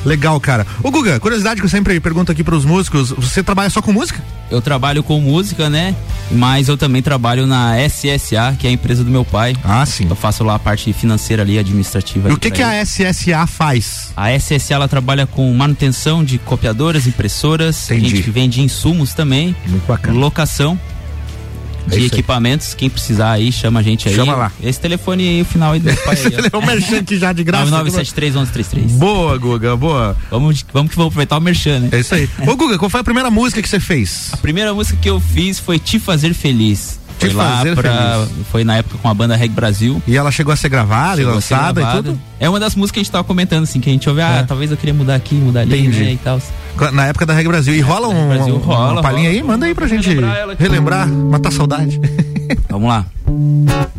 Legal, 0.05 0.39
cara. 0.41 0.67
Ô, 0.83 0.91
Guga, 0.91 1.19
curiosidade 1.21 1.61
que 1.61 1.67
eu 1.67 1.71
sempre 1.71 1.99
pergunto 2.01 2.31
aqui 2.33 2.43
pros 2.45 2.65
músicos: 2.65 3.11
você 3.11 3.43
trabalha 3.43 3.71
só 3.71 3.83
com 3.83 3.93
música? 3.93 4.23
Eu 4.51 4.63
trabalho 4.63 5.03
com 5.03 5.21
música, 5.21 5.69
né? 5.69 5.95
Mas 6.31 6.69
eu 6.69 6.77
também 6.77 7.03
trabalho 7.03 7.47
na 7.47 7.75
SSA, 7.87 8.57
que 8.59 8.67
é 8.67 8.71
a 8.71 8.73
empresa 8.73 9.05
do 9.05 9.11
meu 9.11 9.25
pai. 9.25 9.55
Ah, 9.63 9.85
sim. 9.85 10.07
Eu 10.09 10.17
faço 10.17 10.43
lá 10.45 10.55
a 10.55 10.59
parte 10.59 10.91
financeira 10.93 11.43
ali, 11.43 11.59
administrativa. 11.59 12.31
E 12.31 12.33
o 12.33 12.39
que, 12.39 12.51
que 12.51 12.63
ele. 12.63 12.71
a 12.71 12.78
SSA 12.85 13.47
faz? 13.47 14.13
A 14.17 14.31
SSA 14.39 14.75
ela 14.75 14.89
trabalha 14.89 15.27
com 15.27 15.53
manutenção 15.55 16.25
de 16.25 16.39
copiadoras, 16.39 17.07
impressoras, 17.07 17.91
a 17.91 17.95
Entendi. 17.95 18.17
gente 18.17 18.31
vende 18.31 18.61
insumos 18.63 19.13
também, 19.15 19.55
locação 20.13 20.79
É 21.87 21.91
de 21.91 21.97
aí. 21.97 22.07
equipamentos. 22.07 22.75
Quem 22.75 22.91
precisar 22.91 23.33
aí, 23.33 23.51
chama 23.51 23.81
a 23.81 23.83
gente 23.83 24.09
aí. 24.09 24.15
Chama 24.15 24.35
lá. 24.37 24.53
Esse 24.63 24.79
telefone 24.81 25.27
aí, 25.27 25.43
o 25.43 25.45
final 25.45 25.73
aí 25.73 25.81
do 25.81 25.95
pai 26.05 26.17
aí, 26.17 26.51
É 26.53 26.57
um 26.57 26.65
merchan 26.67 26.99
aqui 26.99 27.17
já 27.19 27.33
de 27.33 27.43
graça. 27.45 27.71
9973 27.71 28.93
Boa, 28.93 29.39
Guga, 29.39 29.77
boa. 29.77 30.17
Vamos, 30.31 30.65
vamos 30.73 30.91
que 30.91 30.97
vamos 30.97 31.09
aproveitar 31.13 31.39
o 31.39 31.41
merchan, 31.41 31.81
né? 31.81 31.89
É 31.93 32.01
isso 32.01 32.15
aí. 32.15 32.29
Ô, 32.47 32.57
Guga, 32.57 32.79
qual 32.79 32.91
foi 32.91 33.01
a 33.01 33.05
primeira 33.05 33.31
música 33.31 33.63
que 33.63 33.69
você 33.69 33.81
fez? 33.81 34.29
A 34.33 34.37
primeira 34.37 34.75
música 34.75 34.99
que 35.01 35.09
eu 35.09 35.19
fiz 35.21 35.59
foi 35.59 35.79
Te 35.79 35.99
Fazer 35.99 36.35
Feliz. 36.35 36.99
Te 37.19 37.27
foi 37.27 37.35
lá 37.35 37.57
Fazer 37.59 37.75
pra, 37.75 37.93
Feliz. 38.27 38.47
Foi 38.51 38.65
na 38.65 38.77
época 38.77 38.99
com 39.03 39.09
a 39.09 39.15
banda 39.15 39.37
Reg 39.37 39.51
Brasil. 39.53 40.03
E 40.07 40.17
ela 40.17 40.31
chegou 40.31 40.53
a 40.53 40.57
ser 40.57 40.69
gravada 40.69 41.17
Chegou 41.17 41.33
e 41.33 41.35
lançada 41.35 41.81
e 41.81 41.83
gravada. 41.85 42.03
tudo? 42.03 42.21
É 42.39 42.49
uma 42.49 42.61
das 42.61 42.75
músicas 42.75 42.93
que 42.93 42.99
a 43.01 43.03
gente 43.03 43.13
tava 43.13 43.25
comentando, 43.25 43.65
assim, 43.65 43.81
que 43.81 43.89
a 43.91 43.93
gente 43.93 44.09
ouve, 44.09 44.21
ah, 44.23 44.39
É. 44.39 44.43
talvez 44.45 44.71
eu 44.71 44.77
queria 44.77 44.95
mudar 44.95 45.15
aqui, 45.17 45.35
mudar 45.35 45.61
ali, 45.61 45.81
Entendi. 45.81 46.01
né, 46.05 46.13
e 46.13 46.17
tal. 46.17 46.41
Na 46.93 47.07
época 47.07 47.27
da 47.27 47.35
Regra 47.35 47.51
Brasil. 47.53 47.75
E 47.75 47.81
rola 47.81 48.09
um, 48.09 48.29
Brasil 48.29 48.55
um- 48.55 48.59
rola, 48.59 48.93
uma 48.93 49.03
palhinha 49.03 49.29
rola. 49.31 49.41
aí? 49.43 49.47
Manda 49.47 49.67
aí 49.67 49.75
pra 49.75 49.89
gente 49.89 50.09
relembrar 50.09 50.57
relembrar, 50.59 51.09
matar 51.09 51.51
saudade. 51.53 52.01
Vamos 52.71 52.89
lá. 52.89 53.05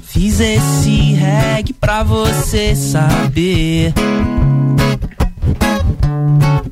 Fiz 0.03 0.39
esse 0.39 1.13
reggae 1.13 1.73
pra 1.73 2.03
você 2.03 2.73
saber 2.75 3.93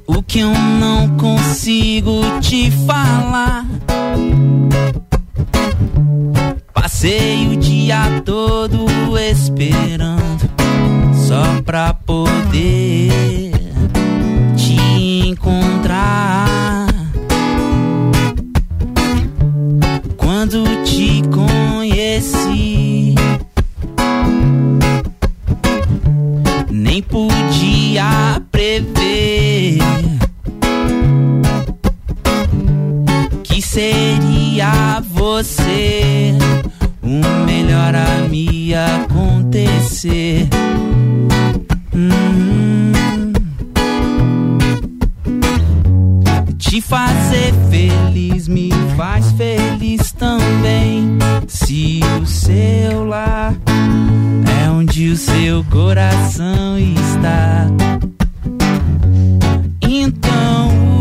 o 0.07 0.23
que 0.23 0.39
eu 0.39 0.51
não 0.53 1.09
consigo 1.17 2.21
te 2.41 2.71
falar. 2.87 3.65
Passei 6.87 7.49
o 7.49 7.57
dia 7.57 8.21
todo 8.23 8.85
esperando 9.19 10.49
só 11.27 11.61
pra 11.65 11.93
poder 11.93 13.51
te 14.55 15.27
encontrar. 15.27 16.87
Quando 20.15 20.63
te 20.85 21.23
conheci, 21.27 23.15
nem 26.71 27.03
podia 27.03 28.41
prever 28.49 29.77
que 33.43 33.61
seria 33.61 35.03
você 35.11 36.33
o 37.07 37.45
melhor 37.45 37.95
a 37.95 38.27
me 38.27 38.73
acontecer. 38.75 40.49
Hum. 41.95 42.91
Te 46.57 46.81
fazer 46.81 47.53
feliz 47.69 48.49
me 48.49 48.69
faz 48.97 49.31
feliz 49.31 50.11
também. 50.11 51.17
Se 51.47 52.01
o 52.21 52.25
seu 52.25 53.05
lar 53.05 53.55
é 54.65 54.69
onde 54.69 55.09
o 55.09 55.15
seu 55.15 55.63
coração 55.65 56.77
está, 56.77 57.67
então 59.81 60.96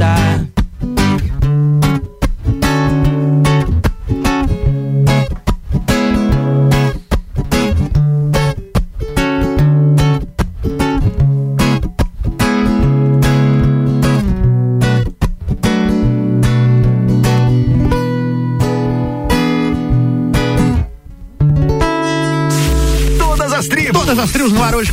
está. 0.00 0.29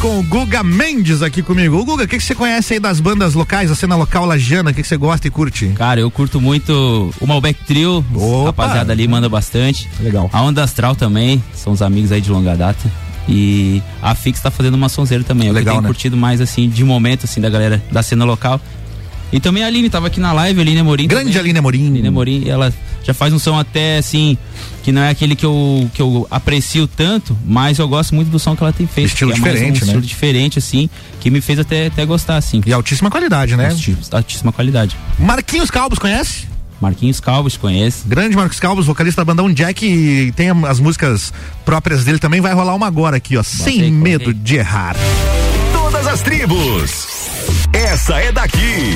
Com 0.07 0.19
o 0.19 0.23
Guga 0.23 0.63
Mendes 0.63 1.21
aqui 1.21 1.43
comigo. 1.43 1.77
O 1.77 1.83
Guga, 1.83 2.05
o 2.05 2.07
que, 2.07 2.17
que 2.17 2.23
você 2.23 2.33
conhece 2.33 2.75
aí 2.75 2.79
das 2.79 3.01
bandas 3.01 3.33
locais, 3.33 3.69
a 3.69 3.75
cena 3.75 3.93
local 3.93 4.25
lagiana? 4.25 4.71
O 4.71 4.73
que, 4.73 4.81
que 4.81 4.87
você 4.87 4.95
gosta 4.95 5.27
e 5.27 5.29
curte? 5.29 5.67
Cara, 5.75 5.99
eu 5.99 6.09
curto 6.09 6.39
muito 6.39 7.13
o 7.19 7.27
Malbec 7.27 7.61
Trio. 7.65 8.05
Opa! 8.15 8.63
Rapaziada 8.63 8.93
ali 8.93 9.05
manda 9.05 9.27
bastante. 9.27 9.89
Legal. 9.99 10.29
A 10.31 10.41
Onda 10.41 10.63
Astral 10.63 10.95
também, 10.95 11.43
são 11.53 11.73
os 11.73 11.81
amigos 11.81 12.13
aí 12.13 12.21
de 12.21 12.31
longa 12.31 12.55
data. 12.55 12.89
E 13.27 13.83
a 14.01 14.15
Fix 14.15 14.39
tá 14.39 14.49
fazendo 14.49 14.75
uma 14.75 14.87
sonzeira 14.87 15.25
também. 15.25 15.49
É 15.49 15.51
Legal, 15.51 15.73
eu 15.73 15.73
tenho 15.73 15.81
né? 15.81 15.87
curtido 15.89 16.15
mais, 16.15 16.39
assim, 16.39 16.69
de 16.69 16.85
momento, 16.85 17.25
assim, 17.25 17.41
da 17.41 17.49
galera 17.49 17.83
da 17.91 18.01
cena 18.01 18.23
local. 18.23 18.61
E 19.33 19.41
também 19.41 19.61
a 19.61 19.67
Aline 19.67 19.89
tava 19.89 20.07
aqui 20.07 20.21
na 20.21 20.31
live, 20.31 20.57
a 20.57 20.63
Aline 20.63 20.79
Amorim. 20.79 21.07
Grande 21.07 21.31
também. 21.31 21.39
Aline 21.41 21.59
Amorim. 21.59 21.87
Aline 21.87 22.07
Amorim, 22.07 22.47
ela 22.47 22.73
já 23.03 23.13
faz 23.13 23.33
um 23.33 23.39
som 23.39 23.59
até, 23.59 23.97
assim, 23.97 24.37
que 24.87 24.91
não 24.93 25.01
é 25.01 25.09
aquele 25.09 25.35
que 25.35 25.45
eu, 25.45 25.91
que 25.93 26.01
eu 26.01 26.25
aprecio 26.31 26.87
tanto, 26.87 27.37
mas 27.45 27.77
eu 27.77 27.85
gosto 27.89 28.15
muito 28.15 28.29
do 28.29 28.39
som 28.39 28.55
que 28.55 28.63
ela 28.63 28.71
tem 28.71 28.87
feito. 28.87 29.09
Estilo 29.09 29.33
é 29.33 29.35
diferente, 29.35 29.65
um 29.65 29.71
né? 29.71 29.79
estilo 29.79 30.01
diferente, 30.01 30.59
assim, 30.59 30.89
que 31.19 31.29
me 31.29 31.41
fez 31.41 31.59
até, 31.59 31.87
até 31.87 32.05
gostar, 32.05 32.37
assim. 32.37 32.61
E 32.65 32.71
altíssima 32.71 33.11
qualidade, 33.11 33.57
né? 33.57 33.75
Altíssima 34.13 34.53
qualidade. 34.53 34.95
Marquinhos 35.19 35.69
Calbos, 35.69 35.99
conhece? 35.99 36.47
Marquinhos 36.79 37.19
Calvos, 37.19 37.57
conhece. 37.57 38.07
Grande 38.07 38.33
Marcos 38.37 38.61
Calvos, 38.61 38.85
vocalista 38.85 39.19
da 39.19 39.25
bandão 39.25 39.51
Jack 39.51 39.85
e 39.85 40.31
tem 40.31 40.51
as 40.65 40.79
músicas 40.79 41.33
próprias 41.65 42.05
dele 42.05 42.17
também. 42.17 42.39
Vai 42.39 42.53
rolar 42.53 42.73
uma 42.73 42.87
agora 42.87 43.17
aqui, 43.17 43.35
ó. 43.35 43.43
Sem 43.43 43.81
aí, 43.81 43.91
medo 43.91 44.33
de 44.33 44.55
errar. 44.55 44.95
Todas 45.73 46.07
as 46.07 46.21
tribos. 46.21 47.07
Essa 47.73 48.21
é 48.21 48.31
daqui. 48.31 48.95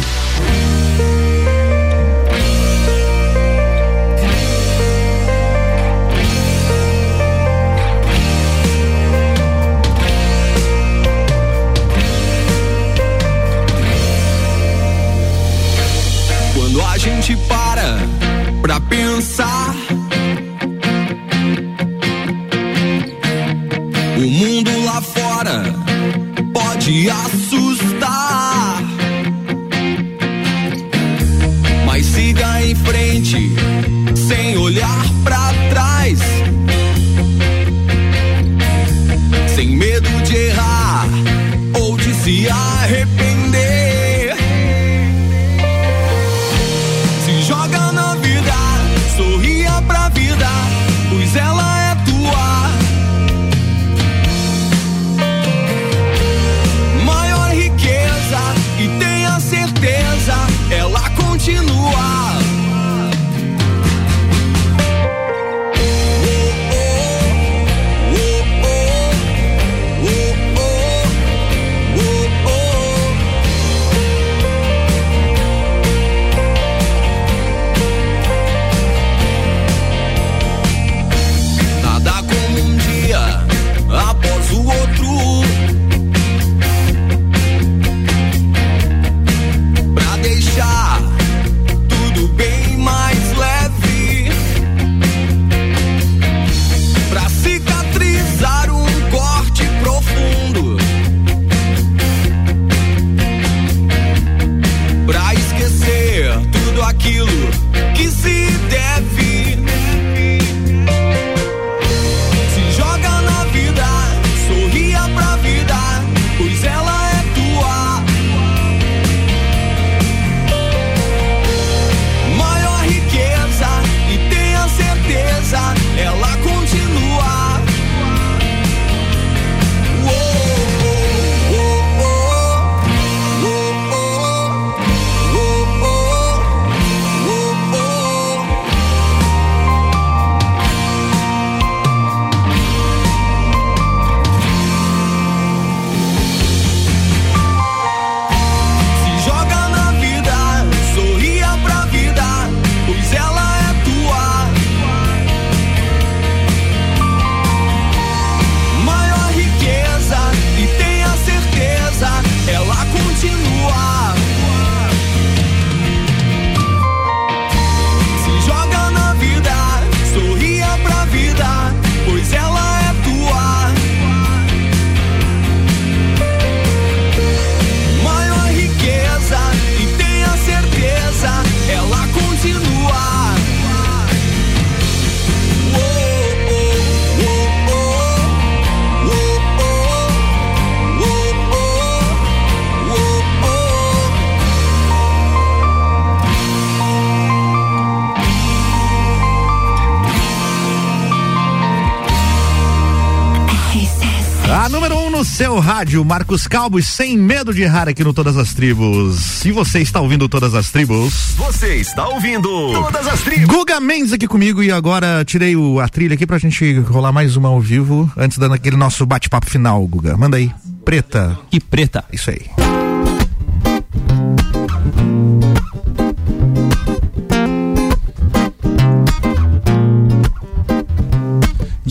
Rádio, 205.91 206.05
Marcos 206.05 206.47
Calbos, 206.47 206.87
sem 206.87 207.17
medo 207.17 207.53
de 207.53 207.63
errar 207.63 207.89
aqui 207.89 208.01
no 208.01 208.13
Todas 208.13 208.37
as 208.37 208.53
Tribos. 208.53 209.19
Se 209.19 209.51
você 209.51 209.79
está 209.79 209.99
ouvindo 209.99 210.29
Todas 210.29 210.55
as 210.55 210.71
Tribos. 210.71 211.33
Você 211.35 211.75
está 211.75 212.07
ouvindo 212.07 212.47
Todas 212.71 213.05
as 213.07 213.19
Tribos. 213.21 213.45
Guga 213.45 213.77
Mendes 213.81 214.13
aqui 214.13 214.25
comigo 214.25 214.63
e 214.63 214.71
agora 214.71 215.25
tirei 215.25 215.53
o, 215.53 215.81
a 215.81 215.89
trilha 215.89 216.13
aqui 216.13 216.25
pra 216.25 216.37
gente 216.37 216.79
rolar 216.79 217.11
mais 217.11 217.35
uma 217.35 217.49
ao 217.49 217.59
vivo, 217.59 218.09
antes 218.15 218.37
daquele 218.37 218.77
nosso 218.77 219.05
bate-papo 219.05 219.49
final, 219.49 219.85
Guga. 219.85 220.15
Manda 220.15 220.37
aí. 220.37 220.49
Preta. 220.85 221.37
Que 221.49 221.59
preta. 221.59 222.05
Isso 222.13 222.29
aí. 222.29 222.41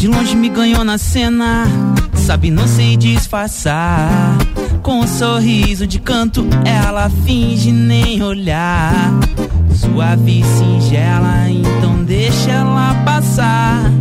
De 0.00 0.08
longe 0.08 0.34
me 0.34 0.48
ganhou 0.48 0.82
na 0.82 0.96
cena, 0.96 1.66
sabe, 2.14 2.50
não 2.50 2.66
sei 2.66 2.96
disfarçar. 2.96 4.34
Com 4.82 5.00
um 5.00 5.06
sorriso 5.06 5.86
de 5.86 6.00
canto, 6.00 6.46
ela 6.64 7.10
finge 7.26 7.70
nem 7.70 8.22
olhar. 8.22 9.12
Suave 9.74 10.40
e 10.40 10.42
singela, 10.42 11.50
então 11.50 12.02
deixa 12.02 12.50
ela 12.50 12.94
passar. 13.04 13.92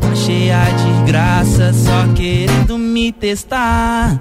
Tá 0.00 0.14
cheia 0.14 0.60
de 0.60 1.10
graça, 1.10 1.72
só 1.72 2.06
querendo 2.14 2.78
me 2.78 3.10
testar. 3.10 4.16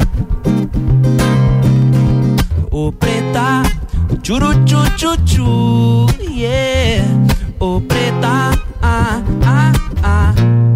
Ô 2.71 2.91
preta, 2.91 3.61
churu 4.23 4.53
chu 4.65 4.79
chu 4.97 5.15
chu, 5.23 6.07
yeah. 6.31 7.05
Ô 7.59 7.79
preta, 7.79 8.59
ah, 8.81 9.21
ah, 9.43 9.71
ah. 10.01 10.74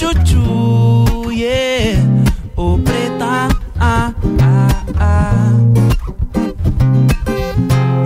Churu 0.00 0.14
chu 0.14 0.24
chu 0.24 0.24
chu, 0.24 1.30
yeah. 1.30 2.00
Ô 2.56 2.78
preta, 2.78 3.48
ah, 3.78 4.14
ah, 4.40 4.84
ah. 4.98 5.52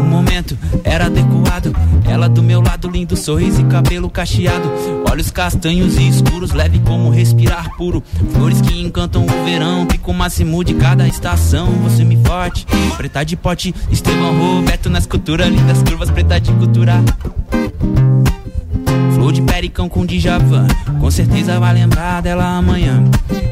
O 0.00 0.02
momento 0.02 0.58
era 0.82 1.06
adequado. 1.06 1.72
Ela 2.04 2.28
do 2.28 2.42
meu 2.42 2.60
lado, 2.60 2.90
lindo 2.90 3.16
sorriso 3.16 3.60
e 3.60 3.64
cabelo 3.66 4.10
cacheado. 4.10 4.68
Olhos 5.08 5.30
castanhos 5.30 5.96
e 5.96 6.08
escuros, 6.08 6.50
leve 6.50 6.80
como 6.80 7.10
respirar 7.10 7.70
puro. 7.76 8.02
Flores 8.32 8.60
que 8.60 8.80
encantam 8.80 9.24
o 9.24 9.44
verão, 9.44 9.86
pico 9.86 10.12
máximo 10.12 10.64
de 10.64 10.74
cada 10.74 11.06
estação. 11.06 11.66
Você 11.84 12.04
me 12.04 12.16
forte, 12.24 12.66
preta 12.96 13.24
de 13.24 13.36
pote, 13.36 13.72
Estevão 13.88 14.36
Roberto 14.56 14.90
na 14.90 14.98
escultura, 14.98 15.46
lindas 15.46 15.80
curvas, 15.84 16.10
preta 16.10 16.40
de 16.40 16.50
cultura. 16.54 17.04
Flor 19.24 19.32
de 19.32 19.40
pericão 19.40 19.88
com 19.88 20.04
Djavan. 20.04 20.66
Com 21.00 21.10
certeza 21.10 21.58
vai 21.58 21.72
lembrar 21.72 22.20
dela 22.20 22.58
amanhã. 22.58 23.02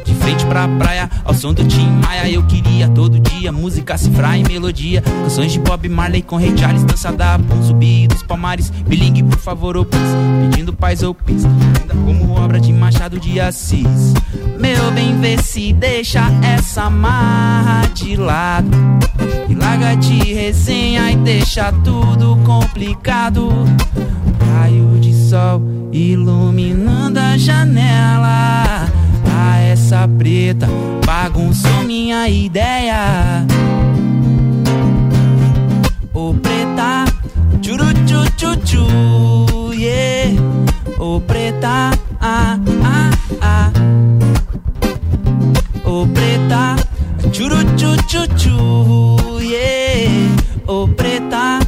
De 0.04 0.14
frente 0.16 0.44
pra 0.44 0.68
praia, 0.68 1.08
ao 1.24 1.32
som 1.32 1.54
do 1.54 1.64
Tim 1.64 1.88
Maia 1.88 2.30
Eu 2.30 2.42
queria 2.42 2.88
todo 2.88 3.18
dia, 3.18 3.50
música 3.50 3.96
cifrar 3.96 4.38
e 4.38 4.42
melodia. 4.42 5.00
Canções 5.00 5.50
de 5.50 5.58
Bob 5.58 5.88
Marley 5.88 6.20
com 6.20 6.36
Ray 6.36 6.52
Charles 6.58 6.84
Dança 6.84 7.10
da 7.10 7.38
Pum, 7.38 7.62
subir 7.62 8.06
dos 8.06 8.22
palmares. 8.22 8.70
Me 8.86 8.94
ligue 8.94 9.22
por 9.22 9.38
favor, 9.38 9.78
ou 9.78 9.86
please 9.86 10.14
Pedindo 10.42 10.74
paz 10.74 11.02
ou 11.02 11.14
peace 11.14 11.46
Ainda 11.46 11.94
como 12.04 12.34
obra 12.34 12.60
de 12.60 12.70
Machado 12.70 13.18
de 13.18 13.40
Assis. 13.40 14.12
Meu 14.58 14.90
bem, 14.90 15.18
vê 15.22 15.38
se 15.38 15.72
deixa 15.72 16.20
essa 16.42 16.90
marra 16.90 17.88
de 17.94 18.14
lado. 18.14 18.68
E 19.48 19.54
larga 19.54 19.94
de 19.94 20.34
resenha 20.34 21.10
e 21.12 21.16
deixa 21.16 21.72
tudo 21.82 22.36
complicado. 22.44 23.48
Raio 24.54 25.00
de 25.00 25.11
sol 25.42 25.62
iluminando 25.92 27.20
janela. 27.36 28.86
Ah, 29.26 29.58
essa 29.58 30.08
preta 30.18 30.68
bagunçou 31.04 31.82
minha 31.84 32.28
ideia. 32.28 33.44
Ô 36.14 36.34
preta, 36.34 37.04
tchu 37.60 37.76
tchu, 38.64 39.72
yeah. 39.72 40.36
Ô 40.98 41.20
preta, 41.20 41.90
ah, 42.20 42.58
ah, 42.84 43.10
ah. 43.40 43.72
Ô 45.84 46.06
preta, 46.06 46.76
tchu 47.32 47.48
tchu, 48.36 49.40
yeah. 49.40 50.36
Ô 50.66 50.86
preta, 50.86 51.61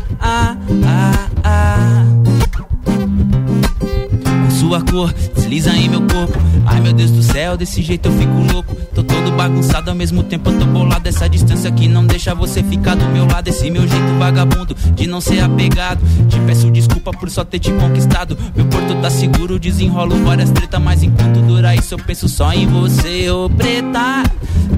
cor, 4.83 5.13
desliza 5.35 5.71
em 5.77 5.89
meu 5.89 6.01
corpo. 6.03 6.39
Ai 6.67 6.81
meu 6.81 6.93
Deus 6.93 7.11
do 7.11 7.23
céu, 7.23 7.57
desse 7.57 7.83
jeito 7.83 8.09
eu 8.09 8.13
fico 8.13 8.53
louco. 8.53 8.75
Tô 8.95 9.03
todo 9.03 9.33
bagunçado 9.33 9.91
ao 9.91 9.97
mesmo 9.97 10.23
tempo, 10.23 10.51
eu 10.51 10.59
tô 10.59 10.67
bolado. 10.67 11.09
Essa 11.09 11.29
distância 11.29 11.71
que 11.71 11.87
não 11.87 12.07
deixa 12.07 12.35
você 12.35 12.63
ficar 12.63 12.95
do 12.95 13.07
meu 13.07 13.27
lado. 13.27 13.49
Esse 13.49 13.71
meu 13.71 13.87
jeito 13.87 14.19
vagabundo 14.19 14.75
de 14.95 15.07
não 15.07 15.21
ser 15.21 15.41
apegado. 15.41 16.01
Te 16.29 16.39
peço 16.41 16.71
desculpa 16.71 17.11
por 17.11 17.31
só 17.31 17.45
ter 17.45 17.59
te 17.59 17.71
conquistado. 17.73 18.37
Meu 18.55 18.67
porto 18.67 18.95
tá 19.03 19.11
seguro, 19.11 19.59
desenrolo 19.59 20.17
várias 20.25 20.51
tretas. 20.51 20.81
Mas 20.81 21.03
enquanto 21.03 21.41
dura 21.41 21.75
isso, 21.75 21.95
eu 21.95 21.99
penso 21.99 22.29
só 22.29 22.53
em 22.53 22.67
você, 22.67 23.31
ô 23.31 23.51
preta. 23.51 24.23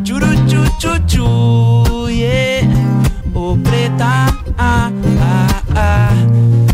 Tchuru 0.02 0.26
tchu 0.46 0.64
tchu 0.78 0.98
tchu, 1.06 2.08
yeah. 2.08 2.68
Ô 3.34 3.56
preta, 3.56 4.04
ah, 4.58 4.90
ah, 5.20 5.62
ah. 5.74 6.10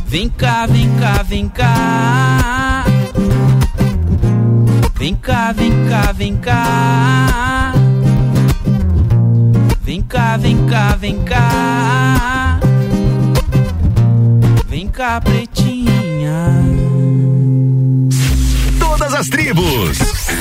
Vem 0.07 0.29
cá, 0.29 0.67
vem 0.67 0.89
cá, 0.99 1.23
vem 1.23 1.49
cá. 1.49 2.72
Vem 5.03 5.17
cá, 5.17 5.51
vem 5.51 5.73
cá, 5.89 6.13
vem 6.13 6.37
cá. 6.37 7.75
Vem 9.83 10.01
cá, 10.01 10.37
vem 10.37 10.65
cá, 10.67 10.95
vem 10.95 11.23
cá. 11.25 12.61
Vem 14.69 14.87
cá, 14.87 15.21
pretinha. 15.21 16.55
Todas 18.79 19.13
as 19.13 19.29
tribos. 19.29 19.99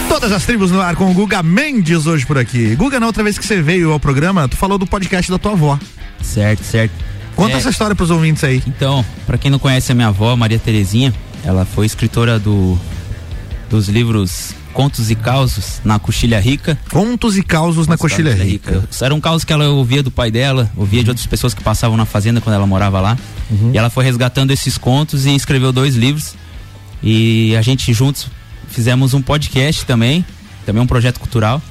Todas 0.08 0.32
as 0.32 0.46
tribos 0.46 0.70
no 0.70 0.80
ar 0.80 0.96
com 0.96 1.10
o 1.10 1.14
Guga 1.16 1.42
Mendes 1.42 2.06
hoje 2.06 2.24
por 2.24 2.38
aqui. 2.38 2.76
Guga, 2.76 3.00
na 3.00 3.08
outra 3.08 3.24
vez 3.24 3.40
que 3.40 3.44
você 3.48 3.64
veio 3.64 3.92
ao 3.92 4.00
programa, 4.00 4.48
tu 4.48 4.58
falou 4.58 4.78
do 4.78 4.86
podcast 4.86 5.32
da 5.32 5.40
tua 5.40 5.54
avó. 5.54 5.80
Certo, 6.22 6.64
certo. 6.64 6.94
Conta 7.36 7.56
É. 7.56 7.58
essa 7.58 7.72
história 7.72 7.96
pros 7.96 8.12
ouvintes 8.12 8.44
aí. 8.44 8.62
Então, 8.68 9.04
pra 9.26 9.40
quem 9.40 9.50
não 9.50 9.58
conhece 9.58 9.92
a 9.92 9.96
minha 9.96 10.10
avó, 10.10 10.36
Maria 10.36 10.60
Terezinha, 10.60 11.12
ela 11.44 11.66
foi 11.66 11.88
escritora 11.88 12.38
do 12.38 12.78
dos 13.72 13.88
livros 13.88 14.54
Contos 14.74 15.10
e 15.10 15.16
Causos 15.16 15.80
na 15.84 15.98
Coxilha 15.98 16.40
Rica. 16.40 16.78
Contos 16.90 17.38
e 17.38 17.42
Causos 17.42 17.88
na 17.88 17.98
Coxilha 17.98 18.36
Rica. 18.36 18.84
Era 19.02 19.16
um 19.16 19.22
caos 19.22 19.46
que 19.46 19.54
ela 19.54 19.70
ouvia 19.70 20.04
do 20.04 20.12
pai 20.12 20.30
dela, 20.30 20.70
ouvia 20.76 21.02
de 21.02 21.10
outras 21.10 21.26
pessoas 21.26 21.54
que 21.54 21.64
passavam 21.64 21.96
na 21.96 22.06
fazenda 22.06 22.42
quando 22.42 22.54
ela 22.54 22.68
morava 22.68 23.00
lá. 23.00 23.18
Uhum. 23.50 23.72
E 23.74 23.78
ela 23.78 23.90
foi 23.90 24.04
resgatando 24.04 24.52
esses 24.52 24.78
contos 24.78 25.26
e 25.26 25.34
escreveu 25.34 25.72
dois 25.72 25.96
livros. 25.96 26.36
E 27.02 27.56
a 27.56 27.62
gente 27.62 27.94
juntos 27.94 28.28
fizemos 28.68 29.14
um 29.14 29.22
podcast 29.22 29.86
também, 29.86 30.26
também 30.66 30.84
um 30.84 30.88
projeto 30.88 31.20
cultural, 31.20 31.62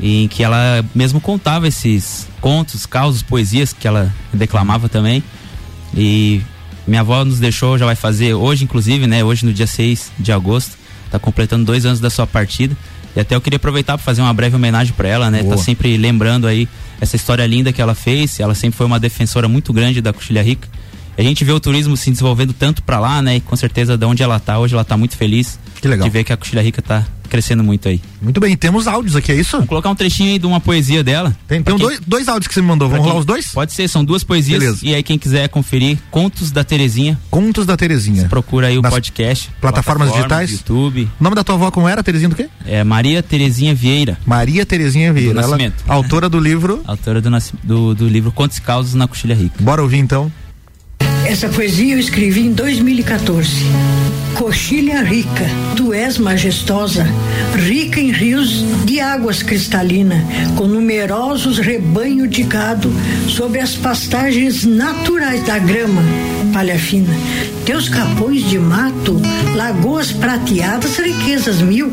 em 0.00 0.26
que 0.26 0.42
ela 0.42 0.84
mesmo 0.94 1.20
contava 1.20 1.68
esses 1.68 2.26
contos, 2.40 2.86
causos, 2.86 3.22
poesias 3.22 3.72
que 3.72 3.86
ela 3.86 4.12
declamava 4.32 4.88
também. 4.88 5.22
E 5.96 6.42
minha 6.86 7.02
avó 7.02 7.24
nos 7.24 7.38
deixou, 7.38 7.78
já 7.78 7.86
vai 7.86 7.96
fazer 7.96 8.34
hoje, 8.34 8.64
inclusive, 8.64 9.06
né? 9.06 9.22
Hoje 9.22 9.46
no 9.46 9.52
dia 9.52 9.66
6 9.66 10.10
de 10.18 10.32
agosto, 10.32 10.75
tá 11.10 11.18
completando 11.18 11.64
dois 11.64 11.84
anos 11.86 12.00
da 12.00 12.10
sua 12.10 12.26
partida. 12.26 12.76
E 13.14 13.20
até 13.20 13.34
eu 13.34 13.40
queria 13.40 13.56
aproveitar 13.56 13.96
para 13.96 14.04
fazer 14.04 14.20
uma 14.20 14.32
breve 14.34 14.56
homenagem 14.56 14.92
para 14.94 15.08
ela, 15.08 15.30
né? 15.30 15.42
Boa. 15.42 15.56
Tá 15.56 15.62
sempre 15.62 15.96
lembrando 15.96 16.46
aí 16.46 16.68
essa 17.00 17.16
história 17.16 17.46
linda 17.46 17.72
que 17.72 17.80
ela 17.80 17.94
fez. 17.94 18.38
Ela 18.40 18.54
sempre 18.54 18.76
foi 18.76 18.86
uma 18.86 19.00
defensora 19.00 19.48
muito 19.48 19.72
grande 19.72 20.00
da 20.02 20.12
Coxilha 20.12 20.42
Rica. 20.42 20.68
A 21.16 21.22
gente 21.22 21.42
vê 21.44 21.52
o 21.52 21.58
turismo 21.58 21.96
se 21.96 22.10
desenvolvendo 22.10 22.52
tanto 22.52 22.82
para 22.82 23.00
lá, 23.00 23.22
né? 23.22 23.36
E 23.36 23.40
com 23.40 23.56
certeza 23.56 23.96
de 23.96 24.04
onde 24.04 24.22
ela 24.22 24.38
tá, 24.38 24.58
hoje 24.58 24.74
ela 24.74 24.84
tá 24.84 24.98
muito 24.98 25.16
feliz 25.16 25.58
Que 25.80 25.88
legal. 25.88 26.06
de 26.06 26.12
ver 26.12 26.24
que 26.24 26.32
a 26.32 26.36
Coxilha 26.36 26.60
Rica 26.60 26.82
tá 26.82 27.04
crescendo 27.26 27.62
muito 27.64 27.88
aí. 27.88 28.00
Muito 28.20 28.40
bem, 28.40 28.56
temos 28.56 28.86
áudios 28.86 29.16
aqui, 29.16 29.32
é 29.32 29.34
isso? 29.34 29.58
Vou 29.58 29.66
colocar 29.66 29.90
um 29.90 29.94
trechinho 29.94 30.32
aí 30.32 30.38
de 30.38 30.46
uma 30.46 30.60
poesia 30.60 31.02
dela. 31.04 31.36
Tem, 31.46 31.62
tem 31.62 31.76
quem- 31.76 31.86
dois, 31.86 32.00
dois 32.06 32.28
áudios 32.28 32.48
que 32.48 32.54
você 32.54 32.60
me 32.60 32.68
mandou. 32.68 32.88
Vamos 32.88 33.04
rolar 33.06 33.18
os 33.18 33.26
dois? 33.26 33.46
Pode 33.48 33.72
ser, 33.72 33.88
são 33.88 34.04
duas 34.04 34.22
poesias. 34.24 34.58
Beleza. 34.60 34.78
E 34.82 34.94
aí 34.94 35.02
quem 35.02 35.18
quiser 35.18 35.48
conferir, 35.48 35.98
Contos 36.10 36.50
da 36.50 36.64
Terezinha. 36.64 37.18
Contos 37.30 37.66
da 37.66 37.76
Terezinha. 37.76 38.28
Procura 38.28 38.68
aí 38.68 38.78
o 38.78 38.82
Nas 38.82 38.92
podcast. 38.92 39.50
plataformas 39.60 40.12
digitais? 40.12 40.50
YouTube. 40.50 41.08
O 41.20 41.24
nome 41.24 41.36
da 41.36 41.44
tua 41.44 41.54
avó 41.54 41.70
como 41.70 41.88
era? 41.88 42.02
Terezinha 42.02 42.28
do 42.28 42.36
quê? 42.36 42.48
É 42.66 42.82
Maria 42.84 43.22
Terezinha 43.22 43.74
Vieira. 43.74 44.18
Maria 44.26 44.64
Terezinha 44.66 45.12
Vieira. 45.12 45.34
Do 45.34 45.38
Ela, 45.40 45.48
Nascimento. 45.48 45.84
autora 45.88 46.28
do 46.28 46.38
livro. 46.38 46.82
Autora 46.86 47.20
do, 47.20 47.30
do, 47.62 47.94
do 47.94 48.08
livro 48.08 48.30
Contos 48.32 48.58
e 48.58 48.62
Causas 48.62 48.94
na 48.94 49.06
Coxilha 49.08 49.34
Rica. 49.34 49.54
Bora 49.60 49.82
ouvir 49.82 49.98
então. 49.98 50.30
Essa 51.24 51.48
poesia 51.48 51.94
eu 51.94 51.98
escrevi 51.98 52.40
em 52.46 52.52
2014. 52.52 53.64
Coxilha 54.36 55.02
rica, 55.02 55.46
tu 55.76 55.94
és 55.94 56.18
majestosa, 56.18 57.06
rica 57.54 57.98
em 57.98 58.12
rios 58.12 58.62
de 58.84 59.00
águas 59.00 59.42
cristalinas, 59.42 60.22
com 60.54 60.66
numerosos 60.66 61.56
rebanhos 61.56 62.28
de 62.28 62.42
gado 62.42 62.92
sobre 63.28 63.60
as 63.60 63.74
pastagens 63.74 64.62
naturais 64.64 65.42
da 65.46 65.58
grama, 65.58 66.02
palha 66.52 66.78
fina. 66.78 67.14
Teus 67.64 67.88
capões 67.88 68.46
de 68.46 68.58
mato, 68.58 69.20
lagoas 69.54 70.12
prateadas, 70.12 70.98
riquezas 70.98 71.62
mil. 71.62 71.90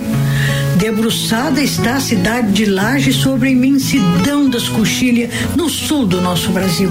Debruçada 0.83 1.61
está 1.61 1.95
a 1.95 1.99
cidade 2.01 2.51
de 2.51 2.65
Laje 2.65 3.13
sobre 3.13 3.47
a 3.47 3.51
imensidão 3.53 4.49
das 4.49 4.67
coxilhas 4.67 5.31
no 5.55 5.69
sul 5.69 6.05
do 6.05 6.19
nosso 6.19 6.51
Brasil. 6.51 6.89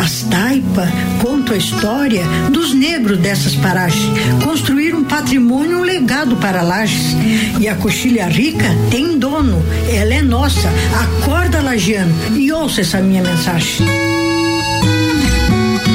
As 0.00 0.22
taipa 0.30 0.86
contam 1.20 1.56
a 1.56 1.58
história 1.58 2.22
dos 2.52 2.72
negros 2.72 3.18
dessas 3.18 3.56
paragens. 3.56 4.16
Construíram 4.44 5.00
um 5.00 5.04
patrimônio, 5.04 5.80
um 5.80 5.82
legado 5.82 6.36
para 6.36 6.62
Lages. 6.62 7.16
E 7.58 7.66
a 7.66 7.74
coxilha 7.74 8.28
rica 8.28 8.68
tem 8.92 9.18
dono, 9.18 9.60
ela 9.92 10.14
é 10.14 10.22
nossa. 10.22 10.68
Acorda, 10.94 11.60
Lagiano, 11.60 12.14
e 12.36 12.52
ouça 12.52 12.82
essa 12.82 13.00
minha 13.00 13.24
mensagem. 13.24 13.88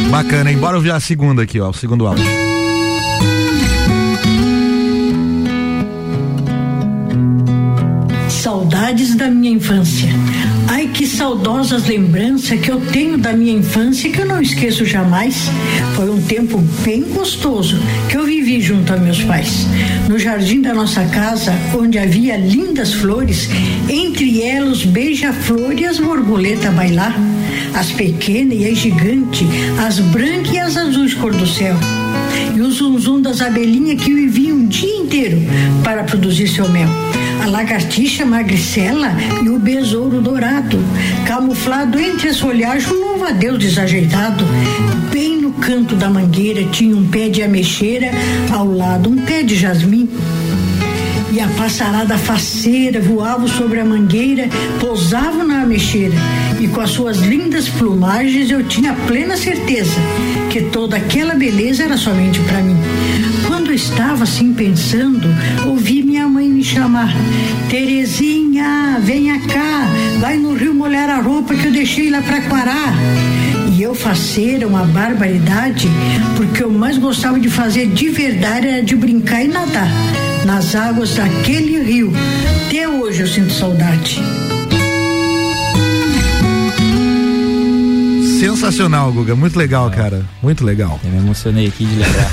Bacana, 0.10 0.52
hein? 0.52 0.58
Bora 0.58 0.76
ouvir 0.76 0.92
a 0.92 1.00
segunda 1.00 1.44
aqui, 1.44 1.62
ó. 1.62 1.70
O 1.70 1.74
segundo 1.74 2.06
áudio. 2.06 2.51
Saudades 8.42 9.14
da 9.14 9.30
minha 9.30 9.54
infância. 9.54 10.10
Ai, 10.68 10.88
que 10.88 11.06
saudosas 11.06 11.86
lembranças 11.86 12.60
que 12.60 12.72
eu 12.72 12.82
tenho 12.82 13.16
da 13.16 13.34
minha 13.34 13.54
infância 13.54 14.10
que 14.10 14.20
eu 14.20 14.26
não 14.26 14.42
esqueço 14.42 14.84
jamais. 14.84 15.48
Foi 15.96 16.10
um 16.10 16.20
tempo 16.24 16.58
bem 16.84 17.04
gostoso 17.04 17.78
que 18.10 18.18
eu 18.18 18.26
vivi 18.26 18.60
junto 18.60 18.92
a 18.94 18.98
meus 18.98 19.24
pais. 19.26 19.68
No 20.10 20.18
jardim 20.18 20.60
da 20.60 20.74
nossa 20.74 21.06
casa, 21.06 21.54
onde 21.78 22.00
havia 22.00 22.36
lindas 22.36 22.96
flores, 22.96 23.48
entre 23.88 24.42
elas 24.42 24.84
beija-flor 24.86 25.78
e 25.78 25.86
as 25.86 26.00
borboletas 26.00 26.74
bailar. 26.74 27.16
As 27.76 27.92
pequenas 27.92 28.58
e 28.60 28.66
as 28.66 28.78
gigantes, 28.80 29.48
as 29.86 30.00
brancas 30.00 30.52
e 30.52 30.58
as 30.58 30.78
azuis 30.78 31.14
cor 31.14 31.32
do 31.32 31.46
céu 31.46 31.78
e 32.56 32.62
o 32.62 32.72
zunzum 32.72 33.22
das 33.22 33.42
abelhinhas 33.42 34.02
que 34.02 34.14
viviam 34.14 34.58
o 34.58 34.68
dia 34.68 34.98
inteiro 34.98 35.38
para 35.84 36.04
produzir 36.04 36.48
seu 36.48 36.68
mel. 36.70 36.90
A 37.42 37.48
lagartixa 37.48 38.26
magricela 38.26 39.12
e 39.44 39.50
o 39.50 39.58
besouro 39.58 40.22
dourado, 40.22 40.78
camuflado 41.26 42.00
entre 42.00 42.30
as 42.30 42.40
folhagens, 42.40 42.92
um 42.92 43.00
louva-a-Deus 43.00 43.58
desajeitado. 43.58 44.46
Bem 45.12 45.38
no 45.38 45.52
canto 45.54 45.96
da 45.96 46.10
mangueira 46.10 46.64
tinha 46.66 46.96
um 46.96 47.08
pé 47.08 47.30
de 47.30 47.42
ameixeira, 47.42 48.12
ao 48.52 48.72
lado 48.72 49.10
um 49.10 49.18
pé 49.18 49.42
de 49.42 49.56
jasmim. 49.56 50.08
E 51.32 51.40
a 51.40 51.48
passarada 51.58 52.18
faceira 52.18 53.00
voava 53.00 53.48
sobre 53.48 53.80
a 53.80 53.86
mangueira, 53.86 54.50
pousava 54.80 55.44
na 55.46 55.62
ameixeira. 55.62 56.14
E 56.60 56.68
com 56.68 56.82
as 56.82 56.90
suas 56.90 57.20
lindas 57.20 57.70
plumagens 57.70 58.52
eu 58.52 58.64
tinha 58.66 58.94
plena 59.08 59.38
certeza 59.38 60.00
que 60.50 60.62
toda 60.64 60.98
aquela 60.98 61.34
beleza 61.34 61.84
era 61.84 61.96
somente 61.96 62.40
para 62.42 62.62
mim. 62.62 62.76
Quando 63.48 63.70
eu 63.70 63.76
estava 63.76 64.24
assim 64.24 64.54
pensando, 64.54 65.28
ouvi 65.66 66.04
minha 66.04 66.28
mãe 66.28 66.50
me 66.50 66.64
chamar: 66.64 67.14
Terezinha, 67.70 69.00
venha 69.02 69.40
cá, 69.40 69.88
vai 70.20 70.38
no 70.38 70.54
rio 70.54 70.74
molhar 70.74 71.10
a 71.10 71.22
roupa 71.22 71.56
que 71.56 71.68
eu 71.68 71.72
deixei 71.72 72.10
lá 72.10 72.22
para 72.22 72.42
Quará. 72.42 72.94
Eu 73.82 73.96
faceira 73.96 74.68
uma 74.68 74.84
barbaridade, 74.86 75.88
porque 76.38 76.62
eu 76.62 76.70
mais 76.70 77.00
gostava 77.00 77.40
de 77.40 77.50
fazer 77.50 77.88
de 77.88 78.10
verdade 78.10 78.68
era 78.68 78.84
de 78.84 78.96
brincar 78.96 79.44
e 79.44 79.48
nadar 79.48 79.90
nas 80.46 80.76
águas 80.76 81.16
daquele 81.16 81.82
rio. 81.82 82.14
Até 82.68 82.88
hoje 82.88 83.22
eu 83.22 83.28
sinto 83.28 83.52
saudade. 83.52 84.22
Sensacional, 88.42 89.12
Guga. 89.14 89.36
Muito 89.36 89.58
legal, 89.58 89.90
cara. 89.92 90.26
Muito 90.42 90.66
legal. 90.66 91.00
Eu 91.04 91.12
me 91.12 91.18
emocionei 91.18 91.68
aqui 91.68 91.86
de 91.86 91.96
lembrar. 91.96 92.32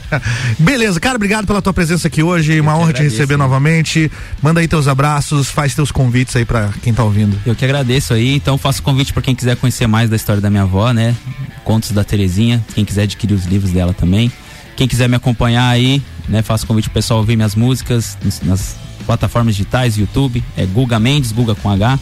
Beleza, 0.58 0.98
cara, 0.98 1.16
obrigado 1.16 1.46
pela 1.46 1.60
tua 1.60 1.72
presença 1.72 2.08
aqui 2.08 2.22
hoje. 2.22 2.58
Uma 2.60 2.74
honra 2.76 2.92
te 2.92 2.96
agradeço, 2.96 3.16
receber 3.16 3.34
hein? 3.34 3.38
novamente. 3.38 4.10
Manda 4.42 4.60
aí 4.60 4.66
teus 4.66 4.88
abraços, 4.88 5.50
faz 5.50 5.74
teus 5.74 5.92
convites 5.92 6.34
aí 6.34 6.44
pra 6.44 6.70
quem 6.82 6.94
tá 6.94 7.04
ouvindo. 7.04 7.38
Eu 7.44 7.54
que 7.54 7.64
agradeço 7.64 8.14
aí, 8.14 8.34
então 8.34 8.56
faço 8.56 8.82
convite 8.82 9.12
para 9.12 9.22
quem 9.22 9.34
quiser 9.34 9.56
conhecer 9.56 9.86
mais 9.86 10.08
da 10.08 10.16
história 10.16 10.40
da 10.40 10.48
minha 10.48 10.62
avó, 10.62 10.92
né? 10.92 11.14
Contos 11.62 11.92
da 11.92 12.02
Terezinha, 12.02 12.64
quem 12.74 12.84
quiser 12.84 13.02
adquirir 13.02 13.34
os 13.34 13.44
livros 13.44 13.70
dela 13.70 13.92
também. 13.92 14.32
Quem 14.76 14.88
quiser 14.88 15.08
me 15.08 15.16
acompanhar 15.16 15.68
aí, 15.68 16.02
né? 16.26 16.40
Faço 16.40 16.66
convite 16.66 16.88
pro 16.88 16.94
pessoal 16.94 17.20
ouvir 17.20 17.36
minhas 17.36 17.54
músicas 17.54 18.16
nas, 18.24 18.40
nas 18.40 18.76
plataformas 19.04 19.54
digitais, 19.54 19.98
YouTube, 19.98 20.42
é 20.56 20.64
Guga 20.64 20.98
Mendes, 20.98 21.32
Guga 21.32 21.54
com 21.54 21.68
H. 21.70 21.98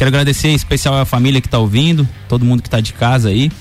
Quero 0.00 0.08
agradecer 0.08 0.48
em 0.48 0.54
especial 0.54 0.96
a 0.96 1.04
família 1.04 1.42
que 1.42 1.48
tá 1.50 1.58
ouvindo, 1.58 2.08
todo 2.26 2.42
mundo 2.42 2.62
que 2.62 2.70
tá 2.70 2.80
de 2.80 2.94
casa 2.94 3.28
aí. 3.28 3.52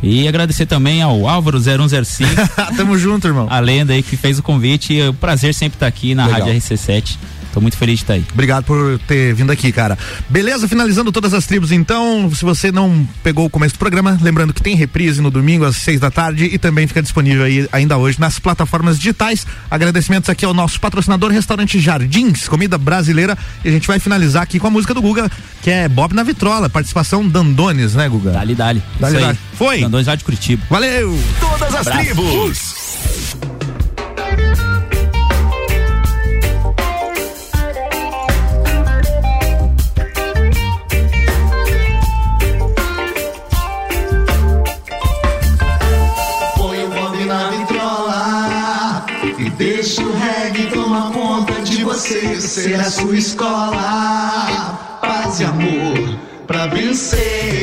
E 0.00 0.28
agradecer 0.28 0.64
também 0.64 1.02
ao 1.02 1.28
Álvaro 1.28 1.58
0105. 1.58 2.30
Tamo 2.78 2.96
junto, 2.96 3.26
irmão. 3.26 3.48
A 3.50 3.58
lenda 3.58 3.92
aí 3.92 4.00
que 4.00 4.16
fez 4.16 4.38
o 4.38 4.44
convite. 4.44 5.00
É 5.00 5.10
um 5.10 5.12
prazer 5.12 5.52
sempre 5.52 5.74
estar 5.74 5.88
aqui 5.88 6.14
na 6.14 6.26
Legal. 6.26 6.46
Rádio 6.46 6.54
RC7. 6.54 7.16
Tô 7.52 7.60
muito 7.60 7.76
feliz 7.76 7.98
de 7.98 8.04
estar 8.04 8.14
aí. 8.14 8.24
Obrigado 8.32 8.64
por 8.64 8.98
ter 9.00 9.34
vindo 9.34 9.52
aqui, 9.52 9.70
cara. 9.70 9.98
Beleza, 10.28 10.66
finalizando 10.66 11.12
todas 11.12 11.34
as 11.34 11.46
tribos, 11.46 11.70
então, 11.70 12.30
se 12.34 12.44
você 12.44 12.72
não 12.72 13.06
pegou 13.22 13.44
o 13.46 13.50
começo 13.50 13.74
do 13.74 13.78
programa, 13.78 14.18
lembrando 14.22 14.54
que 14.54 14.62
tem 14.62 14.74
reprise 14.74 15.20
no 15.20 15.30
domingo 15.30 15.64
às 15.64 15.76
seis 15.76 16.00
da 16.00 16.10
tarde 16.10 16.46
e 16.46 16.58
também 16.58 16.86
fica 16.86 17.02
disponível 17.02 17.44
aí 17.44 17.68
ainda 17.72 17.96
hoje 17.98 18.18
nas 18.18 18.38
plataformas 18.38 18.96
digitais. 18.96 19.46
Agradecimentos 19.70 20.30
aqui 20.30 20.44
ao 20.44 20.54
nosso 20.54 20.80
patrocinador, 20.80 21.30
Restaurante 21.30 21.78
Jardins, 21.78 22.48
comida 22.48 22.78
brasileira. 22.78 23.36
E 23.64 23.68
a 23.68 23.72
gente 23.72 23.86
vai 23.86 23.98
finalizar 23.98 24.42
aqui 24.42 24.58
com 24.58 24.66
a 24.66 24.70
música 24.70 24.94
do 24.94 25.02
Guga, 25.02 25.30
que 25.62 25.70
é 25.70 25.88
Bob 25.88 26.14
na 26.14 26.22
Vitrola, 26.22 26.70
participação 26.70 27.26
Dandones, 27.28 27.94
né, 27.94 28.08
Guga? 28.08 28.30
Dali, 28.32 28.54
dali. 28.54 28.82
Dali, 28.98 29.20
dali. 29.20 29.38
Foi. 29.54 29.80
Dandones 29.80 30.06
lá 30.06 30.14
de 30.14 30.24
Curitiba. 30.24 30.62
Valeu! 30.70 31.18
Todas 31.38 31.74
as 31.74 31.86
Abraço. 31.86 32.04
tribos. 32.04 33.51
Ser 52.52 52.74
a 52.74 52.84
sua 52.84 53.16
escola, 53.16 54.98
paz 55.00 55.40
e 55.40 55.44
amor 55.44 56.18
pra 56.46 56.66
vencer. 56.66 57.61